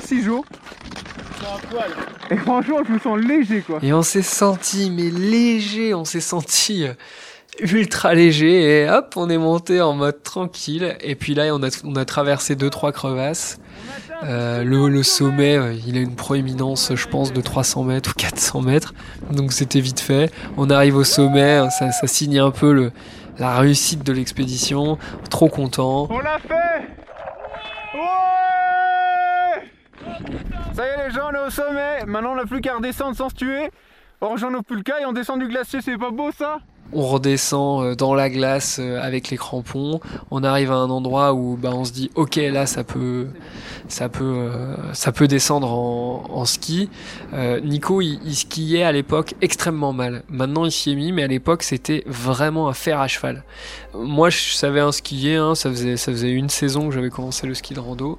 6 0.00 0.22
jours. 0.22 0.44
Et 2.30 2.36
franchement, 2.36 2.78
je 2.86 2.92
me 2.92 2.98
sens 2.98 3.18
léger 3.18 3.62
quoi. 3.62 3.78
Et 3.82 3.92
on 3.92 4.02
s'est 4.02 4.22
senti, 4.22 4.90
mais 4.90 5.10
léger, 5.10 5.94
on 5.94 6.04
s'est 6.04 6.20
senti 6.20 6.84
euh, 6.84 6.92
ultra 7.60 8.14
léger 8.14 8.82
et 8.82 8.90
hop, 8.90 9.14
on 9.16 9.28
est 9.28 9.38
monté 9.38 9.80
en 9.80 9.94
mode 9.94 10.22
tranquille. 10.22 10.96
Et 11.00 11.14
puis 11.14 11.34
là, 11.34 11.54
on 11.54 11.62
a, 11.62 11.68
on 11.84 11.96
a 11.96 12.04
traversé 12.04 12.56
deux 12.56 12.70
trois 12.70 12.92
crevasses. 12.92 13.58
Euh, 14.22 14.62
le, 14.62 15.02
sommet, 15.02 15.56
euh, 15.56 15.74
il 15.86 15.96
a 15.96 16.00
une 16.00 16.14
proéminence, 16.14 16.92
je 16.94 17.08
pense, 17.08 17.32
de 17.32 17.40
300 17.40 17.84
mètres 17.84 18.10
ou 18.10 18.14
400 18.14 18.60
mètres. 18.62 18.94
Donc 19.30 19.52
c'était 19.52 19.80
vite 19.80 20.00
fait. 20.00 20.30
On 20.56 20.70
arrive 20.70 20.96
au 20.96 21.04
sommet, 21.04 21.68
ça, 21.70 21.90
ça 21.92 22.06
signe 22.06 22.38
un 22.38 22.50
peu 22.50 22.90
la 23.38 23.58
réussite 23.58 24.04
de 24.04 24.12
l'expédition. 24.12 24.98
Trop 25.30 25.48
content. 25.48 26.06
On 26.10 26.20
l'a 26.20 26.38
fait 26.38 26.88
Ouais 27.94 28.00
Ça 30.74 30.86
y 30.86 30.88
est 30.88 31.08
les 31.08 31.14
gens, 31.14 31.30
on 31.30 31.34
est 31.34 31.46
au 31.46 31.50
sommet. 31.50 32.04
Maintenant, 32.06 32.32
on 32.32 32.36
n'a 32.36 32.46
plus 32.46 32.60
qu'à 32.60 32.76
redescendre 32.76 33.16
sans 33.16 33.28
se 33.28 33.34
tuer. 33.34 33.70
On 34.20 34.28
rejoint 34.28 34.52
nos 34.52 34.62
pulkas 34.62 35.00
et 35.00 35.06
on 35.06 35.12
descend 35.12 35.40
du 35.40 35.48
glacier, 35.48 35.80
c'est 35.80 35.98
pas 35.98 36.10
beau 36.10 36.30
ça? 36.30 36.58
On 36.94 37.06
redescend 37.06 37.84
euh, 37.84 37.94
dans 37.94 38.14
la 38.14 38.28
glace 38.28 38.78
euh, 38.78 39.00
avec 39.00 39.30
les 39.30 39.38
crampons. 39.38 40.00
On 40.30 40.44
arrive 40.44 40.70
à 40.70 40.76
un 40.76 40.90
endroit 40.90 41.32
où 41.32 41.56
bah, 41.56 41.70
on 41.72 41.84
se 41.84 41.92
dit 41.92 42.10
ok 42.14 42.36
là 42.36 42.66
ça 42.66 42.84
peut 42.84 43.28
ça 43.88 44.08
peut 44.10 44.24
euh, 44.24 44.74
ça 44.92 45.10
peut 45.10 45.26
descendre 45.26 45.70
en, 45.70 46.44
ski. 46.44 46.90
Nico 47.62 48.00
il, 48.00 48.34
skiait 48.34 48.82
à 48.82 48.92
l'époque 48.92 49.34
extrêmement 49.40 49.92
mal. 49.92 50.22
Maintenant 50.28 50.64
il 50.64 50.72
s'y 50.72 50.92
est 50.92 50.94
mis 50.94 51.12
mais 51.12 51.22
à 51.22 51.26
l'époque 51.26 51.62
c'était 51.62 52.02
vraiment 52.06 52.68
un 52.68 52.74
fer 52.74 53.00
à 53.00 53.08
cheval. 53.08 53.44
Moi 53.94 54.28
je 54.28 54.52
savais 54.52 54.80
un 54.80 54.92
skier, 54.92 55.36
hein, 55.36 55.54
ça 55.54 55.70
faisait 55.70 56.30
une 56.30 56.50
saison 56.50 56.88
que 56.88 56.94
j'avais 56.94 57.10
commencé 57.10 57.46
le 57.46 57.54
ski 57.54 57.74
de 57.74 57.80
rando 57.80 58.18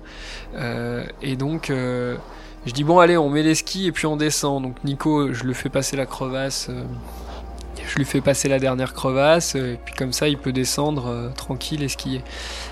et 1.22 1.36
donc 1.36 1.70
je 1.70 2.72
dis 2.72 2.84
bon 2.84 3.00
allez 3.00 3.18
on 3.18 3.30
met 3.30 3.44
les 3.44 3.56
skis 3.56 3.88
et 3.88 3.92
puis 3.92 4.06
on 4.06 4.16
descend. 4.16 4.64
Donc 4.64 4.84
Nico 4.84 5.34
je 5.34 5.44
le 5.44 5.54
fais 5.54 5.70
passer 5.70 5.96
la 5.98 6.06
crevasse. 6.06 6.70
Je 7.88 7.96
lui 7.96 8.06
fais 8.06 8.22
passer 8.22 8.50
la 8.50 8.60
dernière 8.60 8.93
crevasse, 8.93 9.56
euh, 9.56 9.74
et 9.74 9.80
puis 9.84 9.93
comme 9.93 10.13
ça 10.13 10.28
il 10.28 10.38
peut 10.38 10.52
descendre 10.52 11.08
euh, 11.08 11.30
tranquille 11.30 11.84
et 11.84 11.88
skier. 11.88 12.22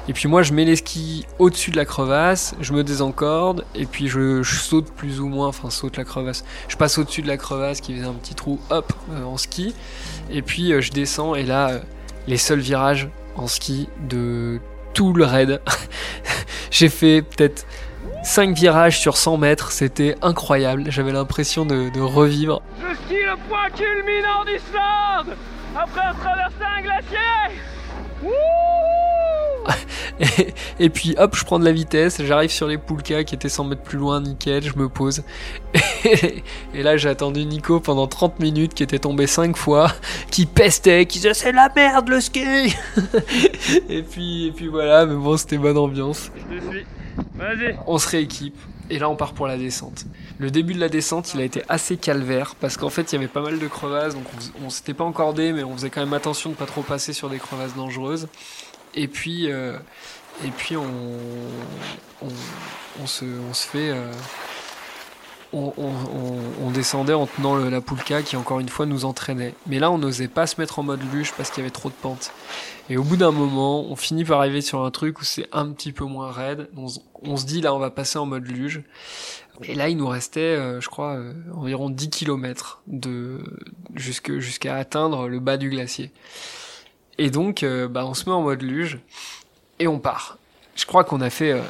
Et 0.08 0.14
puis 0.14 0.28
moi 0.28 0.44
je 0.44 0.54
mets 0.54 0.66
les 0.66 0.76
skis 0.76 1.26
au-dessus 1.40 1.72
de 1.72 1.76
la 1.76 1.86
crevasse, 1.86 2.56
je 2.62 2.74
me 2.74 2.84
désencorde, 2.84 3.66
et 3.76 3.86
puis 3.86 4.08
je, 4.08 4.44
saute 4.44 4.92
plus 4.92 5.20
ou 5.20 5.28
moins, 5.28 5.48
enfin 5.48 5.70
saute 5.70 5.98
la 5.98 6.04
crevasse. 6.04 6.44
Je 6.68 6.78
passe 6.78 6.98
au-dessus 6.98 7.22
de 7.22 7.28
la 7.28 7.38
crevasse 7.38 7.82
qui 7.82 7.96
faisait 7.96 8.08
un 8.08 8.14
petit 8.14 8.36
trou, 8.36 8.60
hop, 8.70 8.94
euh, 9.12 9.24
en 9.24 9.38
ski, 9.38 9.76
et 10.30 10.42
puis 10.42 10.82
je 10.82 10.92
descends, 10.92 11.36
et 11.36 11.44
là, 11.44 11.82
les 12.28 12.38
seuls 12.38 12.60
virages 12.60 13.10
en 13.36 13.48
ski 13.48 13.90
de 14.08 14.60
tout 14.94 15.14
le 15.14 15.26
raid. 15.26 15.62
J'ai 16.72 16.90
fait 16.90 17.22
peut-être 17.22 17.66
5 18.24 18.56
virages 18.56 19.00
sur 19.00 19.18
100 19.18 19.38
mètres, 19.38 19.72
c'était 19.72 20.16
incroyable, 20.22 20.86
j'avais 20.90 21.12
l'impression 21.12 21.66
de, 21.66 22.00
revivre. 22.00 22.62
Le 23.32 23.38
point 23.48 23.70
culminant 23.70 24.44
d'Islande 24.44 25.38
après 25.76 26.02
avoir 26.02 26.20
traversé 26.20 26.64
un 26.78 26.82
glacier 26.82 27.18
Et, 30.20 30.54
et 30.86 30.90
puis 30.90 31.16
hop, 31.18 31.36
je 31.36 31.46
prends 31.46 31.58
de 31.58 31.66
la 31.66 31.72
vitesse, 31.72 32.22
j'arrive 32.22 32.50
sur 32.50 32.68
les 32.68 32.78
Poulkas 32.78 33.24
qui 33.24 33.36
étaient 33.36 33.50
100 33.50 33.64
mètres 33.66 33.82
plus 33.82 33.98
loin, 33.98 34.20
nickel, 34.22 34.64
je 34.64 34.78
me 34.78 34.90
pose. 34.90 35.24
Et, 36.04 36.44
et 36.76 36.84
là 36.84 36.98
j'ai 36.98 37.10
attendu 37.10 37.46
Nico 37.46 37.80
pendant 37.80 38.08
30 38.08 38.40
minutes 38.40 38.74
qui 38.74 38.84
était 38.84 39.00
tombé 39.00 39.28
5 39.28 39.56
fois, 39.56 39.92
qui 40.30 40.46
pestait, 40.46 41.06
qui 41.06 41.20
disait 41.20 41.34
c'est 41.34 41.54
la 41.54 41.70
merde 41.74 42.10
le 42.10 42.20
ski 42.20 42.44
Et 43.90 44.04
puis, 44.04 44.48
et 44.48 44.52
puis 44.52 44.68
voilà, 44.68 45.06
mais 45.06 45.16
bon 45.16 45.38
c'était 45.38 45.58
bonne 45.58 45.78
ambiance. 45.78 46.32
Je 46.52 46.58
te 46.58 46.70
suis. 46.70 46.86
Vas-y. 47.36 47.78
On 47.88 47.98
se 47.98 48.10
rééquipe. 48.10 48.58
Et 48.92 49.00
là, 49.00 49.10
on 49.10 49.16
part 49.16 49.32
pour 49.34 49.48
la 49.48 49.58
descente. 49.58 50.06
Le 50.38 50.52
début 50.52 50.74
de 50.74 50.80
la 50.82 50.90
descente, 50.90 51.34
il 51.34 51.40
a 51.40 51.46
été 51.46 51.64
assez 51.70 51.96
calvaire 51.96 52.56
parce 52.60 52.76
qu'en 52.76 52.90
fait, 52.90 53.12
il 53.12 53.16
y 53.16 53.18
avait 53.18 53.30
pas 53.30 53.40
mal 53.42 53.58
de 53.58 53.68
crevasses, 53.68 54.16
donc 54.16 54.26
on, 54.60 54.66
on 54.66 54.70
s'était 54.70 54.94
pas 54.94 55.06
encordé, 55.06 55.54
mais 55.54 55.64
on 55.64 55.74
faisait 55.78 55.90
quand 55.90 56.02
même 56.02 56.14
attention 56.14 56.50
de 56.50 56.56
pas 56.56 56.66
trop 56.66 56.82
passer 56.82 57.14
sur 57.14 57.30
des 57.30 57.38
crevasses 57.38 57.74
dangereuses. 57.74 58.28
Et 58.94 59.08
puis, 59.08 59.50
euh, 59.50 59.78
et 60.44 60.50
puis 60.50 60.76
on, 60.76 60.84
on, 62.22 62.28
on 63.02 63.08
se, 63.08 63.24
on 63.50 63.54
se 63.54 63.66
fait, 63.66 63.92
euh, 63.92 64.12
on, 65.54 65.74
on- 65.78 66.72
descendait 66.72 67.14
en 67.14 67.28
tenant 67.28 67.56
le- 67.56 67.70
la 67.70 67.82
poulka 67.82 68.22
qui 68.22 68.38
encore 68.38 68.60
une 68.62 68.70
fois 68.70 68.86
nous 68.86 69.04
entraînait. 69.06 69.54
Mais 69.68 69.78
là, 69.80 69.92
on 69.92 69.98
n'osait 69.98 70.30
pas 70.30 70.48
se 70.48 70.60
mettre 70.60 70.80
en 70.80 70.84
mode 70.84 71.02
luge 71.14 71.34
parce 71.36 71.50
qu'il 71.50 71.60
y 71.60 71.62
avait 71.66 71.70
trop 71.72 71.90
de 71.90 71.94
pentes. 71.94 72.32
Et 72.90 72.96
au 72.98 73.04
bout 73.04 73.18
d'un 73.18 73.32
moment, 73.32 73.84
on 73.84 73.96
finit 73.98 74.24
par 74.24 74.40
arriver 74.40 74.62
sur 74.62 74.84
un 74.86 74.92
truc 74.92 75.20
où 75.20 75.26
c'est 75.26 75.48
un 75.52 75.70
petit 75.72 75.92
peu 75.92 76.06
moins 76.06 76.32
raide. 76.32 76.70
On, 76.78 76.88
se- 76.88 77.00
on 77.24 77.36
se 77.38 77.46
dit 77.46 77.60
là, 77.62 77.74
on 77.76 77.80
va 77.80 77.90
passer 77.92 78.18
en 78.20 78.26
mode 78.26 78.48
luge. 78.48 78.84
Et 79.64 79.76
là, 79.76 79.90
il 79.90 79.98
nous 79.98 80.08
restait, 80.08 80.40
euh, 80.40 80.80
je 80.82 80.88
crois, 80.90 81.16
euh, 81.16 81.34
environ 81.54 81.90
10 81.90 82.10
km 82.10 82.82
de 82.88 83.40
jusqu'à 83.96 84.76
atteindre 84.76 85.28
le 85.28 85.40
bas 85.40 85.58
du 85.58 85.70
glacier. 85.70 86.12
Et 87.18 87.30
donc, 87.30 87.64
euh, 87.64 87.88
bah, 87.88 88.06
on 88.06 88.14
se 88.14 88.26
met 88.30 88.34
en 88.36 88.42
mode 88.42 88.62
luge 88.64 89.00
et 89.80 89.88
on 89.88 90.00
part. 90.00 90.38
Je 90.76 90.86
crois 90.86 91.04
qu'on 91.04 91.22
a 91.22 91.30
fait, 91.30 91.52
euh, 91.52 91.62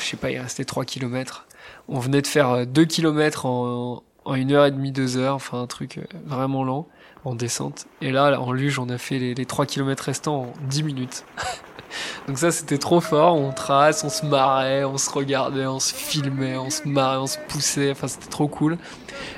je 0.00 0.04
sais 0.04 0.16
pas, 0.16 0.30
il 0.30 0.38
restait 0.38 0.64
3 0.64 0.84
km. 0.84 1.46
On 1.90 1.98
venait 1.98 2.22
de 2.22 2.26
faire 2.26 2.66
2 2.66 2.84
km 2.84 3.46
en, 3.46 4.02
une 4.34 4.52
heure 4.52 4.64
et 4.66 4.70
demie, 4.70 4.92
deux 4.92 5.16
heures, 5.16 5.34
enfin 5.34 5.60
un 5.60 5.66
truc 5.66 5.98
euh, 5.98 6.02
vraiment 6.24 6.62
lent 6.64 6.86
en 7.24 7.34
descente. 7.34 7.86
Et 8.00 8.12
là, 8.12 8.40
en 8.40 8.52
luge, 8.52 8.78
on 8.78 8.88
a 8.88 8.96
fait 8.96 9.18
les, 9.18 9.34
les 9.34 9.44
3 9.44 9.66
km 9.66 10.04
restants 10.04 10.42
en 10.42 10.52
10 10.68 10.82
minutes. 10.84 11.24
Donc 12.28 12.38
ça, 12.38 12.52
c'était 12.52 12.78
trop 12.78 13.00
fort. 13.00 13.34
On 13.34 13.50
trace, 13.52 14.04
on 14.04 14.08
se 14.08 14.24
marrait, 14.24 14.84
on 14.84 14.96
se 14.96 15.10
regardait, 15.10 15.66
on 15.66 15.80
se 15.80 15.92
filmait, 15.92 16.56
on 16.56 16.70
se 16.70 16.86
marrait, 16.86 17.18
on 17.18 17.26
se 17.26 17.38
poussait. 17.48 17.90
Enfin, 17.90 18.06
c'était 18.06 18.28
trop 18.28 18.46
cool. 18.46 18.78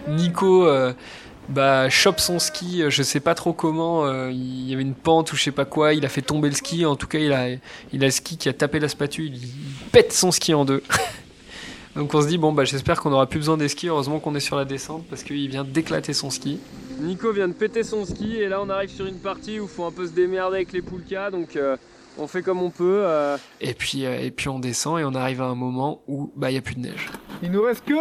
Nico, 0.07 0.67
euh, 0.67 0.93
bah, 1.49 1.89
chope 1.89 2.21
son 2.21 2.39
ski. 2.39 2.83
euh, 2.83 2.91
Je 2.91 3.03
sais 3.03 3.21
pas 3.21 3.35
trop 3.35 3.55
comment. 3.55 4.05
euh, 4.05 4.31
il 4.31 4.69
y 4.69 4.75
avait 4.75 4.83
une 4.83 4.95
pente 4.95 5.33
ou 5.33 5.37
je 5.37 5.43
sais 5.45 5.51
pas 5.53 5.65
quoi. 5.65 5.95
Il 5.95 6.05
a 6.05 6.11
fait 6.11 6.21
tomber 6.23 6.51
le 6.51 6.55
ski. 6.55 6.85
En 6.85 6.97
tout 6.97 7.07
cas, 7.07 7.19
il 7.19 7.33
a, 7.33 7.49
il 7.93 8.03
a 8.03 8.07
le 8.07 8.11
ski 8.11 8.37
qui 8.37 8.51
a 8.51 8.53
tapé 8.53 8.79
la 8.79 8.89
spatule. 8.89 9.35
Il 9.35 9.49
pète 9.91 10.13
son 10.13 10.31
ski 10.31 10.53
en 10.53 10.67
deux. 10.67 10.83
Donc 11.97 12.15
on 12.15 12.23
se 12.23 12.27
dit 12.27 12.39
bon 12.39 12.53
bah 12.53 12.65
j'espère 12.65 13.01
qu'on 13.01 13.13
aura 13.13 13.27
plus 13.27 13.39
besoin 13.39 13.57
des 13.59 13.69
skis. 13.69 13.89
Heureusement 13.89 14.19
qu'on 14.19 14.35
est 14.35 14.41
sur 14.41 14.57
la 14.57 14.65
descente 14.65 15.05
parce 15.11 15.23
qu'il 15.23 15.49
vient 15.49 15.65
d'éclater 15.65 16.13
son 16.15 16.31
ski. 16.31 16.59
Nico 17.01 17.33
vient 17.33 17.49
de 17.49 17.53
péter 17.53 17.83
son 17.83 18.05
ski 18.07 18.37
et 18.37 18.49
là 18.49 18.61
on 18.63 18.71
arrive 18.71 18.91
sur 18.91 19.07
une 19.07 19.19
partie 19.19 19.61
où 19.61 19.65
il 19.65 19.69
faut 19.69 19.85
un 19.85 19.93
peu 19.93 20.07
se 20.07 20.13
démerder 20.13 20.57
avec 20.57 20.73
les 20.73 20.83
poulkas 20.83 21.31
donc 21.31 21.57
euh, 21.57 21.77
on 22.19 22.27
fait 22.27 22.43
comme 22.43 22.63
on 22.63 22.71
peut. 22.71 23.03
euh. 23.05 23.37
Et 23.61 23.75
puis 23.75 24.07
euh, 24.07 24.19
et 24.21 24.31
puis 24.31 24.49
on 24.49 24.59
descend 24.59 25.01
et 25.01 25.05
on 25.05 25.15
arrive 25.15 25.43
à 25.43 25.47
un 25.47 25.55
moment 25.55 26.01
où 26.07 26.33
bah 26.37 26.51
il 26.51 26.55
y 26.55 26.59
a 26.59 26.63
plus 26.63 26.77
de 26.77 26.81
neige. 26.81 27.09
Il 27.43 27.51
nous 27.51 27.63
reste 27.63 27.85
que 27.85 27.93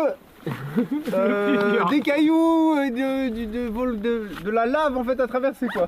euh, 1.14 1.84
des 1.90 2.02
cailloux 2.02 2.82
et 2.82 2.92
de, 2.92 3.30
de, 3.30 3.96
de- 3.96 4.44
de 4.44 4.50
la 4.50 4.66
lave 4.66 4.98
en 4.98 5.04
fait 5.04 5.20
à 5.20 5.28
traverser 5.28 5.68
quoi. 5.68 5.88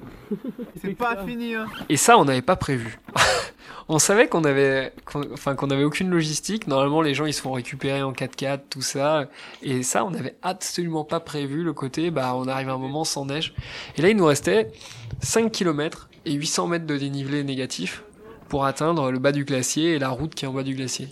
C'est 0.82 0.96
pas 0.96 1.18
fini 1.26 1.56
hein. 1.56 1.66
Et 1.90 1.98
ça 1.98 2.18
on 2.18 2.26
n'avait 2.26 2.42
pas 2.42 2.56
prévu. 2.56 3.00
on 3.90 4.00
savait 4.00 4.28
qu'on 4.28 4.44
avait 4.44 4.94
enfin 5.34 5.56
qu'on 5.56 5.70
avait 5.70 5.84
aucune 5.84 6.10
logistique. 6.10 6.68
Normalement 6.68 7.02
les 7.02 7.14
gens 7.14 7.26
ils 7.26 7.34
se 7.34 7.42
font 7.42 7.52
récupérer 7.54 8.02
en 8.04 8.12
4x4 8.12 8.60
tout 8.70 8.82
ça 8.82 9.26
et 9.62 9.84
ça 9.84 10.06
on 10.06 10.12
n'avait 10.12 10.36
absolument 10.42 11.04
pas 11.04 11.20
prévu 11.20 11.64
le 11.64 11.74
côté 11.74 12.12
bah 12.12 12.34
on 12.36 12.48
arrive 12.48 12.70
à 12.70 12.74
un 12.74 12.78
moment 12.78 13.04
sans 13.04 13.26
neige. 13.26 13.54
Et 13.98 14.02
là 14.02 14.10
il 14.10 14.18
nous 14.18 14.26
restait 14.26 14.72
5 15.22 15.52
km 15.52 16.10
et 16.26 16.34
800 16.34 16.68
mètres 16.68 16.86
de 16.86 16.98
dénivelé 16.98 17.44
négatif 17.44 18.04
pour 18.50 18.66
atteindre 18.66 19.12
le 19.12 19.20
bas 19.20 19.32
du 19.32 19.46
glacier 19.46 19.94
et 19.96 20.00
la 20.00 20.10
route 20.10 20.36
qui 20.36 20.46
est 20.46 20.48
en 20.48 20.54
bas 20.54 20.64
du 20.64 20.76
glacier. 20.76 21.08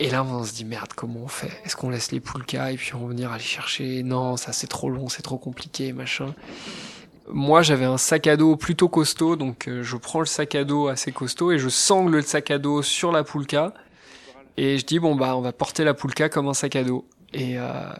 Et 0.00 0.10
là, 0.10 0.24
on 0.24 0.42
se 0.44 0.52
dit 0.52 0.64
merde, 0.64 0.92
comment 0.94 1.20
on 1.24 1.28
fait? 1.28 1.52
Est-ce 1.64 1.76
qu'on 1.76 1.90
laisse 1.90 2.10
les 2.10 2.20
poulkas 2.20 2.72
et 2.72 2.76
puis 2.76 2.94
on 2.94 3.00
va 3.00 3.08
venir 3.08 3.30
aller 3.30 3.42
chercher? 3.42 4.02
Non, 4.02 4.36
ça 4.36 4.52
c'est 4.52 4.66
trop 4.66 4.90
long, 4.90 5.08
c'est 5.08 5.22
trop 5.22 5.38
compliqué, 5.38 5.92
machin. 5.92 6.34
Moi, 7.28 7.62
j'avais 7.62 7.84
un 7.84 7.96
sac 7.96 8.26
à 8.26 8.36
dos 8.36 8.56
plutôt 8.56 8.88
costaud, 8.88 9.36
donc 9.36 9.68
euh, 9.68 9.82
je 9.82 9.96
prends 9.96 10.20
le 10.20 10.26
sac 10.26 10.54
à 10.56 10.64
dos 10.64 10.88
assez 10.88 11.12
costaud 11.12 11.52
et 11.52 11.58
je 11.58 11.68
sangle 11.68 12.12
le 12.12 12.22
sac 12.22 12.50
à 12.50 12.58
dos 12.58 12.82
sur 12.82 13.12
la 13.12 13.22
poulka. 13.22 13.72
Et 14.56 14.78
je 14.78 14.84
dis 14.84 14.98
bon 14.98 15.16
bah 15.16 15.36
on 15.36 15.40
va 15.40 15.52
porter 15.52 15.84
la 15.84 15.94
poulka 15.94 16.28
comme 16.28 16.48
un 16.48 16.54
sac 16.54 16.76
à 16.76 16.84
dos. 16.84 17.06
Et 17.32 17.58
euh, 17.58 17.92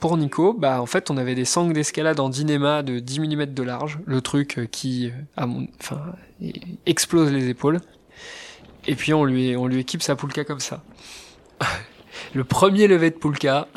pour 0.00 0.16
Nico, 0.16 0.54
bah 0.54 0.80
en 0.80 0.86
fait 0.86 1.10
on 1.10 1.16
avait 1.16 1.34
des 1.34 1.44
sangles 1.44 1.74
d'escalade 1.74 2.20
en 2.20 2.28
dynema 2.28 2.82
de 2.82 3.00
10 3.00 3.20
mm 3.20 3.46
de 3.46 3.62
large, 3.62 3.98
le 4.06 4.20
truc 4.20 4.58
euh, 4.58 4.66
qui, 4.66 5.12
à 5.36 5.46
mon, 5.46 5.66
explose 6.86 7.32
les 7.32 7.48
épaules. 7.48 7.80
Et 8.88 8.94
puis 8.94 9.12
on 9.12 9.24
lui, 9.24 9.54
on 9.54 9.66
lui 9.66 9.80
équipe 9.80 10.02
sa 10.02 10.16
poulka 10.16 10.44
comme 10.44 10.60
ça. 10.60 10.82
le 12.34 12.42
premier 12.42 12.88
lever 12.88 13.10
de 13.10 13.16
poulka, 13.16 13.68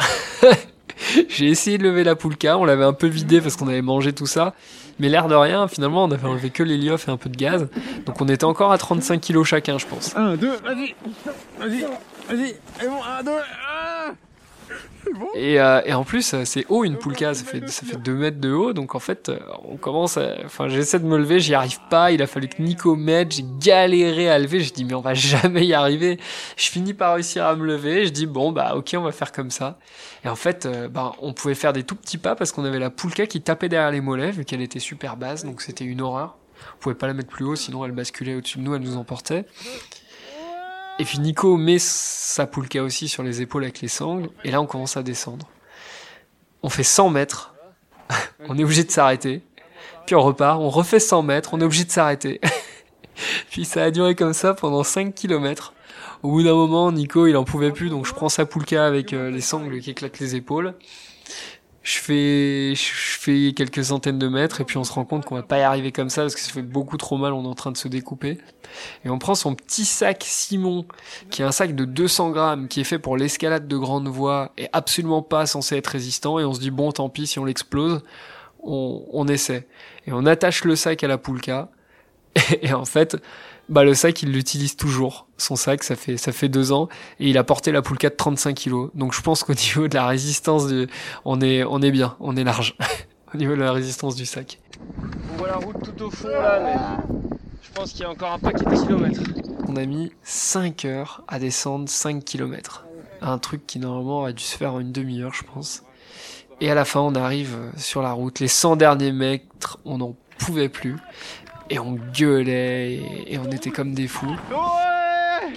j'ai 1.28 1.48
essayé 1.48 1.78
de 1.78 1.84
lever 1.84 2.06
la 2.06 2.16
poulka, 2.16 2.58
on 2.58 2.64
l'avait 2.64 2.86
un 2.86 2.94
peu 2.94 3.08
vidé 3.08 3.42
parce 3.42 3.58
qu'on 3.58 3.68
avait 3.68 3.82
mangé 3.82 4.14
tout 4.14 4.26
ça. 4.26 4.56
Mais 5.00 5.10
l'air 5.10 5.28
de 5.28 5.36
rien, 5.36 5.68
finalement, 5.68 6.06
on 6.06 6.12
avait 6.12 6.28
enlevé 6.28 6.50
que 6.50 6.64
l'héliof 6.64 7.08
et 7.08 7.12
un 7.12 7.18
peu 7.18 7.30
de 7.30 7.36
gaz. 7.36 7.68
Donc 8.06 8.22
on 8.22 8.28
était 8.30 8.46
encore 8.46 8.72
à 8.72 8.78
35 8.78 9.20
kilos 9.20 9.46
chacun, 9.46 9.78
je 9.78 9.86
pense. 9.86 10.16
1, 10.16 10.38
2, 10.38 10.48
vas-y, 10.48 10.96
vas-y, 11.60 11.82
vas-y, 12.30 12.50
et 12.50 12.88
bon, 12.88 13.04
1, 13.20 13.24
2, 13.24 13.32
Et, 15.36 15.60
euh, 15.60 15.82
et 15.86 15.94
en 15.94 16.04
plus, 16.04 16.34
euh, 16.34 16.46
c'est 16.46 16.66
haut 16.70 16.84
une 16.84 16.98
poulka, 16.98 17.34
ça 17.34 17.44
fait, 17.44 17.68
ça 17.70 17.86
fait 17.86 17.98
2 17.98 18.14
mètres 18.14 18.40
de 18.40 18.52
haut, 18.52 18.74
donc 18.74 18.96
en 18.96 19.00
fait, 19.00 19.30
euh, 19.30 19.40
on 19.66 19.76
commence 19.76 20.18
à... 20.18 20.36
Enfin, 20.46 20.68
j'essaie 20.68 21.00
de 21.00 21.06
me 21.06 21.18
lever, 21.18 21.40
j'y 21.40 21.54
arrive 21.54 21.80
pas, 21.90 22.12
il 22.12 22.22
a 22.22 22.28
fallu 22.28 22.48
que 22.48 22.62
Nico 22.62 22.96
m'aide, 22.96 23.32
j'ai 23.32 23.46
galéré 23.60 24.30
à 24.30 24.40
lever, 24.40 24.62
je 24.62 24.74
dis 24.74 24.86
mais 24.86 24.94
on 24.94 25.02
va 25.02 25.14
jamais 25.16 25.66
y 25.66 25.74
arriver. 25.74 26.20
Je 26.56 26.70
finis 26.70 26.94
par 26.94 27.16
réussir 27.16 27.46
à 27.46 27.56
me 27.56 27.66
lever, 27.66 28.06
je 28.06 28.12
dis 28.12 28.26
bon 28.26 28.52
bah 28.52 28.76
ok, 28.76 28.96
on 28.98 29.02
va 29.02 29.12
faire 29.12 29.32
comme 29.32 29.52
ça. 29.52 29.80
Et 30.24 30.30
en 30.30 30.36
fait, 30.36 30.66
euh, 30.66 30.88
bah, 30.88 31.14
on 31.20 31.34
pouvait 31.34 31.56
faire 31.56 31.74
des 31.74 31.84
tout 31.84 31.96
petits 31.96 32.18
pas 32.18 32.36
parce 32.36 32.52
qu'on 32.52 32.66
avait 32.66 32.80
la 32.80 32.90
poulka 32.90 33.26
qui 33.26 33.42
tapait 33.42 33.70
derrière 33.70 33.92
les 33.92 34.02
mollets, 34.02 34.32
vu 34.32 34.46
qu'elle 34.46 34.62
était 34.62 34.80
super 34.80 35.18
basse, 35.18 35.46
donc 35.46 35.62
c'était 35.62 35.86
une 35.86 36.02
horreur. 36.02 36.38
On 36.76 36.78
pouvait 36.80 36.96
pas 36.96 37.08
la 37.08 37.14
mettre 37.14 37.30
plus 37.30 37.46
haut, 37.46 37.56
sinon 37.56 37.84
elle 37.86 37.92
basculait 37.92 38.36
au-dessus 38.36 38.60
de 38.60 38.64
nous, 38.64 38.76
elle 38.76 38.84
nous 38.84 38.98
emportait. 38.98 39.46
Et 41.02 41.04
puis 41.04 41.18
Nico 41.18 41.58
met 41.58 41.80
sa 41.80 42.46
poulka 42.46 42.84
aussi 42.84 43.08
sur 43.08 43.24
les 43.24 43.42
épaules 43.42 43.64
avec 43.64 43.82
les 43.82 43.88
sangles. 43.88 44.30
Et 44.44 44.52
là, 44.52 44.62
on 44.62 44.68
commence 44.68 44.98
à 44.98 45.02
descendre. 45.02 45.48
On 46.62 46.70
fait 46.70 46.84
100 46.84 47.10
mètres. 47.10 47.56
on 48.48 48.56
est 48.56 48.64
obligé 48.64 48.84
de 48.84 48.92
s'arrêter. 48.92 49.42
Puis 50.06 50.14
on 50.14 50.22
repart. 50.22 50.60
On 50.62 50.70
refait 50.70 51.00
100 51.00 51.24
mètres. 51.24 51.56
On 51.56 51.60
est 51.60 51.64
obligé 51.64 51.86
de 51.86 51.90
s'arrêter. 51.90 52.40
puis 53.50 53.66
ça 53.66 53.86
a 53.86 53.90
duré 53.90 54.14
comme 54.14 54.34
ça 54.34 54.54
pendant 54.54 54.84
5 54.84 55.16
kilomètres. 55.16 55.74
Au 56.22 56.30
bout 56.30 56.44
d'un 56.44 56.54
moment, 56.54 56.92
Nico, 56.92 57.26
il 57.26 57.36
en 57.36 57.46
pouvait 57.46 57.72
plus. 57.72 57.90
Donc 57.90 58.06
je 58.06 58.14
prends 58.14 58.30
sa 58.30 58.46
poulka 58.46 58.86
avec 58.86 59.12
euh, 59.14 59.32
les 59.32 59.42
sangles 59.42 59.80
qui 59.80 59.90
éclatent 59.90 60.20
les 60.20 60.36
épaules. 60.36 60.76
Je 61.84 61.98
fais, 61.98 62.76
je 62.76 63.20
fais 63.20 63.54
quelques 63.56 63.86
centaines 63.86 64.20
de 64.20 64.28
mètres 64.28 64.62
et 64.62 64.66
puis 64.66 64.78
on 64.78 64.84
se 64.84 64.94
rend 64.94 65.04
compte 65.04 65.26
qu'on 65.26 65.34
va 65.34 65.42
pas 65.42 65.58
y 65.58 65.62
arriver 65.62 65.92
comme 65.92 66.12
ça 66.12 66.22
parce 66.22 66.36
que 66.36 66.42
ça 66.42 66.52
fait 66.52 66.62
beaucoup 66.62 66.96
trop 66.98 67.18
mal, 67.18 67.34
on 67.34 67.44
est 67.44 67.48
en 67.48 67.56
train 67.56 67.72
de 67.72 67.78
se 67.78 67.88
découper. 67.88 68.38
Et 69.04 69.10
on 69.10 69.18
prend 69.18 69.34
son 69.34 69.56
petit 69.56 69.86
sac 69.86 70.24
Simon, 70.24 70.86
qui 71.32 71.42
est 71.42 71.46
un 71.46 71.52
sac 71.52 71.76
de 71.76 71.86
200 71.86 72.30
grammes, 72.32 72.68
qui 72.68 72.82
est 72.82 72.84
fait 72.84 73.00
pour 73.00 73.18
l'escalade 73.18 73.68
de 73.68 73.78
grande 73.78 74.08
voie 74.08 74.52
et 74.60 74.68
absolument 74.74 75.24
pas 75.24 75.48
censé 75.48 75.76
être 75.76 75.88
résistant 75.88 76.38
et 76.38 76.46
on 76.46 76.54
se 76.54 76.60
dit 76.60 76.72
bon 76.72 76.92
tant 76.92 77.10
pis 77.10 77.26
si 77.26 77.40
on 77.40 77.46
l'explose, 77.46 78.04
on, 78.62 79.04
on 79.12 79.28
essaie. 79.28 79.68
Et 80.06 80.14
on 80.14 80.28
attache 80.28 80.64
le 80.64 80.76
sac 80.76 81.04
à 81.04 81.08
la 81.08 81.18
poulka 81.18 81.70
et, 82.36 82.68
et 82.68 82.74
en 82.74 82.86
fait, 82.86 83.18
bah 83.72 83.86
le 83.86 83.94
sac 83.96 84.22
il 84.22 84.32
l'utilise 84.32 84.76
toujours. 84.76 85.28
Son 85.38 85.56
sac 85.56 85.84
ça 85.84 85.96
fait 85.96 86.18
ça 86.18 86.32
fait 86.32 86.50
deux 86.50 86.72
ans 86.72 86.90
et 87.20 87.30
il 87.30 87.38
a 87.38 87.44
porté 87.44 87.72
la 87.72 87.82
poulka 87.82 88.10
de 88.10 88.16
35 88.16 88.54
kilos. 88.54 88.92
Donc 88.94 89.14
je 89.14 89.22
pense 89.22 89.44
qu'au 89.44 89.54
niveau 89.76 89.88
de 89.88 89.96
la 89.96 90.06
résistance 90.06 90.68
du, 90.68 90.88
on 91.26 91.42
est 91.42 91.64
on 91.64 91.82
est 91.82 91.92
bien, 91.92 92.16
on 92.20 92.36
est 92.36 92.44
large 92.44 92.76
au 93.34 93.38
niveau 93.38 93.56
de 93.56 93.62
la 93.62 93.72
résistance 93.72 94.16
du 94.16 94.26
sac. 94.26 94.60
On 95.34 95.38
voit 95.38 95.48
la 95.48 95.56
route 95.56 95.78
tout 95.82 96.04
au 96.04 96.12
fond 96.12 96.28
là, 96.28 96.60
mais 96.64 97.38
je 97.64 97.72
pense 97.72 97.94
qu'il 97.94 98.02
y 98.02 98.06
a 98.06 98.10
encore 98.10 98.34
un 98.34 98.40
paquet 98.40 98.66
de 98.66 98.76
kilomètres. 98.76 99.22
On 99.68 99.78
a 99.78 99.86
mis 99.86 100.12
5 100.24 100.84
heures 100.84 101.24
à 101.30 101.40
descendre 101.40 101.88
5 101.88 102.26
km. 102.26 102.86
Un 103.22 103.38
truc 103.38 103.66
qui 103.66 103.80
normalement 103.80 104.20
aurait 104.20 104.34
dû 104.34 104.44
se 104.44 104.58
faire 104.58 104.74
en 104.74 104.82
une 104.82 104.92
demi-heure, 104.92 105.34
je 105.34 105.44
pense. 105.44 105.84
Et 106.60 106.70
à 106.70 106.76
la 106.76 106.84
fin, 106.84 107.00
on 107.00 107.16
arrive 107.16 107.56
euh, 107.56 107.72
sur 107.78 108.02
la 108.02 108.12
route. 108.12 108.40
Les 108.40 108.48
100 108.48 108.76
derniers 108.76 109.12
mètres, 109.12 109.80
on 109.86 110.00
n'en 110.00 110.16
pouvait 110.38 110.70
plus. 110.70 110.98
Et 111.72 111.80
on 111.80 111.98
gueulait 112.14 112.96
et, 112.96 113.34
et 113.34 113.40
on 113.40 113.50
était 113.50 113.70
comme 113.70 113.94
des 113.94 114.08
fous. 114.08 114.36
Ouais 114.50 115.54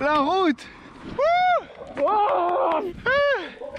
La 0.00 0.20
route 0.20 0.64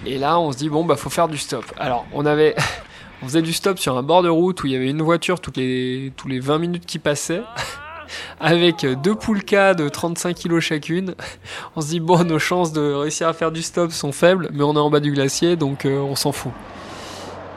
Et 0.06 0.18
là, 0.18 0.38
on 0.38 0.52
se 0.52 0.58
dit 0.58 0.68
bon 0.68 0.84
bah 0.84 0.98
faut 0.98 1.10
faire 1.10 1.30
du 1.30 1.38
stop. 1.38 1.64
Alors, 1.80 2.06
on 2.12 2.26
avait 2.26 2.56
on 3.24 3.28
faisait 3.28 3.42
du 3.42 3.54
stop 3.54 3.80
sur 3.80 3.98
un 3.98 4.04
bord 4.04 4.22
de 4.22 4.28
route 4.28 4.62
où 4.64 4.68
il 4.68 4.74
y 4.74 4.76
avait 4.76 4.90
une 4.90 5.02
voiture 5.02 5.40
toutes 5.40 5.56
les 5.56 6.12
tous 6.18 6.28
les 6.28 6.42
20 6.42 6.58
minutes 6.58 6.86
qui 6.86 7.00
passaient 7.00 7.44
avec 8.42 8.86
deux 9.02 9.16
poulkas 9.16 9.74
de 9.74 9.88
35 9.88 10.36
kilos 10.36 10.62
chacune. 10.62 11.16
On 11.78 11.82
se 11.82 11.88
dit 11.88 12.02
bon 12.02 12.22
nos 12.26 12.38
chances 12.38 12.74
de 12.74 12.82
réussir 12.82 13.30
à 13.30 13.34
faire 13.34 13.54
du 13.54 13.62
stop 13.62 13.94
sont 13.94 14.12
faibles, 14.12 14.50
mais 14.52 14.64
on 14.64 14.74
est 14.74 14.80
en 14.80 14.90
bas 14.90 15.00
du 15.00 15.14
glacier 15.14 15.56
donc 15.56 15.86
euh, 15.86 16.00
on 16.00 16.18
s'en 16.18 16.34
fout. 16.34 16.52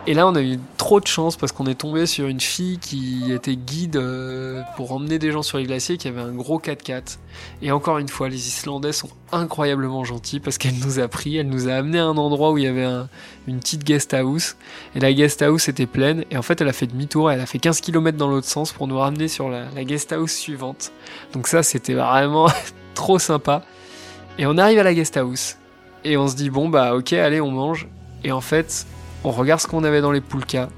Et 0.06 0.14
là, 0.14 0.26
on 0.26 0.34
a 0.34 0.40
eu 0.42 0.58
trop 0.78 0.98
de 0.98 1.06
chance 1.06 1.36
parce 1.36 1.52
qu'on 1.52 1.66
est 1.66 1.74
tombé 1.74 2.06
sur 2.06 2.26
une 2.26 2.40
fille 2.40 2.78
qui 2.78 3.30
était 3.32 3.54
guide 3.54 3.96
euh, 3.96 4.62
pour 4.76 4.92
emmener 4.92 5.18
des 5.18 5.30
gens 5.30 5.42
sur 5.42 5.58
les 5.58 5.64
glaciers, 5.64 5.98
qui 5.98 6.08
avait 6.08 6.22
un 6.22 6.32
gros 6.32 6.58
4x4. 6.58 7.18
Et 7.60 7.70
encore 7.70 7.98
une 7.98 8.08
fois, 8.08 8.30
les 8.30 8.48
Islandais 8.48 8.92
sont 8.92 9.10
incroyablement 9.30 10.02
gentils 10.04 10.40
parce 10.40 10.56
qu'elle 10.56 10.74
nous 10.82 10.98
a 11.00 11.06
pris, 11.06 11.36
elle 11.36 11.48
nous 11.48 11.68
a 11.68 11.74
amené 11.74 11.98
à 11.98 12.06
un 12.06 12.16
endroit 12.16 12.50
où 12.50 12.58
il 12.58 12.64
y 12.64 12.66
avait 12.66 12.84
un- 12.84 13.08
une 13.46 13.60
petite 13.60 13.84
guest 13.84 14.14
house. 14.14 14.56
Et 14.96 15.00
la 15.00 15.12
guest 15.12 15.42
house 15.42 15.68
était 15.68 15.86
pleine. 15.86 16.24
Et 16.30 16.38
en 16.38 16.42
fait, 16.42 16.60
elle 16.62 16.68
a 16.68 16.72
fait 16.72 16.86
demi-tour, 16.86 17.30
elle 17.30 17.40
a 17.40 17.46
fait 17.46 17.58
15 17.58 17.80
km 17.82 18.16
dans 18.16 18.28
l'autre 18.28 18.48
sens 18.48 18.72
pour 18.72 18.88
nous 18.88 18.98
ramener 18.98 19.28
sur 19.28 19.50
la, 19.50 19.66
la 19.74 19.84
guest 19.84 20.12
house 20.12 20.32
suivante. 20.32 20.92
Donc 21.34 21.46
ça, 21.46 21.62
c'était 21.62 21.94
vraiment 21.94 22.48
trop 22.94 23.18
sympa. 23.18 23.62
Et 24.38 24.46
on 24.46 24.56
arrive 24.56 24.78
à 24.78 24.82
la 24.82 24.94
guest 24.94 25.18
house. 25.18 25.56
Et 26.04 26.16
on 26.16 26.26
se 26.26 26.34
dit, 26.36 26.48
bon, 26.48 26.70
bah 26.70 26.94
ok, 26.96 27.12
allez, 27.12 27.42
on 27.42 27.50
mange. 27.50 27.86
Et 28.24 28.32
en 28.32 28.40
fait, 28.40 28.86
on 29.24 29.30
regarde 29.30 29.60
ce 29.60 29.66
qu'on 29.66 29.84
avait 29.84 30.00
dans 30.00 30.12
les 30.12 30.20
poulkas. 30.20 30.68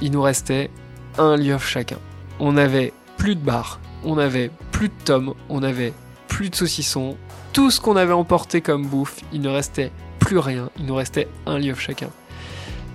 Il 0.00 0.12
nous 0.12 0.22
restait 0.22 0.70
un 1.18 1.36
lieu 1.36 1.58
chacun. 1.58 1.98
On 2.38 2.56
avait 2.56 2.92
plus 3.16 3.34
de 3.34 3.40
bar, 3.40 3.80
on 4.04 4.18
avait 4.18 4.50
plus 4.70 4.88
de 4.88 4.94
tomes, 5.04 5.34
on 5.48 5.62
avait 5.62 5.92
plus 6.28 6.50
de 6.50 6.54
saucissons. 6.54 7.16
Tout 7.52 7.70
ce 7.70 7.80
qu'on 7.80 7.96
avait 7.96 8.12
emporté 8.12 8.60
comme 8.60 8.86
bouffe, 8.86 9.20
il 9.32 9.40
ne 9.40 9.48
restait 9.48 9.90
plus 10.20 10.38
rien. 10.38 10.70
Il 10.78 10.86
nous 10.86 10.94
restait 10.94 11.28
un 11.46 11.58
lieu 11.58 11.74
chacun. 11.74 12.10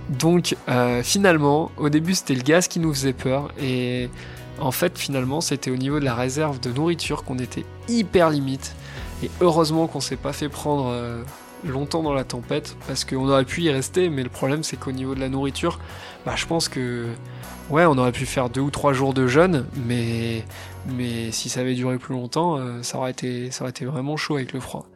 Donc 0.08 0.56
euh, 0.68 1.02
finalement, 1.02 1.70
au 1.76 1.88
début 1.88 2.14
c'était 2.14 2.34
le 2.34 2.42
gaz 2.42 2.68
qui 2.68 2.78
nous 2.78 2.92
faisait 2.92 3.12
peur 3.12 3.50
et 3.60 4.10
en 4.60 4.70
fait 4.70 4.98
finalement 4.98 5.40
c'était 5.40 5.70
au 5.70 5.76
niveau 5.76 5.98
de 5.98 6.04
la 6.04 6.14
réserve 6.14 6.60
de 6.60 6.70
nourriture 6.70 7.24
qu'on 7.24 7.38
était 7.38 7.64
hyper 7.88 8.30
limite 8.30 8.74
et 9.22 9.30
heureusement 9.40 9.86
qu'on 9.86 10.00
s'est 10.00 10.16
pas 10.16 10.32
fait 10.32 10.48
prendre 10.48 10.88
euh, 10.88 11.22
longtemps 11.66 12.02
dans 12.02 12.12
la 12.12 12.24
tempête 12.24 12.76
parce 12.86 13.04
qu'on 13.04 13.28
aurait 13.28 13.44
pu 13.44 13.62
y 13.62 13.70
rester 13.70 14.08
mais 14.08 14.22
le 14.22 14.28
problème 14.28 14.62
c'est 14.62 14.76
qu'au 14.76 14.92
niveau 14.92 15.14
de 15.14 15.20
la 15.20 15.28
nourriture 15.28 15.78
bah 16.26 16.34
je 16.36 16.46
pense 16.46 16.68
que 16.68 17.06
ouais 17.70 17.84
on 17.86 17.96
aurait 17.98 18.12
pu 18.12 18.26
faire 18.26 18.50
deux 18.50 18.60
ou 18.60 18.70
trois 18.70 18.92
jours 18.92 19.14
de 19.14 19.26
jeûne 19.26 19.66
mais 19.86 20.44
mais 20.86 21.30
si 21.32 21.48
ça 21.48 21.60
avait 21.60 21.74
duré 21.74 21.98
plus 21.98 22.14
longtemps 22.14 22.58
euh, 22.58 22.82
ça 22.82 22.98
aurait 22.98 23.10
été 23.10 23.50
ça 23.50 23.64
aurait 23.64 23.70
été 23.70 23.84
vraiment 23.84 24.16
chaud 24.16 24.36
avec 24.36 24.52
le 24.52 24.60
froid. 24.60 24.86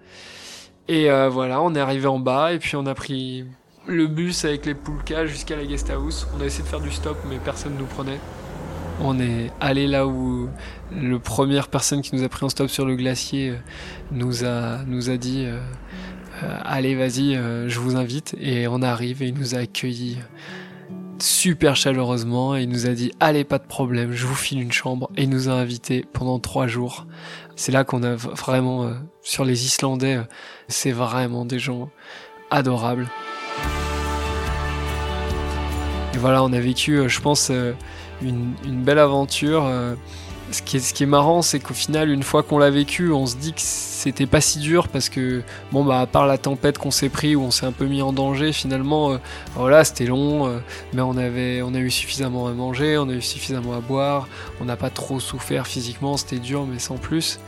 Et 0.88 1.10
euh, 1.10 1.28
voilà 1.28 1.60
on 1.62 1.74
est 1.74 1.80
arrivé 1.80 2.06
en 2.06 2.18
bas 2.18 2.52
et 2.52 2.58
puis 2.58 2.76
on 2.76 2.86
a 2.86 2.94
pris 2.94 3.44
le 3.86 4.06
bus 4.06 4.44
avec 4.44 4.66
les 4.66 4.74
poulkas 4.74 5.26
jusqu'à 5.26 5.56
la 5.56 5.64
guest 5.64 5.90
house. 5.90 6.26
On 6.36 6.42
a 6.42 6.44
essayé 6.44 6.64
de 6.64 6.68
faire 6.68 6.80
du 6.80 6.90
stop 6.90 7.16
mais 7.28 7.38
personne 7.38 7.74
nous 7.78 7.86
prenait. 7.86 8.18
On 9.00 9.20
est 9.20 9.52
allé 9.60 9.86
là 9.86 10.06
où 10.06 10.48
le 10.90 11.18
première 11.18 11.68
personne 11.68 12.02
qui 12.02 12.16
nous 12.16 12.24
a 12.24 12.28
pris 12.28 12.44
en 12.44 12.48
stop 12.48 12.68
sur 12.68 12.84
le 12.84 12.96
glacier 12.96 13.50
euh, 13.50 13.56
nous 14.10 14.44
a 14.44 14.78
nous 14.86 15.08
a 15.08 15.16
dit 15.16 15.46
allez 16.64 16.94
vas-y 16.94 17.36
euh, 17.36 17.68
je 17.68 17.78
vous 17.78 17.96
invite. 17.96 18.34
Et 18.40 18.68
on 18.68 18.82
arrive 18.82 19.22
et 19.22 19.28
il 19.28 19.34
nous 19.34 19.54
a 19.54 19.58
accueillis 19.58 20.18
super 21.18 21.76
chaleureusement. 21.76 22.56
Et 22.56 22.62
il 22.62 22.68
nous 22.68 22.86
a 22.86 22.90
dit 22.90 23.12
allez 23.20 23.44
pas 23.44 23.58
de 23.58 23.66
problème 23.66 24.12
je 24.12 24.26
vous 24.26 24.34
file 24.34 24.60
une 24.60 24.72
chambre. 24.72 25.10
Et 25.16 25.24
il 25.24 25.30
nous 25.30 25.48
a 25.48 25.52
invités 25.52 26.04
pendant 26.12 26.38
trois 26.38 26.66
jours. 26.66 27.06
C'est 27.56 27.72
là 27.72 27.84
qu'on 27.84 28.02
a 28.02 28.14
vraiment 28.14 28.84
euh, 28.84 28.94
sur 29.22 29.44
les 29.44 29.64
Islandais 29.64 30.16
euh, 30.16 30.22
c'est 30.68 30.92
vraiment 30.92 31.44
des 31.44 31.58
gens 31.58 31.90
adorables. 32.50 33.08
Et 36.14 36.18
voilà 36.18 36.42
on 36.42 36.52
a 36.52 36.60
vécu 36.60 36.96
euh, 36.96 37.08
je 37.08 37.20
pense 37.20 37.50
euh, 37.50 37.72
une, 38.22 38.54
belle 38.64 38.98
aventure 38.98 39.64
euh, 39.66 39.94
ce 40.50 40.62
qui 40.62 40.76
est, 40.76 40.80
ce 40.80 41.04
marrant, 41.04 41.42
c'est 41.42 41.60
qu'au 41.60 41.74
final, 41.74 42.10
une 42.10 42.22
fois 42.22 42.42
qu'on 42.42 42.58
l'a 42.58 42.70
vécu, 42.70 43.12
on 43.12 43.26
se 43.26 43.36
dit 43.36 43.52
que 43.52 43.60
c'était 43.60 44.26
pas 44.26 44.40
si 44.40 44.58
dur 44.58 44.88
parce 44.88 45.08
que, 45.08 45.42
bon, 45.72 45.84
bah, 45.84 46.00
à 46.00 46.06
part 46.06 46.26
la 46.26 46.38
tempête 46.38 46.78
qu'on 46.78 46.90
s'est 46.90 47.08
pris 47.08 47.36
où 47.36 47.42
on 47.42 47.50
s'est 47.50 47.66
un 47.66 47.72
peu 47.72 47.86
mis 47.86 48.02
en 48.02 48.12
danger, 48.12 48.52
finalement, 48.52 49.12
euh, 49.12 49.18
voilà, 49.54 49.84
c'était 49.84 50.06
long, 50.06 50.46
euh, 50.46 50.58
mais 50.92 51.02
on 51.02 51.16
avait, 51.16 51.62
on 51.62 51.74
a 51.74 51.78
eu 51.78 51.90
suffisamment 51.90 52.46
à 52.46 52.52
manger, 52.52 52.98
on 52.98 53.08
a 53.08 53.12
eu 53.12 53.22
suffisamment 53.22 53.74
à 53.74 53.80
boire, 53.80 54.28
on 54.60 54.64
n'a 54.64 54.76
pas 54.76 54.90
trop 54.90 55.20
souffert 55.20 55.66
physiquement, 55.66 56.16
c'était 56.16 56.38
dur, 56.38 56.66
mais 56.66 56.78
sans 56.78 56.96
plus. 56.96 57.38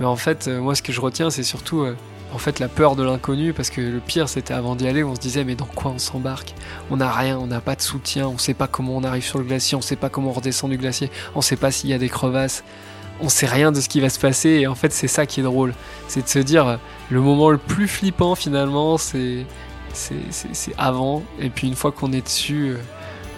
Mais 0.00 0.06
en 0.06 0.16
fait, 0.16 0.48
euh, 0.48 0.60
moi, 0.60 0.74
ce 0.74 0.82
que 0.82 0.92
je 0.92 1.00
retiens, 1.00 1.30
c'est 1.30 1.42
surtout, 1.42 1.80
euh, 1.80 1.96
en 2.32 2.38
fait, 2.38 2.58
la 2.58 2.68
peur 2.68 2.96
de 2.96 3.02
l'inconnu 3.02 3.52
parce 3.52 3.70
que 3.70 3.80
le 3.80 4.00
pire, 4.00 4.28
c'était 4.28 4.54
avant 4.54 4.76
d'y 4.76 4.86
aller, 4.86 5.02
on 5.02 5.14
se 5.14 5.20
disait, 5.20 5.44
mais 5.44 5.54
dans 5.54 5.66
quoi 5.66 5.92
on 5.92 5.98
s'embarque? 5.98 6.54
On 6.90 6.96
n'a 6.98 7.10
rien, 7.10 7.38
on 7.38 7.46
n'a 7.46 7.60
pas 7.60 7.74
de 7.74 7.82
soutien, 7.82 8.28
on 8.28 8.38
sait 8.38 8.54
pas 8.54 8.66
comment 8.66 8.96
on 8.96 9.04
arrive 9.04 9.24
sur 9.24 9.38
le 9.38 9.44
glacier, 9.44 9.76
on 9.76 9.80
sait 9.80 9.96
pas 9.96 10.08
comment 10.08 10.30
on 10.30 10.34
redescend 10.34 10.70
du 10.70 10.76
glacier, 10.76 11.10
on 11.34 11.40
sait 11.40 11.56
pas 11.56 11.70
s'il 11.70 11.90
y 11.90 11.94
a 11.94 11.98
des 11.98 12.08
crevasses, 12.08 12.64
on 13.20 13.28
sait 13.28 13.46
rien 13.46 13.72
de 13.72 13.80
ce 13.80 13.88
qui 13.88 14.00
va 14.00 14.10
se 14.10 14.18
passer 14.18 14.50
et 14.50 14.66
en 14.66 14.74
fait 14.74 14.92
c'est 14.92 15.08
ça 15.08 15.26
qui 15.26 15.40
est 15.40 15.42
drôle, 15.42 15.74
c'est 16.06 16.22
de 16.22 16.28
se 16.28 16.38
dire 16.38 16.78
le 17.10 17.20
moment 17.20 17.50
le 17.50 17.58
plus 17.58 17.88
flippant 17.88 18.34
finalement 18.34 18.96
c'est 18.98 19.46
avant 20.76 21.22
et 21.40 21.50
puis 21.50 21.66
une 21.66 21.74
fois 21.74 21.92
qu'on 21.92 22.12
est 22.12 22.24
dessus, 22.24 22.70
euh, 22.70 22.76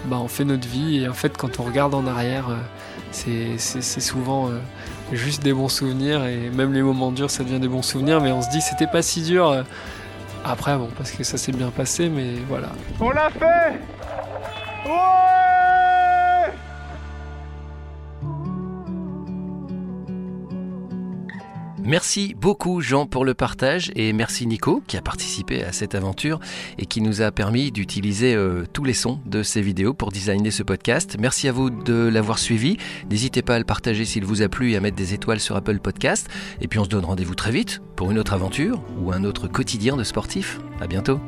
bah 0.05 0.17
on 0.21 0.27
fait 0.27 0.45
notre 0.45 0.67
vie 0.67 1.03
et 1.03 1.07
en 1.07 1.13
fait 1.13 1.37
quand 1.37 1.59
on 1.59 1.63
regarde 1.63 1.93
en 1.93 2.05
arrière 2.07 2.49
euh, 2.49 2.57
c'est 3.11 4.01
souvent 4.01 4.49
euh, 4.49 4.59
juste 5.15 5.43
des 5.43 5.53
bons 5.53 5.69
souvenirs 5.69 6.25
et 6.25 6.49
même 6.49 6.73
les 6.73 6.81
moments 6.81 7.11
durs 7.11 7.29
ça 7.29 7.43
devient 7.43 7.59
des 7.59 7.67
bons 7.67 7.81
souvenirs 7.81 8.21
mais 8.21 8.31
on 8.31 8.41
se 8.41 8.49
dit 8.49 8.61
c'était 8.61 8.87
pas 8.87 9.01
si 9.01 9.21
dur 9.23 9.49
euh. 9.49 9.63
après 10.45 10.77
bon 10.77 10.89
parce 10.97 11.11
que 11.11 11.23
ça 11.23 11.37
s'est 11.37 11.51
bien 11.51 11.69
passé 11.69 12.09
mais 12.09 12.35
voilà 12.47 12.69
On 12.99 13.09
l'a 13.09 13.29
fait 13.29 13.79
Merci 21.83 22.35
beaucoup 22.39 22.79
Jean 22.81 23.07
pour 23.07 23.25
le 23.25 23.33
partage 23.33 23.91
et 23.95 24.13
merci 24.13 24.45
Nico 24.45 24.83
qui 24.85 24.97
a 24.97 25.01
participé 25.01 25.63
à 25.63 25.71
cette 25.71 25.95
aventure 25.95 26.39
et 26.77 26.85
qui 26.85 27.01
nous 27.01 27.21
a 27.21 27.31
permis 27.31 27.71
d'utiliser 27.71 28.35
euh, 28.35 28.65
tous 28.71 28.83
les 28.83 28.93
sons 28.93 29.19
de 29.25 29.41
ces 29.41 29.61
vidéos 29.61 29.93
pour 29.93 30.11
designer 30.11 30.51
ce 30.51 30.63
podcast. 30.63 31.17
Merci 31.19 31.47
à 31.47 31.51
vous 31.51 31.69
de 31.69 32.07
l'avoir 32.07 32.37
suivi. 32.37 32.77
N'hésitez 33.09 33.41
pas 33.41 33.55
à 33.55 33.59
le 33.59 33.65
partager 33.65 34.05
s'il 34.05 34.25
vous 34.25 34.41
a 34.43 34.47
plu 34.47 34.71
et 34.71 34.77
à 34.77 34.79
mettre 34.79 34.97
des 34.97 35.13
étoiles 35.13 35.39
sur 35.39 35.55
Apple 35.55 35.79
Podcast. 35.79 36.29
Et 36.61 36.67
puis 36.67 36.77
on 36.79 36.83
se 36.83 36.89
donne 36.89 37.05
rendez-vous 37.05 37.35
très 37.35 37.51
vite 37.51 37.81
pour 37.95 38.11
une 38.11 38.19
autre 38.19 38.33
aventure 38.33 38.83
ou 38.99 39.11
un 39.11 39.23
autre 39.23 39.47
quotidien 39.47 39.97
de 39.97 40.03
sportif. 40.03 40.59
À 40.79 40.87
bientôt. 40.87 41.19